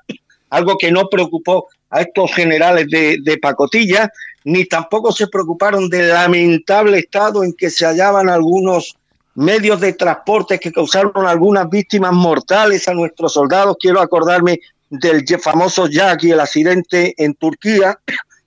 algo 0.53 0.77
que 0.77 0.93
no 0.93 1.09
preocupó 1.09 1.69
a 1.89 2.03
estos 2.03 2.33
generales 2.35 2.87
de, 2.89 3.39
pacotilla, 3.41 4.13
ni 4.45 4.67
tampoco 4.67 5.11
se 5.11 5.27
preocuparon 5.27 5.89
del 5.89 6.11
lamentable 6.11 6.99
estado 6.99 7.43
en 7.43 7.55
que 7.55 7.71
se 7.71 7.87
hallaban 7.87 8.29
algunos 8.29 8.97
medios 9.35 9.81
de 9.81 9.95
transporte 9.95 10.59
que 10.59 10.71
causaron 10.71 11.27
algunas 11.27 11.71
víctimas 11.71 12.13
mortales 12.13 12.87
a 12.87 12.93
nuestros 12.93 13.33
soldados. 13.33 13.77
Quiero 13.81 14.01
acordarme 14.03 14.61
del 14.91 15.25
famoso 15.41 15.87
Jack 15.87 16.25
y 16.25 16.33
el 16.33 16.41
accidente 16.41 17.15
en 17.17 17.33
Turquía, 17.35 17.99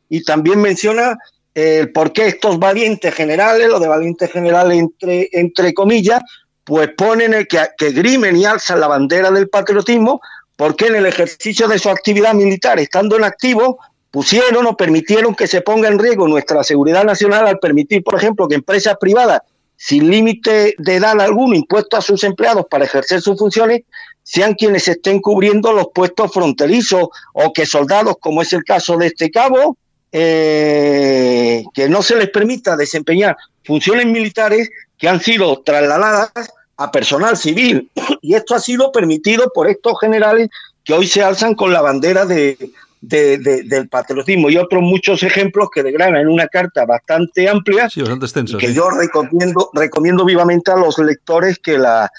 y 0.07 0.23
también 0.23 0.61
menciona 0.61 1.17
eh, 1.55 1.79
el 1.81 1.91
por 1.91 2.13
qué 2.13 2.27
estos 2.27 2.59
valientes 2.59 3.15
generales, 3.15 3.67
lo 3.67 3.79
de 3.79 3.87
valientes 3.87 4.31
generales 4.31 4.77
entre, 4.77 5.27
entre 5.31 5.73
comillas, 5.73 6.21
pues 6.63 6.89
ponen 6.95 7.33
el 7.33 7.47
que 7.47 7.91
grimen 7.91 8.37
y 8.37 8.45
alzan 8.45 8.79
la 8.79 8.87
bandera 8.87 9.31
del 9.31 9.49
patriotismo, 9.49 10.21
porque 10.55 10.87
en 10.87 10.95
el 10.95 11.05
ejercicio 11.05 11.67
de 11.67 11.79
su 11.79 11.89
actividad 11.89 12.33
militar, 12.33 12.79
estando 12.79 13.17
en 13.17 13.23
activo, 13.23 13.79
pusieron 14.11 14.65
o 14.65 14.77
permitieron 14.77 15.35
que 15.35 15.47
se 15.47 15.61
ponga 15.61 15.89
en 15.89 15.99
riesgo 15.99 16.27
nuestra 16.27 16.63
seguridad 16.63 17.03
nacional 17.03 17.47
al 17.47 17.59
permitir, 17.59 18.03
por 18.03 18.15
ejemplo, 18.15 18.47
que 18.47 18.55
empresas 18.55 18.95
privadas 18.99 19.41
sin 19.75 20.09
límite 20.09 20.73
de 20.77 20.95
edad 20.95 21.19
alguno 21.19 21.53
impuesto 21.53 21.97
a 21.97 22.01
sus 22.01 22.23
empleados 22.23 22.65
para 22.69 22.85
ejercer 22.85 23.21
sus 23.21 23.37
funciones 23.37 23.81
sean 24.23 24.53
quienes 24.53 24.87
estén 24.87 25.19
cubriendo 25.19 25.73
los 25.73 25.87
puestos 25.93 26.31
fronterizos 26.31 27.09
o 27.33 27.53
que 27.53 27.65
soldados, 27.65 28.15
como 28.19 28.41
es 28.41 28.53
el 28.53 28.63
caso 28.63 28.97
de 28.97 29.07
este 29.07 29.29
cabo, 29.29 29.77
eh, 30.11 31.63
que 31.73 31.89
no 31.89 32.01
se 32.01 32.15
les 32.15 32.29
permita 32.29 32.77
desempeñar 32.77 33.35
funciones 33.65 34.05
militares 34.05 34.69
que 34.97 35.09
han 35.09 35.19
sido 35.19 35.61
trasladadas 35.61 36.31
a 36.77 36.91
personal 36.91 37.35
civil. 37.37 37.89
Y 38.21 38.33
esto 38.33 38.55
ha 38.55 38.59
sido 38.59 38.91
permitido 38.91 39.51
por 39.53 39.67
estos 39.69 39.99
generales 39.99 40.49
que 40.83 40.93
hoy 40.93 41.05
se 41.07 41.21
alzan 41.21 41.53
con 41.53 41.71
la 41.71 41.81
bandera 41.81 42.25
de, 42.25 42.57
de- 43.01 43.37
de- 43.37 43.63
del 43.63 43.87
patriotismo 43.87 44.49
y 44.49 44.57
otros 44.57 44.81
muchos 44.81 45.21
ejemplos 45.21 45.69
que 45.73 45.83
degranan 45.83 46.21
en 46.21 46.27
una 46.27 46.47
carta 46.47 46.85
bastante 46.85 47.47
amplia 47.47 47.87
Sí, 47.89 47.99
bastante 48.01 48.25
extensa. 48.25 48.57
y 48.57 48.59
que 48.59 48.67
sí. 48.69 48.73
yo 48.73 48.89
recomiendo, 48.89 49.69
recomiendo 49.73 50.25
vivamente 50.25 50.71
a 50.71 50.75
los 50.75 50.97
lectores 50.97 51.59
que 51.59 51.77
la, 51.77 52.09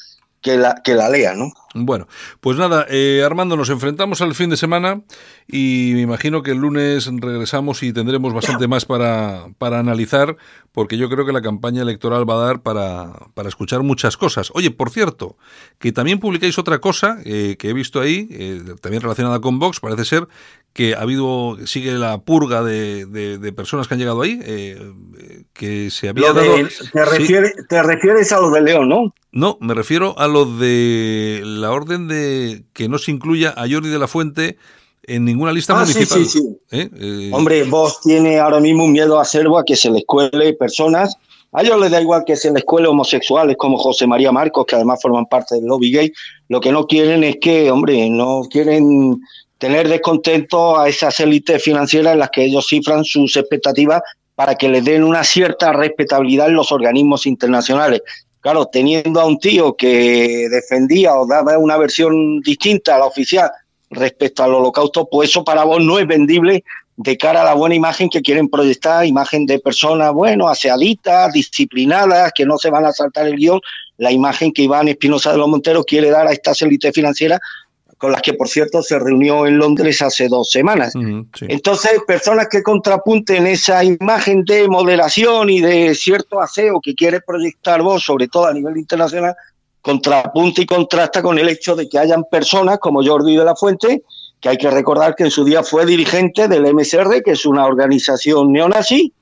que 0.40 0.56
la, 0.56 0.80
que 0.84 0.94
la 0.94 1.08
lean, 1.08 1.38
¿no? 1.38 1.52
Bueno, 1.74 2.06
pues 2.40 2.56
nada, 2.56 2.86
eh, 2.88 3.22
Armando, 3.24 3.56
nos 3.56 3.68
enfrentamos 3.68 4.20
al 4.22 4.34
fin 4.34 4.48
de 4.48 4.56
semana 4.56 5.02
y 5.48 5.90
me 5.94 6.00
imagino 6.02 6.42
que 6.42 6.52
el 6.52 6.58
lunes 6.58 7.10
regresamos 7.12 7.82
y 7.82 7.92
tendremos 7.92 8.32
bastante 8.32 8.66
más 8.68 8.84
para, 8.86 9.48
para 9.58 9.78
analizar, 9.80 10.36
porque 10.72 10.96
yo 10.96 11.10
creo 11.10 11.26
que 11.26 11.32
la 11.32 11.42
campaña 11.42 11.82
electoral 11.82 12.28
va 12.28 12.34
a 12.34 12.46
dar 12.46 12.62
para, 12.62 13.12
para 13.34 13.48
escuchar 13.48 13.82
muchas 13.82 14.16
cosas. 14.16 14.50
Oye, 14.54 14.70
por 14.70 14.90
cierto, 14.90 15.36
que 15.78 15.92
también 15.92 16.18
publicáis 16.20 16.58
otra 16.58 16.78
cosa 16.78 17.18
eh, 17.24 17.56
que 17.58 17.70
he 17.70 17.72
visto 17.74 18.00
ahí, 18.00 18.28
eh, 18.30 18.62
también 18.80 19.02
relacionada 19.02 19.40
con 19.40 19.58
Vox, 19.58 19.80
parece 19.80 20.04
ser 20.04 20.28
que 20.72 20.94
ha 20.94 21.00
habido, 21.00 21.56
sigue 21.66 21.92
la 21.92 22.18
purga 22.18 22.62
de, 22.62 23.06
de- 23.06 23.38
de 23.38 23.52
personas 23.52 23.88
que 23.88 23.94
han 23.94 24.00
llegado 24.00 24.20
ahí. 24.22 24.38
Que 25.58 25.90
se 25.90 26.08
había 26.08 26.32
de- 26.32 26.40
dado... 26.40 26.54
te, 26.56 26.70
Sí. 26.70 26.88
refieres, 26.94 27.52
te 27.68 27.82
refieres 27.82 28.32
a 28.32 28.40
los 28.40 28.52
de 28.52 28.60
León, 28.62 28.88
¿no? 28.88 29.14
No, 29.32 29.58
me 29.60 29.74
refiero 29.74 30.18
a 30.18 30.26
lo 30.28 30.44
de 30.44 31.40
la 31.44 31.70
orden 31.70 32.08
de 32.08 32.64
que 32.72 32.88
no 32.88 32.98
se 32.98 33.10
incluya 33.10 33.50
a 33.56 33.68
Jordi 33.68 33.88
de 33.90 33.98
la 33.98 34.08
Fuente 34.08 34.56
en 35.02 35.24
ninguna 35.24 35.52
lista 35.52 35.78
Ah, 35.78 35.86
sí, 35.86 35.92
municipal. 35.94 36.24
sí, 36.24 36.40
sí. 36.40 36.56
¿Eh? 36.70 36.90
Eh, 36.98 37.30
Hombre, 37.32 37.62
vos 37.64 38.00
tiene 38.00 38.38
ahora 38.40 38.60
mismo 38.60 38.84
un 38.84 38.92
miedo 38.92 39.20
acervo 39.20 39.58
a 39.58 39.64
que 39.64 39.76
se 39.76 39.90
les 39.90 40.04
cuele 40.06 40.52
personas. 40.54 41.14
A 41.52 41.62
ellos 41.62 41.80
les 41.80 41.90
da 41.90 42.00
igual 42.00 42.24
que 42.26 42.34
se 42.36 42.50
les 42.52 42.64
cuele 42.64 42.88
homosexuales 42.88 43.56
como 43.56 43.78
José 43.78 44.06
María 44.06 44.32
Marcos, 44.32 44.66
que 44.66 44.74
además 44.74 44.98
forman 45.00 45.26
parte 45.26 45.54
del 45.54 45.64
lobby 45.66 45.92
gay. 45.92 46.12
Lo 46.48 46.60
que 46.60 46.72
no 46.72 46.86
quieren 46.86 47.22
es 47.24 47.36
que, 47.40 47.70
hombre, 47.70 48.10
no 48.10 48.42
quieren 48.50 49.20
tener 49.58 49.88
descontento 49.88 50.78
a 50.78 50.88
esas 50.88 51.18
élites 51.20 51.62
financieras 51.62 52.12
en 52.14 52.18
las 52.18 52.30
que 52.30 52.44
ellos 52.44 52.66
cifran 52.68 53.04
sus 53.04 53.36
expectativas 53.36 54.02
para 54.36 54.54
que 54.54 54.68
les 54.68 54.84
den 54.84 55.02
una 55.02 55.24
cierta 55.24 55.72
respetabilidad 55.72 56.48
en 56.48 56.54
los 56.54 56.70
organismos 56.70 57.26
internacionales. 57.26 58.02
Claro, 58.40 58.66
teniendo 58.66 59.20
a 59.20 59.26
un 59.26 59.40
tío 59.40 59.74
que 59.74 60.46
defendía 60.48 61.16
o 61.16 61.26
daba 61.26 61.58
una 61.58 61.76
versión 61.76 62.40
distinta 62.42 62.94
a 62.94 62.98
la 62.98 63.06
oficial 63.06 63.50
respecto 63.90 64.44
al 64.44 64.54
holocausto, 64.54 65.08
pues 65.10 65.30
eso 65.30 65.42
para 65.42 65.64
vos 65.64 65.82
no 65.82 65.98
es 65.98 66.06
vendible 66.06 66.62
de 66.96 67.16
cara 67.16 67.42
a 67.42 67.44
la 67.44 67.54
buena 67.54 67.74
imagen 67.74 68.08
que 68.08 68.22
quieren 68.22 68.48
proyectar, 68.48 69.04
imagen 69.04 69.46
de 69.46 69.58
personas, 69.58 70.12
bueno, 70.12 70.48
aseaditas, 70.48 71.32
disciplinadas, 71.32 72.32
que 72.34 72.46
no 72.46 72.56
se 72.56 72.70
van 72.70 72.84
a 72.86 72.92
saltar 72.92 73.26
el 73.26 73.36
guion, 73.36 73.60
la 73.98 74.12
imagen 74.12 74.52
que 74.52 74.62
Iván 74.62 74.88
Espinosa 74.88 75.32
de 75.32 75.38
los 75.38 75.48
Monteros 75.48 75.84
quiere 75.84 76.10
dar 76.10 76.26
a 76.26 76.32
estas 76.32 76.60
élites 76.62 76.94
financieras, 76.94 77.40
con 77.98 78.12
las 78.12 78.20
que, 78.20 78.34
por 78.34 78.48
cierto, 78.48 78.82
se 78.82 78.98
reunió 78.98 79.46
en 79.46 79.58
Londres 79.58 80.02
hace 80.02 80.28
dos 80.28 80.50
semanas. 80.50 80.92
sí. 80.92 81.46
Entonces, 81.48 81.92
personas 82.06 82.48
que 82.48 82.62
contrapunten 82.62 83.46
esa 83.46 83.82
imagen 83.82 84.44
de 84.44 84.68
moderación 84.68 85.48
y 85.48 85.60
de 85.60 85.94
cierto 85.94 86.40
aseo 86.40 86.80
que 86.82 86.94
quiere 86.94 87.20
proyectar 87.20 87.82
vos, 87.82 88.04
sobre 88.04 88.28
todo 88.28 88.46
a 88.46 88.52
nivel 88.52 88.76
internacional, 88.76 89.34
contrapunta 89.80 90.60
y 90.60 90.66
contrasta 90.66 91.22
con 91.22 91.38
el 91.38 91.48
hecho 91.48 91.76
de 91.76 91.88
que 91.88 91.98
hayan 91.98 92.24
personas 92.24 92.78
como 92.78 93.04
Jordi 93.04 93.36
de 93.36 93.44
la 93.44 93.54
Fuente, 93.54 94.02
que 94.40 94.48
hay 94.48 94.58
que 94.58 94.70
recordar 94.70 95.14
que 95.14 95.24
en 95.24 95.30
su 95.30 95.44
día 95.44 95.62
fue 95.62 95.86
dirigente 95.86 96.48
del 96.48 96.74
MSR, 96.74 97.22
que 97.22 97.30
es 97.30 97.46
una 97.46 97.64
organización 97.64 98.52
neonazi, 98.52 99.12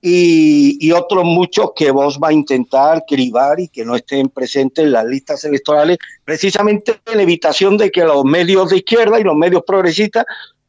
y, 0.00 0.92
otros 0.92 1.24
muchos 1.24 1.72
que 1.74 1.90
vos 1.90 2.18
va 2.22 2.28
a 2.28 2.32
intentar 2.32 3.04
cribar 3.06 3.60
y 3.60 3.68
que 3.68 3.84
no 3.84 3.96
estén 3.96 4.28
presentes 4.28 4.84
en 4.84 4.92
las 4.92 5.04
listas 5.04 5.44
electorales, 5.44 5.98
precisamente 6.24 7.00
en 7.06 7.20
evitación 7.20 7.76
de 7.76 7.90
que 7.90 8.04
los 8.04 8.24
medios 8.24 8.70
de 8.70 8.78
izquierda 8.78 9.18
y 9.18 9.24
los 9.24 9.36
medios 9.36 9.62
progresistas 9.66 10.24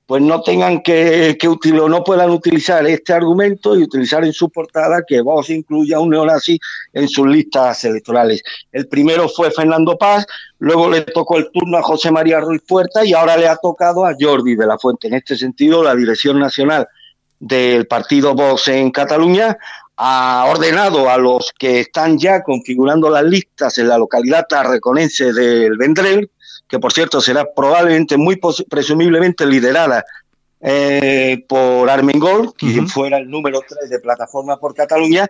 pues 0.06 0.24
no 0.24 0.42
tengan 0.42 0.82
que, 0.82 1.38
que 1.40 1.48
util- 1.48 1.88
no 1.88 2.04
puedan 2.04 2.32
utilizar 2.32 2.84
este 2.88 3.14
argumento 3.14 3.78
y 3.78 3.84
utilizar 3.84 4.26
en 4.26 4.34
su 4.34 4.50
portada 4.50 5.04
que 5.08 5.22
Vox 5.22 5.52
incluya 5.52 6.00
un 6.00 6.10
neonazi 6.10 6.60
en 6.94 7.08
sus 7.08 7.28
listas 7.28 7.86
electorales. 7.86 8.42
El 8.72 8.88
primero 8.88 9.30
fue 9.30 9.52
Fernando 9.52 9.96
Paz, 10.00 10.26
luego 10.58 10.90
le 10.90 11.02
tocó 11.02 11.38
el 11.38 11.52
turno 11.52 11.78
a 11.78 11.84
José 11.84 12.10
María 12.10 12.40
Ruiz 12.40 12.64
Puerta 12.68 13.06
y 13.06 13.14
ahora 13.14 13.38
le 13.38 13.48
ha 13.48 13.58
tocado 13.58 14.04
a 14.04 14.16
Jordi 14.20 14.56
de 14.56 14.66
la 14.66 14.80
Fuente. 14.80 15.10
En 15.10 15.14
este 15.14 15.38
sentido, 15.38 15.84
la 15.84 15.94
Dirección 15.94 16.40
Nacional 16.40 16.88
del 17.40 17.88
partido 17.88 18.36
Vox 18.36 18.68
en 18.68 18.92
Cataluña 18.92 19.58
ha 19.96 20.46
ordenado 20.48 21.10
a 21.10 21.18
los 21.18 21.54
que 21.58 21.82
están 21.82 22.18
ya 22.18 22.42
configurando 22.42 23.10
las 23.10 23.24
listas 23.24 23.78
en 23.78 23.90
la 23.90 23.98
localidad 23.98 24.46
tarraconense 24.48 25.34
del 25.34 25.78
Vendrell, 25.78 26.32
que 26.68 26.80
por 26.80 26.94
cierto 26.94 27.20
será 27.20 27.46
probablemente, 27.54 28.16
muy 28.16 28.40
presumiblemente 28.70 29.46
liderada 29.46 30.06
eh, 30.62 31.44
por 31.48 31.90
Armengol, 31.90 32.54
quien 32.54 32.82
Ujú. 32.82 32.90
fuera 32.90 33.18
el 33.18 33.30
número 33.30 33.62
3 33.68 33.90
de 33.90 34.00
Plataforma 34.00 34.58
por 34.58 34.74
Cataluña, 34.74 35.28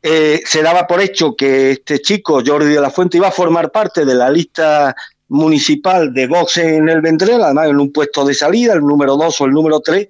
eh, 0.00 0.42
se 0.44 0.62
daba 0.62 0.86
por 0.86 1.00
hecho 1.00 1.34
que 1.34 1.72
este 1.72 2.00
chico, 2.00 2.42
Jordi 2.44 2.74
de 2.74 2.80
la 2.80 2.90
Fuente, 2.90 3.16
iba 3.16 3.28
a 3.28 3.32
formar 3.32 3.72
parte 3.72 4.04
de 4.04 4.14
la 4.14 4.28
lista 4.30 4.94
municipal 5.28 6.12
de 6.12 6.26
Vox 6.26 6.58
en 6.58 6.88
el 6.88 7.00
Vendrell, 7.00 7.42
además 7.42 7.68
en 7.68 7.80
un 7.80 7.92
puesto 7.92 8.24
de 8.24 8.34
salida, 8.34 8.74
el 8.74 8.80
número 8.80 9.16
2 9.16 9.40
o 9.40 9.44
el 9.46 9.52
número 9.52 9.80
3, 9.80 10.06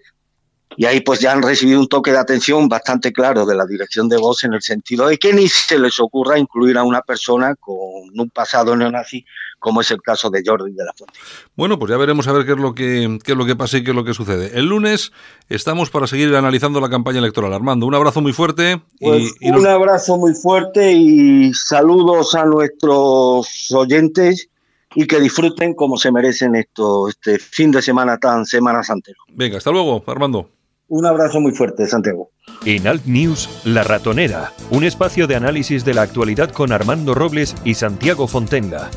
y 0.76 0.84
ahí 0.86 1.00
pues 1.00 1.20
ya 1.20 1.32
han 1.32 1.42
recibido 1.42 1.80
un 1.80 1.88
toque 1.88 2.12
de 2.12 2.18
atención 2.18 2.68
bastante 2.68 3.12
claro 3.12 3.46
de 3.46 3.54
la 3.54 3.66
dirección 3.66 4.08
de 4.08 4.16
Vox 4.16 4.44
en 4.44 4.54
el 4.54 4.62
sentido 4.62 5.08
de 5.08 5.18
que 5.18 5.32
ni 5.32 5.48
se 5.48 5.78
les 5.78 5.98
ocurra 6.00 6.38
incluir 6.38 6.78
a 6.78 6.82
una 6.82 7.02
persona 7.02 7.54
con 7.56 7.74
un 7.74 8.30
pasado 8.30 8.76
neonazi, 8.76 9.24
como 9.58 9.80
es 9.80 9.90
el 9.90 10.02
caso 10.02 10.30
de 10.30 10.42
Jordi 10.44 10.72
de 10.72 10.84
la 10.84 10.92
Fuente. 10.92 11.18
Bueno, 11.56 11.78
pues 11.78 11.90
ya 11.90 11.96
veremos 11.96 12.26
a 12.28 12.32
ver 12.32 12.44
qué 12.44 12.52
es 12.52 12.58
lo 12.58 12.74
que 12.74 13.18
qué 13.24 13.32
es 13.32 13.38
lo 13.38 13.46
que 13.46 13.56
pasa 13.56 13.78
y 13.78 13.84
qué 13.84 13.90
es 13.90 13.96
lo 13.96 14.04
que 14.04 14.14
sucede. 14.14 14.58
El 14.58 14.66
lunes 14.66 15.12
estamos 15.48 15.90
para 15.90 16.06
seguir 16.06 16.34
analizando 16.34 16.80
la 16.80 16.90
campaña 16.90 17.18
electoral. 17.18 17.52
Armando, 17.52 17.86
un 17.86 17.94
abrazo 17.94 18.20
muy 18.20 18.32
fuerte 18.32 18.80
Pues 19.00 19.34
y 19.40 19.50
un 19.50 19.66
abrazo 19.66 20.16
muy 20.16 20.34
fuerte 20.34 20.92
y 20.92 21.52
saludos 21.54 22.34
a 22.34 22.44
nuestros 22.44 23.70
oyentes 23.72 24.48
y 24.94 25.06
que 25.06 25.20
disfruten 25.20 25.74
como 25.74 25.96
se 25.96 26.12
merecen 26.12 26.54
esto, 26.54 27.08
este 27.08 27.38
fin 27.38 27.70
de 27.70 27.82
semana 27.82 28.18
tan 28.18 28.44
semana 28.46 28.82
santero. 28.82 29.18
venga, 29.28 29.58
hasta 29.58 29.70
luego, 29.70 30.02
Armando. 30.06 30.48
Un 30.88 31.06
abrazo 31.06 31.40
muy 31.40 31.52
fuerte, 31.52 31.86
Santiago. 31.86 32.30
En 32.66 32.86
Alt 32.86 33.06
News, 33.06 33.62
La 33.64 33.84
Ratonera, 33.84 34.52
un 34.70 34.84
espacio 34.84 35.26
de 35.26 35.36
análisis 35.36 35.84
de 35.84 35.94
la 35.94 36.02
actualidad 36.02 36.50
con 36.50 36.72
Armando 36.72 37.14
Robles 37.14 37.54
y 37.64 37.74
Santiago 37.74 38.28
Fontenga. 38.28 38.90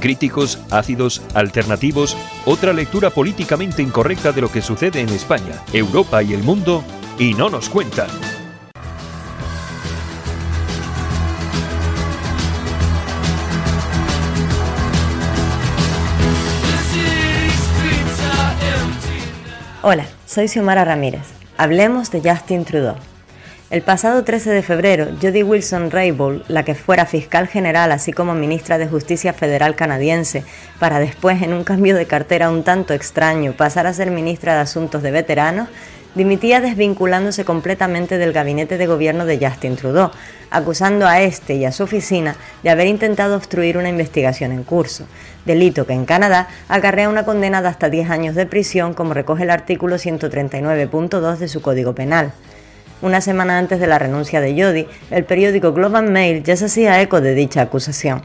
Críticos, 0.00 0.58
ácidos, 0.70 1.22
alternativos, 1.34 2.16
otra 2.44 2.72
lectura 2.72 3.10
políticamente 3.10 3.82
incorrecta 3.82 4.32
de 4.32 4.40
lo 4.40 4.50
que 4.50 4.62
sucede 4.62 5.00
en 5.00 5.10
España, 5.10 5.62
Europa 5.72 6.22
y 6.22 6.32
el 6.32 6.42
mundo, 6.42 6.82
y 7.18 7.34
no 7.34 7.50
nos 7.50 7.68
cuentan. 7.68 8.08
Hola, 19.84 20.06
soy 20.26 20.46
Xiomara 20.46 20.84
Ramírez. 20.84 21.22
Hablemos 21.56 22.12
de 22.12 22.20
Justin 22.20 22.64
Trudeau. 22.64 22.94
El 23.68 23.82
pasado 23.82 24.22
13 24.22 24.50
de 24.50 24.62
febrero, 24.62 25.08
Jody 25.20 25.42
Wilson-Raybould, 25.42 26.44
la 26.46 26.64
que 26.64 26.76
fuera 26.76 27.04
fiscal 27.04 27.48
general 27.48 27.90
así 27.90 28.12
como 28.12 28.32
ministra 28.34 28.78
de 28.78 28.86
Justicia 28.86 29.32
Federal 29.32 29.74
canadiense, 29.74 30.44
para 30.78 31.00
después, 31.00 31.42
en 31.42 31.52
un 31.52 31.64
cambio 31.64 31.96
de 31.96 32.06
cartera 32.06 32.48
un 32.48 32.62
tanto 32.62 32.94
extraño, 32.94 33.54
pasar 33.54 33.88
a 33.88 33.92
ser 33.92 34.12
ministra 34.12 34.54
de 34.54 34.60
Asuntos 34.60 35.02
de 35.02 35.10
Veteranos, 35.10 35.68
dimitía 36.14 36.60
desvinculándose 36.60 37.44
completamente 37.44 38.18
del 38.18 38.32
gabinete 38.32 38.78
de 38.78 38.86
gobierno 38.86 39.24
de 39.24 39.38
Justin 39.44 39.76
Trudeau, 39.76 40.10
acusando 40.50 41.06
a 41.06 41.22
este 41.22 41.54
y 41.54 41.64
a 41.64 41.72
su 41.72 41.84
oficina 41.84 42.36
de 42.62 42.70
haber 42.70 42.86
intentado 42.86 43.36
obstruir 43.36 43.78
una 43.78 43.88
investigación 43.88 44.52
en 44.52 44.64
curso, 44.64 45.06
delito 45.44 45.86
que 45.86 45.94
en 45.94 46.04
Canadá 46.04 46.48
acarrea 46.68 47.08
una 47.08 47.24
condena 47.24 47.62
de 47.62 47.68
hasta 47.68 47.88
10 47.88 48.10
años 48.10 48.34
de 48.34 48.46
prisión, 48.46 48.94
como 48.94 49.14
recoge 49.14 49.44
el 49.44 49.50
artículo 49.50 49.96
139.2 49.96 51.36
de 51.36 51.48
su 51.48 51.62
Código 51.62 51.94
Penal. 51.94 52.32
Una 53.00 53.20
semana 53.20 53.58
antes 53.58 53.80
de 53.80 53.86
la 53.86 53.98
renuncia 53.98 54.40
de 54.40 54.52
Jody, 54.62 54.86
el 55.10 55.24
periódico 55.24 55.72
Global 55.72 56.10
Mail 56.10 56.44
ya 56.44 56.56
se 56.56 56.66
hacía 56.66 57.00
eco 57.00 57.20
de 57.20 57.34
dicha 57.34 57.62
acusación. 57.62 58.22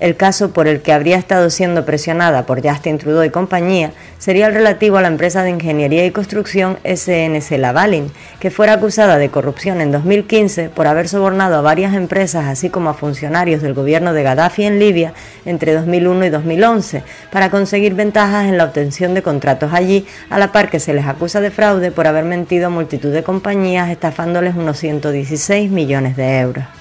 El 0.00 0.14
caso 0.14 0.52
por 0.52 0.68
el 0.68 0.80
que 0.80 0.92
habría 0.92 1.16
estado 1.16 1.50
siendo 1.50 1.84
presionada 1.84 2.46
por 2.46 2.62
Justin 2.62 2.98
Trudeau 2.98 3.24
y 3.24 3.30
compañía 3.30 3.90
sería 4.18 4.46
el 4.46 4.54
relativo 4.54 4.96
a 4.96 5.02
la 5.02 5.08
empresa 5.08 5.42
de 5.42 5.50
ingeniería 5.50 6.06
y 6.06 6.12
construcción 6.12 6.78
SNC 6.84 7.58
Lavalin, 7.58 8.12
que 8.38 8.52
fuera 8.52 8.74
acusada 8.74 9.18
de 9.18 9.28
corrupción 9.28 9.80
en 9.80 9.90
2015 9.90 10.68
por 10.68 10.86
haber 10.86 11.08
sobornado 11.08 11.56
a 11.56 11.62
varias 11.62 11.94
empresas 11.94 12.46
así 12.46 12.70
como 12.70 12.90
a 12.90 12.94
funcionarios 12.94 13.60
del 13.60 13.74
gobierno 13.74 14.12
de 14.12 14.22
Gaddafi 14.22 14.64
en 14.64 14.78
Libia 14.78 15.14
entre 15.44 15.74
2001 15.74 16.26
y 16.26 16.30
2011 16.30 17.02
para 17.32 17.50
conseguir 17.50 17.94
ventajas 17.94 18.46
en 18.46 18.56
la 18.56 18.64
obtención 18.64 19.14
de 19.14 19.22
contratos 19.22 19.72
allí, 19.72 20.06
a 20.30 20.38
la 20.38 20.52
par 20.52 20.70
que 20.70 20.78
se 20.78 20.94
les 20.94 21.06
acusa 21.06 21.40
de 21.40 21.50
fraude 21.50 21.90
por 21.90 22.06
haber 22.06 22.24
mentido 22.24 22.68
a 22.68 22.70
multitud 22.70 23.12
de 23.12 23.24
compañías 23.24 23.90
estafándoles 23.90 24.54
unos 24.54 24.78
116 24.78 25.72
millones 25.72 26.16
de 26.16 26.38
euros. 26.38 26.77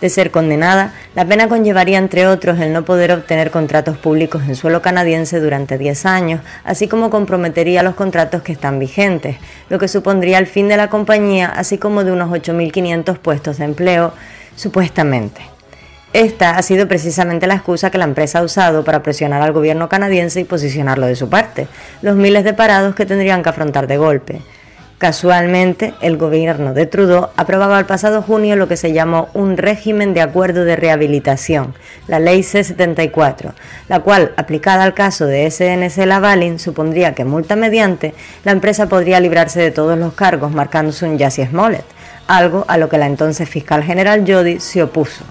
De 0.00 0.08
ser 0.08 0.30
condenada, 0.30 0.94
la 1.14 1.26
pena 1.26 1.48
conllevaría, 1.48 1.98
entre 1.98 2.26
otros, 2.26 2.58
el 2.58 2.72
no 2.72 2.86
poder 2.86 3.12
obtener 3.12 3.50
contratos 3.50 3.98
públicos 3.98 4.42
en 4.48 4.54
suelo 4.54 4.80
canadiense 4.80 5.40
durante 5.40 5.76
10 5.76 6.06
años, 6.06 6.40
así 6.64 6.88
como 6.88 7.10
comprometería 7.10 7.82
los 7.82 7.94
contratos 7.94 8.42
que 8.42 8.52
están 8.52 8.78
vigentes, 8.78 9.36
lo 9.68 9.78
que 9.78 9.88
supondría 9.88 10.38
el 10.38 10.46
fin 10.46 10.68
de 10.68 10.78
la 10.78 10.88
compañía, 10.88 11.48
así 11.48 11.76
como 11.76 12.02
de 12.02 12.12
unos 12.12 12.30
8.500 12.30 13.18
puestos 13.18 13.58
de 13.58 13.64
empleo, 13.66 14.14
supuestamente. 14.56 15.42
Esta 16.12 16.56
ha 16.56 16.62
sido 16.62 16.88
precisamente 16.88 17.46
la 17.46 17.54
excusa 17.54 17.90
que 17.90 17.98
la 17.98 18.04
empresa 18.04 18.40
ha 18.40 18.42
usado 18.42 18.82
para 18.84 19.02
presionar 19.02 19.42
al 19.42 19.52
gobierno 19.52 19.88
canadiense 19.88 20.40
y 20.40 20.44
posicionarlo 20.44 21.06
de 21.06 21.14
su 21.14 21.28
parte, 21.28 21.68
los 22.02 22.16
miles 22.16 22.42
de 22.42 22.52
parados 22.52 22.96
que 22.96 23.06
tendrían 23.06 23.42
que 23.42 23.50
afrontar 23.50 23.86
de 23.86 23.96
golpe. 23.96 24.40
Casualmente, 25.00 25.94
el 26.02 26.18
gobierno 26.18 26.74
de 26.74 26.84
Trudeau 26.84 27.30
aprobaba 27.38 27.78
el 27.78 27.86
pasado 27.86 28.20
junio 28.20 28.54
lo 28.54 28.68
que 28.68 28.76
se 28.76 28.92
llamó 28.92 29.30
un 29.32 29.56
régimen 29.56 30.12
de 30.12 30.20
acuerdo 30.20 30.66
de 30.66 30.76
rehabilitación, 30.76 31.72
la 32.06 32.18
ley 32.18 32.42
C-74, 32.42 33.54
la 33.88 34.00
cual, 34.00 34.34
aplicada 34.36 34.84
al 34.84 34.92
caso 34.92 35.24
de 35.24 35.50
SNC 35.50 36.04
Lavalin, 36.04 36.58
supondría 36.58 37.14
que 37.14 37.24
multa 37.24 37.56
mediante, 37.56 38.12
la 38.44 38.52
empresa 38.52 38.90
podría 38.90 39.20
librarse 39.20 39.58
de 39.58 39.70
todos 39.70 39.98
los 39.98 40.12
cargos 40.12 40.52
marcándose 40.52 41.06
un 41.06 41.18
Jassy 41.18 41.46
Smollett, 41.46 41.86
algo 42.26 42.66
a 42.68 42.76
lo 42.76 42.90
que 42.90 42.98
la 42.98 43.06
entonces 43.06 43.48
fiscal 43.48 43.82
general 43.82 44.30
Jody 44.30 44.60
se 44.60 44.82
opuso. 44.82 45.24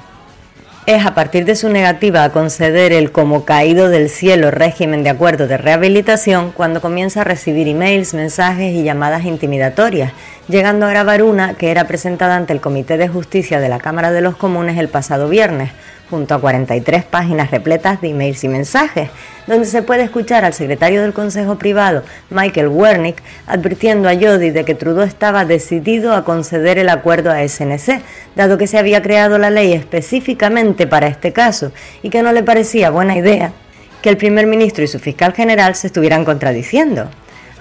Es 0.90 1.06
a 1.06 1.14
partir 1.14 1.46
de 1.46 1.56
su 1.56 1.70
negativa 1.70 2.24
a 2.24 2.32
conceder 2.32 2.94
el 2.94 3.12
como 3.12 3.46
caído 3.46 3.90
del 3.90 4.10
cielo 4.10 4.50
régimen 4.50 5.04
de 5.04 5.12
acuerdo 5.12 5.46
de 5.46 5.56
rehabilitación 5.56 6.52
cuando 6.52 6.82
comienza 6.82 7.22
a 7.22 7.26
recibir 7.26 7.68
emails, 7.68 8.16
mensajes 8.16 8.74
y 8.74 8.82
llamadas 8.82 9.24
intimidatorias, 9.26 10.14
llegando 10.48 10.88
a 10.88 10.90
grabar 10.90 11.22
una 11.22 11.54
que 11.54 11.70
era 11.70 11.86
presentada 11.86 12.36
ante 12.36 12.54
el 12.54 12.60
Comité 12.60 12.98
de 12.98 13.08
Justicia 13.08 13.60
de 13.60 13.70
la 13.70 13.78
Cámara 13.78 14.12
de 14.12 14.22
los 14.22 14.36
Comunes 14.36 14.80
el 14.80 14.90
pasado 14.90 15.30
viernes, 15.30 15.70
junto 16.10 16.34
a 16.34 16.41
43 16.41 17.03
páginas 17.03 17.51
repletas 17.51 18.01
de 18.01 18.10
emails 18.10 18.43
y 18.43 18.49
mensajes, 18.49 19.10
donde 19.47 19.66
se 19.66 19.82
puede 19.82 20.03
escuchar 20.03 20.45
al 20.45 20.53
secretario 20.53 21.01
del 21.01 21.14
Consejo 21.14 21.57
Privado, 21.57 22.03
Michael 22.30 22.68
Wernick, 22.68 23.22
advirtiendo 23.47 24.10
a 24.10 24.16
Jody 24.16 24.49
de 24.49 24.66
que 24.66 24.76
Trudeau 24.76 25.05
estaba 25.05 25.45
decidido 25.45 26.14
a 26.14 26.24
conceder 26.24 26.78
el 26.78 26.89
acuerdo 26.89 27.32
a 27.32 27.47
SNC, 27.47 28.01
dado 28.36 28.57
que 28.57 28.68
se 28.68 28.78
había 28.78 29.01
creado 29.01 29.38
la 29.38 29.49
ley 29.49 29.74
específicamente 29.74 30.88
para 30.88 31.07
este 31.07 31.34
caso 31.34 31.72
y 32.03 32.10
que 32.10 32.24
no 32.24 32.32
le 32.32 32.43
parecía 32.43 32.89
buena 32.89 33.18
idea 33.18 33.53
que 34.01 34.10
el 34.10 34.18
primer 34.18 34.47
ministro 34.47 34.84
y 34.84 34.88
su 34.88 34.99
fiscal 34.99 35.34
general 35.34 35.76
se 35.76 35.88
estuvieran 35.88 36.26
contradiciendo. 36.26 37.10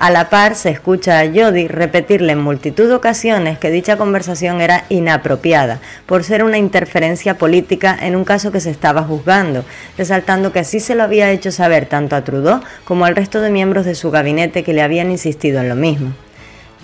A 0.00 0.12
la 0.12 0.30
par 0.30 0.54
se 0.54 0.70
escucha 0.70 1.18
a 1.18 1.26
Jody 1.26 1.66
repetirle 1.66 2.32
en 2.32 2.38
multitud 2.38 2.86
de 2.86 2.94
ocasiones 2.94 3.58
que 3.58 3.72
dicha 3.72 3.96
conversación 3.96 4.60
era 4.60 4.84
inapropiada 4.90 5.80
por 6.06 6.22
ser 6.22 6.44
una 6.44 6.56
interferencia 6.56 7.36
política 7.36 7.98
en 8.00 8.14
un 8.14 8.24
caso 8.24 8.52
que 8.52 8.60
se 8.60 8.70
estaba 8.70 9.02
juzgando, 9.02 9.64
resaltando 9.96 10.52
que 10.52 10.60
así 10.60 10.78
se 10.78 10.94
lo 10.94 11.02
había 11.02 11.32
hecho 11.32 11.50
saber 11.50 11.86
tanto 11.86 12.14
a 12.14 12.22
Trudeau 12.22 12.60
como 12.84 13.06
al 13.06 13.16
resto 13.16 13.40
de 13.40 13.50
miembros 13.50 13.84
de 13.86 13.96
su 13.96 14.12
gabinete 14.12 14.62
que 14.62 14.72
le 14.72 14.82
habían 14.82 15.10
insistido 15.10 15.60
en 15.60 15.68
lo 15.68 15.74
mismo. 15.74 16.12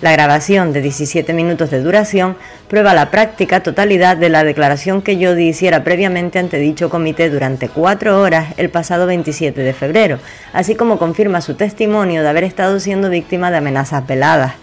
La 0.01 0.11
grabación 0.11 0.73
de 0.73 0.81
17 0.81 1.31
minutos 1.31 1.69
de 1.69 1.81
duración 1.81 2.35
prueba 2.67 2.93
la 2.93 3.11
práctica 3.11 3.63
totalidad 3.63 4.17
de 4.17 4.27
la 4.27 4.43
declaración 4.43 5.01
que 5.01 5.15
Jody 5.15 5.47
hiciera 5.47 5.85
previamente 5.85 6.37
ante 6.37 6.57
dicho 6.57 6.89
comité 6.89 7.29
durante 7.29 7.69
cuatro 7.69 8.19
horas 8.19 8.53
el 8.57 8.69
pasado 8.69 9.07
27 9.07 9.61
de 9.61 9.71
febrero, 9.71 10.19
así 10.51 10.75
como 10.75 10.97
confirma 10.97 11.39
su 11.39 11.55
testimonio 11.55 12.23
de 12.23 12.27
haber 12.27 12.43
estado 12.43 12.77
siendo 12.81 13.09
víctima 13.09 13.51
de 13.51 13.57
amenazas 13.57 14.05
veladas. 14.05 14.55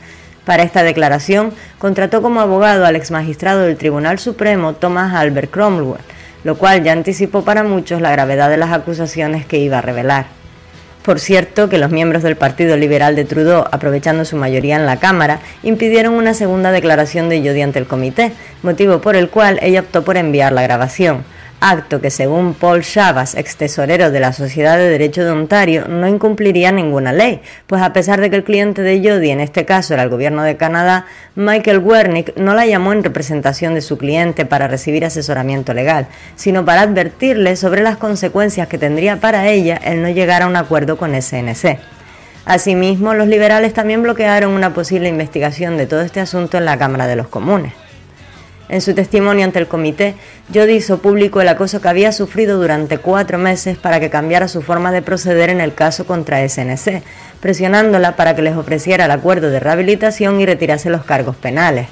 Para 0.45 0.64
esta 0.64 0.83
declaración, 0.83 1.55
contrató 1.78 2.20
como 2.20 2.43
abogado 2.43 2.85
al 2.85 2.97
exmagistrado 2.97 3.62
del 3.62 3.78
Tribunal 3.78 4.18
Supremo 4.18 4.74
Thomas 4.74 5.14
Albert 5.14 5.51
Cromwell, 5.51 6.03
lo 6.45 6.59
cual 6.59 6.85
ya 6.85 6.93
anticipó 6.93 7.43
para 7.43 7.62
muchos 7.62 8.03
la 8.03 8.12
gravedad 8.12 8.51
de 8.51 8.59
las 8.59 8.72
acusaciones 8.72 9.47
que 9.47 9.59
iba 9.59 9.78
a 9.78 9.83
revelar. 9.83 10.41
Por 11.03 11.18
cierto, 11.18 11.68
que 11.68 11.78
los 11.78 11.90
miembros 11.90 12.22
del 12.22 12.36
Partido 12.36 12.76
Liberal 12.76 13.16
de 13.16 13.24
Trudeau, 13.24 13.64
aprovechando 13.72 14.24
su 14.24 14.36
mayoría 14.36 14.76
en 14.76 14.86
la 14.86 14.98
Cámara, 14.98 15.40
impidieron 15.64 16.14
una 16.14 16.32
segunda 16.32 16.70
declaración 16.70 17.28
de 17.28 17.40
Jody 17.40 17.62
ante 17.62 17.80
el 17.80 17.86
comité, 17.86 18.32
motivo 18.62 19.00
por 19.00 19.16
el 19.16 19.28
cual 19.28 19.59
ella 19.62 19.80
optó 19.80 20.05
por 20.05 20.16
enviar 20.16 20.53
la 20.53 20.62
grabación 20.62 21.24
acto 21.62 22.00
que 22.00 22.10
según 22.10 22.54
Paul 22.54 22.82
Chavas, 22.82 23.36
ex 23.36 23.56
tesorero 23.56 24.10
de 24.10 24.18
la 24.18 24.32
Sociedad 24.32 24.76
de 24.76 24.88
Derecho 24.88 25.24
de 25.24 25.30
Ontario, 25.30 25.86
no 25.88 26.08
incumpliría 26.08 26.72
ninguna 26.72 27.12
ley, 27.12 27.40
pues 27.68 27.80
a 27.82 27.92
pesar 27.92 28.20
de 28.20 28.30
que 28.30 28.36
el 28.36 28.44
cliente 28.44 28.82
de 28.82 28.98
Jody 28.98 29.30
en 29.30 29.40
este 29.40 29.64
caso 29.64 29.94
era 29.94 30.02
el 30.02 30.08
gobierno 30.08 30.42
de 30.42 30.56
Canadá, 30.56 31.06
Michael 31.36 31.78
Wernick 31.78 32.36
no 32.36 32.54
la 32.54 32.66
llamó 32.66 32.92
en 32.92 33.04
representación 33.04 33.74
de 33.74 33.80
su 33.80 33.96
cliente 33.96 34.44
para 34.44 34.66
recibir 34.66 35.04
asesoramiento 35.04 35.72
legal, 35.72 36.08
sino 36.34 36.64
para 36.64 36.82
advertirle 36.82 37.54
sobre 37.54 37.82
las 37.82 37.96
consecuencias 37.96 38.66
que 38.66 38.78
tendría 38.78 39.20
para 39.20 39.48
ella 39.48 39.76
el 39.76 40.02
no 40.02 40.08
llegar 40.08 40.42
a 40.42 40.48
un 40.48 40.56
acuerdo 40.56 40.96
con 40.96 41.14
SNC. 41.14 41.78
Asimismo, 42.44 43.14
los 43.14 43.28
liberales 43.28 43.72
también 43.72 44.02
bloquearon 44.02 44.50
una 44.52 44.74
posible 44.74 45.08
investigación 45.08 45.76
de 45.76 45.86
todo 45.86 46.00
este 46.00 46.18
asunto 46.18 46.58
en 46.58 46.64
la 46.64 46.76
Cámara 46.76 47.06
de 47.06 47.14
los 47.14 47.28
Comunes. 47.28 47.72
En 48.72 48.80
su 48.80 48.94
testimonio 48.94 49.44
ante 49.44 49.58
el 49.58 49.68
comité, 49.68 50.14
Jody 50.52 50.76
hizo 50.76 50.96
público 50.96 51.42
el 51.42 51.48
acoso 51.48 51.82
que 51.82 51.88
había 51.88 52.10
sufrido 52.10 52.58
durante 52.58 52.96
cuatro 52.96 53.36
meses 53.36 53.76
para 53.76 54.00
que 54.00 54.08
cambiara 54.08 54.48
su 54.48 54.62
forma 54.62 54.90
de 54.92 55.02
proceder 55.02 55.50
en 55.50 55.60
el 55.60 55.74
caso 55.74 56.06
contra 56.06 56.48
SNC, 56.48 57.02
presionándola 57.38 58.16
para 58.16 58.34
que 58.34 58.40
les 58.40 58.56
ofreciera 58.56 59.04
el 59.04 59.10
acuerdo 59.10 59.50
de 59.50 59.60
rehabilitación 59.60 60.40
y 60.40 60.46
retirase 60.46 60.88
los 60.88 61.04
cargos 61.04 61.36
penales. 61.36 61.88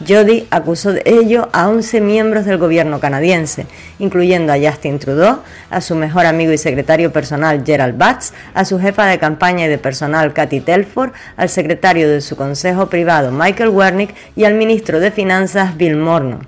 Jody 0.00 0.46
acusó 0.50 0.92
de 0.92 1.02
ello 1.04 1.48
a 1.52 1.68
11 1.68 2.00
miembros 2.00 2.44
del 2.44 2.58
gobierno 2.58 2.98
canadiense, 2.98 3.66
incluyendo 3.98 4.52
a 4.52 4.58
Justin 4.58 4.98
Trudeau, 4.98 5.40
a 5.70 5.80
su 5.80 5.94
mejor 5.94 6.26
amigo 6.26 6.52
y 6.52 6.58
secretario 6.58 7.12
personal 7.12 7.62
Gerald 7.64 7.96
Batts, 7.96 8.32
a 8.54 8.64
su 8.64 8.80
jefa 8.80 9.06
de 9.06 9.18
campaña 9.18 9.66
y 9.66 9.68
de 9.68 9.78
personal 9.78 10.32
Cathy 10.32 10.60
Telford, 10.60 11.12
al 11.36 11.48
secretario 11.48 12.08
de 12.08 12.20
su 12.20 12.36
consejo 12.36 12.86
privado 12.86 13.30
Michael 13.30 13.70
Wernick 13.70 14.14
y 14.34 14.44
al 14.44 14.54
ministro 14.54 14.98
de 14.98 15.10
Finanzas 15.10 15.76
Bill 15.76 15.96
Morneau. 15.96 16.40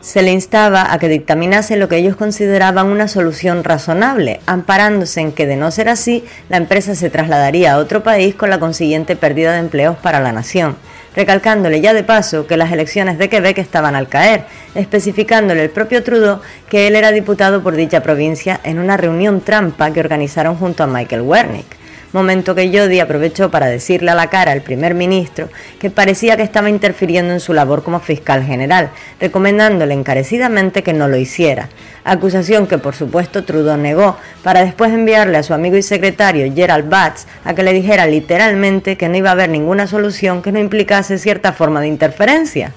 Se 0.00 0.22
le 0.22 0.32
instaba 0.32 0.94
a 0.94 0.98
que 0.98 1.08
dictaminase 1.08 1.76
lo 1.76 1.88
que 1.88 1.98
ellos 1.98 2.16
consideraban 2.16 2.86
una 2.86 3.06
solución 3.06 3.64
razonable, 3.64 4.40
amparándose 4.46 5.20
en 5.20 5.32
que, 5.32 5.46
de 5.46 5.56
no 5.56 5.70
ser 5.70 5.90
así, 5.90 6.24
la 6.48 6.56
empresa 6.56 6.94
se 6.94 7.10
trasladaría 7.10 7.74
a 7.74 7.76
otro 7.76 8.02
país 8.02 8.34
con 8.34 8.48
la 8.48 8.58
consiguiente 8.58 9.14
pérdida 9.14 9.52
de 9.52 9.58
empleos 9.58 9.98
para 9.98 10.20
la 10.20 10.32
nación 10.32 10.76
recalcándole 11.16 11.80
ya 11.80 11.94
de 11.94 12.04
paso 12.04 12.46
que 12.46 12.56
las 12.56 12.72
elecciones 12.72 13.18
de 13.18 13.28
Quebec 13.28 13.58
estaban 13.58 13.94
al 13.94 14.08
caer, 14.08 14.44
especificándole 14.74 15.64
el 15.64 15.70
propio 15.70 16.02
Trudeau 16.02 16.40
que 16.68 16.86
él 16.86 16.96
era 16.96 17.12
diputado 17.12 17.62
por 17.62 17.74
dicha 17.74 18.02
provincia 18.02 18.60
en 18.62 18.78
una 18.78 18.96
reunión 18.96 19.40
trampa 19.40 19.92
que 19.92 20.00
organizaron 20.00 20.56
junto 20.56 20.84
a 20.84 20.86
Michael 20.86 21.22
Wernick 21.22 21.79
momento 22.12 22.54
que 22.54 22.68
Jody 22.68 23.00
aprovechó 23.00 23.50
para 23.50 23.66
decirle 23.66 24.10
a 24.10 24.14
la 24.14 24.28
cara 24.28 24.52
al 24.52 24.62
primer 24.62 24.94
ministro 24.94 25.48
que 25.78 25.90
parecía 25.90 26.36
que 26.36 26.42
estaba 26.42 26.70
interfiriendo 26.70 27.32
en 27.32 27.40
su 27.40 27.52
labor 27.52 27.82
como 27.82 28.00
fiscal 28.00 28.44
general, 28.44 28.90
recomendándole 29.20 29.94
encarecidamente 29.94 30.82
que 30.82 30.92
no 30.92 31.08
lo 31.08 31.16
hiciera. 31.16 31.68
Acusación 32.04 32.66
que 32.66 32.78
por 32.78 32.94
supuesto 32.94 33.44
Trudeau 33.44 33.76
negó, 33.76 34.16
para 34.42 34.64
después 34.64 34.92
enviarle 34.92 35.38
a 35.38 35.42
su 35.42 35.54
amigo 35.54 35.76
y 35.76 35.82
secretario 35.82 36.52
Gerald 36.54 36.88
Batts 36.88 37.26
a 37.44 37.54
que 37.54 37.62
le 37.62 37.72
dijera 37.72 38.06
literalmente 38.06 38.96
que 38.96 39.08
no 39.08 39.16
iba 39.16 39.30
a 39.30 39.32
haber 39.32 39.50
ninguna 39.50 39.86
solución 39.86 40.42
que 40.42 40.52
no 40.52 40.58
implicase 40.58 41.18
cierta 41.18 41.52
forma 41.52 41.80
de 41.80 41.88
interferencia. 41.88 42.72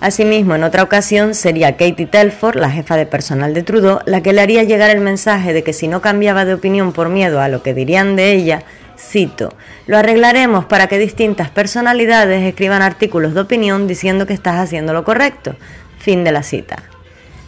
Asimismo, 0.00 0.54
en 0.54 0.64
otra 0.64 0.82
ocasión 0.82 1.34
sería 1.34 1.76
Katie 1.76 2.06
Telford, 2.06 2.56
la 2.56 2.70
jefa 2.70 2.96
de 2.96 3.04
personal 3.04 3.52
de 3.52 3.62
Trudeau, 3.62 4.00
la 4.06 4.22
que 4.22 4.32
le 4.32 4.40
haría 4.40 4.62
llegar 4.62 4.88
el 4.88 5.02
mensaje 5.02 5.52
de 5.52 5.62
que 5.62 5.74
si 5.74 5.88
no 5.88 6.00
cambiaba 6.00 6.46
de 6.46 6.54
opinión 6.54 6.92
por 6.92 7.10
miedo 7.10 7.38
a 7.38 7.48
lo 7.48 7.62
que 7.62 7.74
dirían 7.74 8.16
de 8.16 8.32
ella, 8.32 8.62
cito, 8.98 9.52
lo 9.86 9.98
arreglaremos 9.98 10.64
para 10.64 10.86
que 10.86 10.98
distintas 10.98 11.50
personalidades 11.50 12.42
escriban 12.44 12.80
artículos 12.80 13.34
de 13.34 13.40
opinión 13.40 13.86
diciendo 13.86 14.26
que 14.26 14.32
estás 14.32 14.58
haciendo 14.58 14.94
lo 14.94 15.04
correcto. 15.04 15.54
Fin 15.98 16.24
de 16.24 16.32
la 16.32 16.42
cita. 16.42 16.76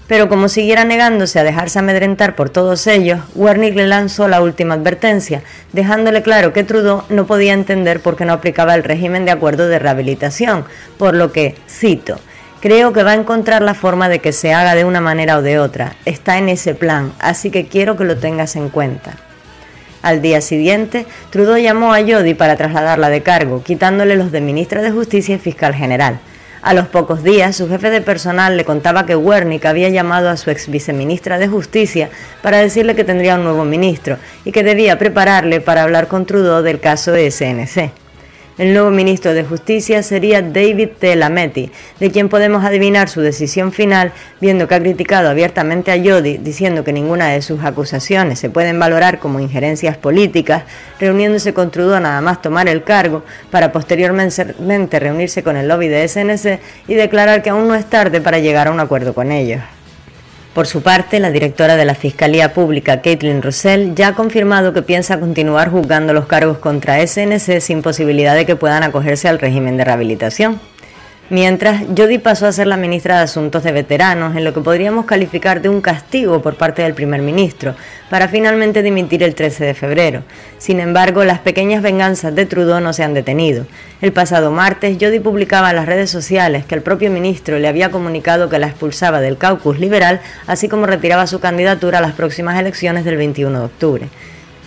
Pero 0.06 0.28
como 0.28 0.48
siguiera 0.50 0.84
negándose 0.84 1.38
a 1.38 1.44
dejarse 1.44 1.78
amedrentar 1.78 2.36
por 2.36 2.50
todos 2.50 2.86
ellos, 2.86 3.20
Wernick 3.34 3.76
le 3.76 3.86
lanzó 3.86 4.28
la 4.28 4.42
última 4.42 4.74
advertencia, 4.74 5.42
dejándole 5.72 6.20
claro 6.20 6.52
que 6.52 6.64
Trudeau 6.64 7.04
no 7.08 7.26
podía 7.26 7.54
entender 7.54 8.00
por 8.00 8.16
qué 8.16 8.26
no 8.26 8.34
aplicaba 8.34 8.74
el 8.74 8.84
régimen 8.84 9.24
de 9.24 9.30
acuerdo 9.30 9.68
de 9.68 9.78
rehabilitación, 9.78 10.66
por 10.98 11.14
lo 11.14 11.32
que, 11.32 11.54
cito, 11.66 12.18
Creo 12.62 12.92
que 12.92 13.02
va 13.02 13.10
a 13.10 13.16
encontrar 13.16 13.60
la 13.60 13.74
forma 13.74 14.08
de 14.08 14.20
que 14.20 14.30
se 14.30 14.54
haga 14.54 14.76
de 14.76 14.84
una 14.84 15.00
manera 15.00 15.36
o 15.36 15.42
de 15.42 15.58
otra. 15.58 15.96
Está 16.04 16.38
en 16.38 16.48
ese 16.48 16.76
plan, 16.76 17.12
así 17.18 17.50
que 17.50 17.66
quiero 17.66 17.96
que 17.96 18.04
lo 18.04 18.16
tengas 18.18 18.54
en 18.54 18.68
cuenta. 18.68 19.16
Al 20.00 20.22
día 20.22 20.40
siguiente, 20.40 21.04
Trudeau 21.30 21.56
llamó 21.56 21.92
a 21.92 22.02
Jody 22.02 22.34
para 22.34 22.54
trasladarla 22.54 23.10
de 23.10 23.20
cargo, 23.20 23.64
quitándole 23.64 24.14
los 24.14 24.30
de 24.30 24.40
ministra 24.40 24.80
de 24.80 24.92
Justicia 24.92 25.34
y 25.34 25.38
fiscal 25.40 25.74
general. 25.74 26.20
A 26.62 26.72
los 26.72 26.86
pocos 26.86 27.24
días, 27.24 27.56
su 27.56 27.68
jefe 27.68 27.90
de 27.90 28.00
personal 28.00 28.56
le 28.56 28.64
contaba 28.64 29.06
que 29.06 29.16
Wernick 29.16 29.66
había 29.66 29.88
llamado 29.88 30.30
a 30.30 30.36
su 30.36 30.48
ex 30.48 30.70
viceministra 30.70 31.38
de 31.38 31.48
Justicia 31.48 32.10
para 32.42 32.58
decirle 32.58 32.94
que 32.94 33.02
tendría 33.02 33.34
un 33.34 33.42
nuevo 33.42 33.64
ministro 33.64 34.18
y 34.44 34.52
que 34.52 34.62
debía 34.62 35.00
prepararle 35.00 35.60
para 35.60 35.82
hablar 35.82 36.06
con 36.06 36.26
Trudeau 36.26 36.62
del 36.62 36.78
caso 36.78 37.12
SNC. 37.16 38.01
El 38.58 38.74
nuevo 38.74 38.90
ministro 38.90 39.32
de 39.32 39.44
Justicia 39.44 40.02
sería 40.02 40.42
David 40.42 40.90
Telametti, 40.98 41.70
de 41.98 42.10
quien 42.10 42.28
podemos 42.28 42.62
adivinar 42.62 43.08
su 43.08 43.22
decisión 43.22 43.72
final, 43.72 44.12
viendo 44.42 44.68
que 44.68 44.74
ha 44.74 44.80
criticado 44.80 45.30
abiertamente 45.30 45.90
a 45.90 45.96
Jody, 45.96 46.36
diciendo 46.36 46.84
que 46.84 46.92
ninguna 46.92 47.28
de 47.28 47.40
sus 47.40 47.64
acusaciones 47.64 48.38
se 48.38 48.50
pueden 48.50 48.78
valorar 48.78 49.20
como 49.20 49.40
injerencias 49.40 49.96
políticas, 49.96 50.64
reuniéndose 51.00 51.54
con 51.54 51.70
Trudeau 51.70 51.98
nada 51.98 52.20
más 52.20 52.42
tomar 52.42 52.68
el 52.68 52.84
cargo, 52.84 53.24
para 53.50 53.72
posteriormente 53.72 54.98
reunirse 54.98 55.42
con 55.42 55.56
el 55.56 55.66
lobby 55.66 55.88
de 55.88 56.06
SNC 56.06 56.60
y 56.88 56.94
declarar 56.94 57.42
que 57.42 57.48
aún 57.48 57.68
no 57.68 57.74
es 57.74 57.86
tarde 57.86 58.20
para 58.20 58.38
llegar 58.38 58.68
a 58.68 58.70
un 58.70 58.80
acuerdo 58.80 59.14
con 59.14 59.32
ellos. 59.32 59.62
Por 60.54 60.66
su 60.66 60.82
parte, 60.82 61.18
la 61.18 61.30
directora 61.30 61.76
de 61.76 61.86
la 61.86 61.94
Fiscalía 61.94 62.52
Pública, 62.52 63.00
Caitlin 63.00 63.40
Russell, 63.40 63.94
ya 63.94 64.08
ha 64.08 64.14
confirmado 64.14 64.74
que 64.74 64.82
piensa 64.82 65.18
continuar 65.18 65.70
juzgando 65.70 66.12
los 66.12 66.26
cargos 66.26 66.58
contra 66.58 67.06
SNC 67.06 67.60
sin 67.60 67.80
posibilidad 67.80 68.34
de 68.34 68.44
que 68.44 68.54
puedan 68.54 68.82
acogerse 68.82 69.28
al 69.28 69.38
régimen 69.38 69.78
de 69.78 69.84
rehabilitación. 69.84 70.60
Mientras, 71.32 71.84
Jody 71.96 72.18
pasó 72.18 72.46
a 72.46 72.52
ser 72.52 72.66
la 72.66 72.76
ministra 72.76 73.16
de 73.16 73.22
Asuntos 73.22 73.62
de 73.62 73.72
Veteranos, 73.72 74.36
en 74.36 74.44
lo 74.44 74.52
que 74.52 74.60
podríamos 74.60 75.06
calificar 75.06 75.62
de 75.62 75.70
un 75.70 75.80
castigo 75.80 76.42
por 76.42 76.56
parte 76.56 76.82
del 76.82 76.92
primer 76.92 77.22
ministro, 77.22 77.74
para 78.10 78.28
finalmente 78.28 78.82
dimitir 78.82 79.22
el 79.22 79.34
13 79.34 79.64
de 79.64 79.72
febrero. 79.72 80.24
Sin 80.58 80.78
embargo, 80.78 81.24
las 81.24 81.38
pequeñas 81.38 81.80
venganzas 81.82 82.34
de 82.34 82.44
Trudeau 82.44 82.82
no 82.82 82.92
se 82.92 83.02
han 83.02 83.14
detenido. 83.14 83.64
El 84.02 84.12
pasado 84.12 84.50
martes, 84.50 84.98
Jody 85.00 85.20
publicaba 85.20 85.70
en 85.70 85.76
las 85.76 85.86
redes 85.86 86.10
sociales 86.10 86.66
que 86.66 86.74
el 86.74 86.82
propio 86.82 87.10
ministro 87.10 87.58
le 87.58 87.66
había 87.68 87.90
comunicado 87.90 88.50
que 88.50 88.58
la 88.58 88.66
expulsaba 88.66 89.22
del 89.22 89.38
caucus 89.38 89.78
liberal, 89.78 90.20
así 90.46 90.68
como 90.68 90.84
retiraba 90.84 91.26
su 91.26 91.40
candidatura 91.40 91.96
a 91.96 92.02
las 92.02 92.12
próximas 92.12 92.60
elecciones 92.60 93.06
del 93.06 93.16
21 93.16 93.58
de 93.58 93.64
octubre. 93.64 94.08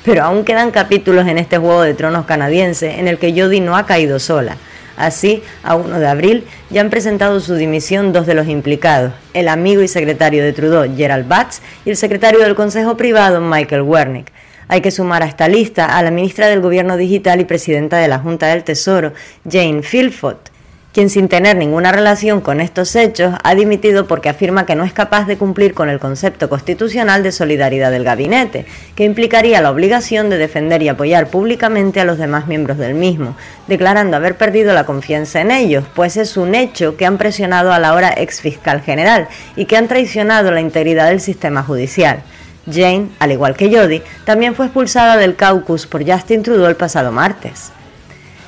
Pero 0.04 0.24
aún 0.24 0.44
quedan 0.44 0.72
capítulos 0.72 1.28
en 1.28 1.38
este 1.38 1.60
juego 1.60 1.84
de 1.84 1.94
tronos 1.94 2.26
canadiense 2.26 3.00
en 3.00 3.08
el 3.08 3.20
que 3.20 3.40
Jody 3.40 3.60
no 3.60 3.78
ha 3.78 3.86
caído 3.86 4.18
sola. 4.18 4.58
Así, 4.98 5.44
a 5.64 5.76
1 5.76 6.00
de 6.00 6.08
abril 6.08 6.46
ya 6.70 6.82
han 6.82 6.90
presentado 6.90 7.40
su 7.40 7.56
dimisión 7.56 8.14
dos 8.14 8.26
de 8.26 8.34
los 8.34 8.48
implicados, 8.48 9.14
el 9.34 9.48
amigo 9.48 9.82
y 9.82 9.88
secretario 9.88 10.44
de 10.44 10.54
Trudeau, 10.54 10.96
Gerald 10.96 11.28
Batts, 11.28 11.62
y 11.84 11.90
el 11.90 11.98
secretario 11.98 12.40
del 12.40 12.56
Consejo 12.56 12.96
Privado, 12.96 13.42
Michael 13.42 13.82
Wernick. 13.82 14.32
Hay 14.68 14.82
que 14.82 14.92
sumar 14.92 15.22
a 15.22 15.28
esta 15.28 15.48
lista 15.48 15.98
a 15.98 16.02
la 16.02 16.12
ministra 16.12 16.48
del 16.48 16.62
Gobierno 16.62 16.98
Digital 16.98 17.40
y 17.40 17.46
presidenta 17.46 17.98
de 17.98 18.08
la 18.08 18.20
Junta 18.20 18.48
del 18.48 18.64
Tesoro, 18.64 19.14
Jane 19.48 19.82
Philpott, 19.82 20.55
quien 20.96 21.10
sin 21.10 21.28
tener 21.28 21.58
ninguna 21.58 21.92
relación 21.92 22.40
con 22.40 22.62
estos 22.62 22.96
hechos 22.96 23.36
ha 23.44 23.54
dimitido 23.54 24.08
porque 24.08 24.30
afirma 24.30 24.66
que 24.66 24.78
no 24.78 24.86
es 24.86 24.94
capaz 24.94 25.28
de 25.28 25.38
cumplir 25.38 25.74
con 25.74 25.90
el 25.90 26.00
concepto 26.00 26.48
constitucional 26.48 27.22
de 27.22 27.34
solidaridad 27.34 27.92
del 27.92 28.06
gabinete, 28.06 28.66
que 28.96 29.04
implicaría 29.04 29.62
la 29.62 29.72
obligación 29.72 30.30
de 30.30 30.38
defender 30.38 30.82
y 30.82 30.88
apoyar 30.88 31.28
públicamente 31.28 32.00
a 32.00 32.06
los 32.06 32.18
demás 32.18 32.48
miembros 32.48 32.78
del 32.78 32.94
mismo, 32.94 33.36
declarando 33.68 34.16
haber 34.16 34.38
perdido 34.38 34.74
la 34.74 34.86
confianza 34.86 35.42
en 35.42 35.52
ellos, 35.52 35.84
pues 35.94 36.16
es 36.16 36.38
un 36.38 36.56
hecho 36.56 36.96
que 36.96 37.06
han 37.06 37.18
presionado 37.18 37.74
a 37.74 37.80
la 37.80 37.90
ahora 37.90 38.14
ex 38.16 38.40
fiscal 38.40 38.80
general 38.80 39.28
y 39.58 39.66
que 39.66 39.76
han 39.76 39.90
traicionado 39.90 40.50
la 40.52 40.62
integridad 40.62 41.10
del 41.10 41.20
sistema 41.20 41.62
judicial. 41.62 42.24
Jane, 42.72 43.10
al 43.20 43.34
igual 43.34 43.58
que 43.58 43.70
Jody, 43.70 44.02
también 44.24 44.56
fue 44.56 44.68
expulsada 44.68 45.18
del 45.18 45.36
caucus 45.36 45.88
por 45.88 46.10
Justin 46.10 46.42
Trudeau 46.42 46.70
el 46.70 46.78
pasado 46.78 47.12
martes. 47.12 47.74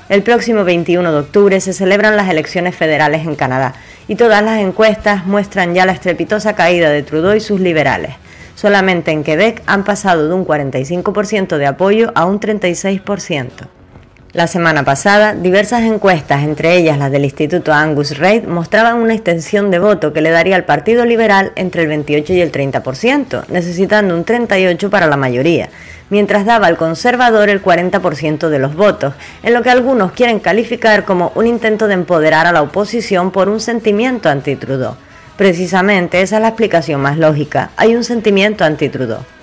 El 0.09 0.23
próximo 0.23 0.63
21 0.63 1.11
de 1.11 1.19
octubre 1.19 1.59
se 1.59 1.73
celebran 1.73 2.15
las 2.15 2.29
elecciones 2.29 2.73
federales 2.75 3.27
en 3.27 3.35
Canadá 3.35 3.73
y 4.07 4.15
todas 4.15 4.41
las 4.41 4.61
encuestas 4.61 5.25
muestran 5.25 5.75
ya 5.75 5.85
la 5.85 5.91
estrepitosa 5.91 6.55
caída 6.55 6.89
de 6.89 7.03
Trudeau 7.03 7.35
y 7.35 7.41
sus 7.41 7.59
liberales. 7.59 8.13
Solamente 8.55 9.11
en 9.11 9.25
Quebec 9.25 9.61
han 9.65 9.83
pasado 9.83 10.29
de 10.29 10.33
un 10.33 10.47
45% 10.47 11.57
de 11.57 11.65
apoyo 11.65 12.13
a 12.15 12.25
un 12.25 12.39
36%. 12.39 13.49
La 14.31 14.47
semana 14.47 14.85
pasada, 14.85 15.33
diversas 15.33 15.83
encuestas, 15.83 16.43
entre 16.43 16.77
ellas 16.77 16.97
las 16.97 17.11
del 17.11 17.25
Instituto 17.25 17.73
Angus 17.73 18.17
Reid, 18.17 18.43
mostraban 18.43 18.97
una 18.97 19.13
extensión 19.13 19.71
de 19.71 19.79
voto 19.79 20.13
que 20.13 20.21
le 20.21 20.29
daría 20.29 20.55
al 20.55 20.63
Partido 20.63 21.05
Liberal 21.05 21.51
entre 21.55 21.81
el 21.81 21.89
28 21.89 22.33
y 22.33 22.41
el 22.41 22.51
30%, 22.51 23.45
necesitando 23.49 24.15
un 24.15 24.25
38% 24.25 24.89
para 24.89 25.07
la 25.07 25.17
mayoría, 25.17 25.69
mientras 26.09 26.45
daba 26.45 26.67
al 26.67 26.77
conservador 26.77 27.49
el 27.49 27.61
40% 27.61 28.49
de 28.49 28.59
los 28.59 28.75
votos, 28.75 29.13
en 29.43 29.53
lo 29.53 29.61
que 29.61 29.69
algunos 29.69 30.11
quieren 30.11 30.39
calificar 30.39 31.05
como 31.05 31.31
un 31.35 31.47
intento 31.47 31.87
de 31.87 31.93
empoderar 31.93 32.47
a 32.47 32.51
la 32.51 32.61
oposición 32.61 33.31
por 33.31 33.49
un 33.49 33.59
sentimiento 33.59 34.29
anti-Trudeau. 34.29 34.95
Precisamente 35.37 36.21
esa 36.21 36.37
es 36.37 36.41
la 36.41 36.49
explicación 36.49 37.01
más 37.01 37.17
lógica, 37.17 37.71
hay 37.77 37.95
un 37.95 38.03
sentimiento 38.03 38.63
anti-Trudeau. 38.63 39.36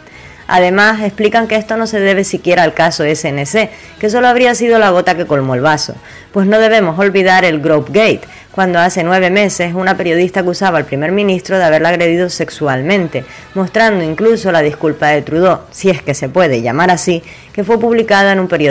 Además, 0.46 1.02
explican 1.02 1.48
que 1.48 1.56
esto 1.56 1.76
no 1.76 1.86
se 1.86 2.00
debe 2.00 2.24
siquiera 2.24 2.62
al 2.62 2.74
caso 2.74 3.04
SNC, 3.04 3.70
que 3.98 4.10
solo 4.10 4.28
habría 4.28 4.54
sido 4.54 4.78
la 4.78 4.90
gota 4.90 5.16
que 5.16 5.26
colmó 5.26 5.54
el 5.54 5.60
vaso, 5.60 5.94
pues 6.32 6.46
no 6.46 6.58
debemos 6.58 6.98
olvidar 6.98 7.44
el 7.44 7.60
Grove 7.60 7.90
Gate, 7.90 8.28
cuando 8.54 8.78
hace 8.78 9.02
nueve 9.02 9.30
meses 9.30 9.74
una 9.74 9.96
periodista 9.96 10.40
acusaba 10.40 10.78
al 10.78 10.84
primer 10.84 11.10
ministro 11.10 11.58
de 11.58 11.64
haberla 11.64 11.88
agredido 11.88 12.30
sexualmente, 12.30 13.24
mostrando 13.54 14.04
incluso 14.04 14.52
la 14.52 14.62
disculpa 14.62 15.08
de 15.08 15.22
Trudeau, 15.22 15.60
si 15.72 15.90
es 15.90 16.02
que 16.02 16.14
se 16.14 16.28
puede 16.28 16.62
llamar 16.62 16.90
así, 16.90 17.22
que 17.52 17.64
fue 17.64 17.80
publicada 17.80 18.32
en 18.32 18.38
un 18.38 18.46
periódico 18.46 18.64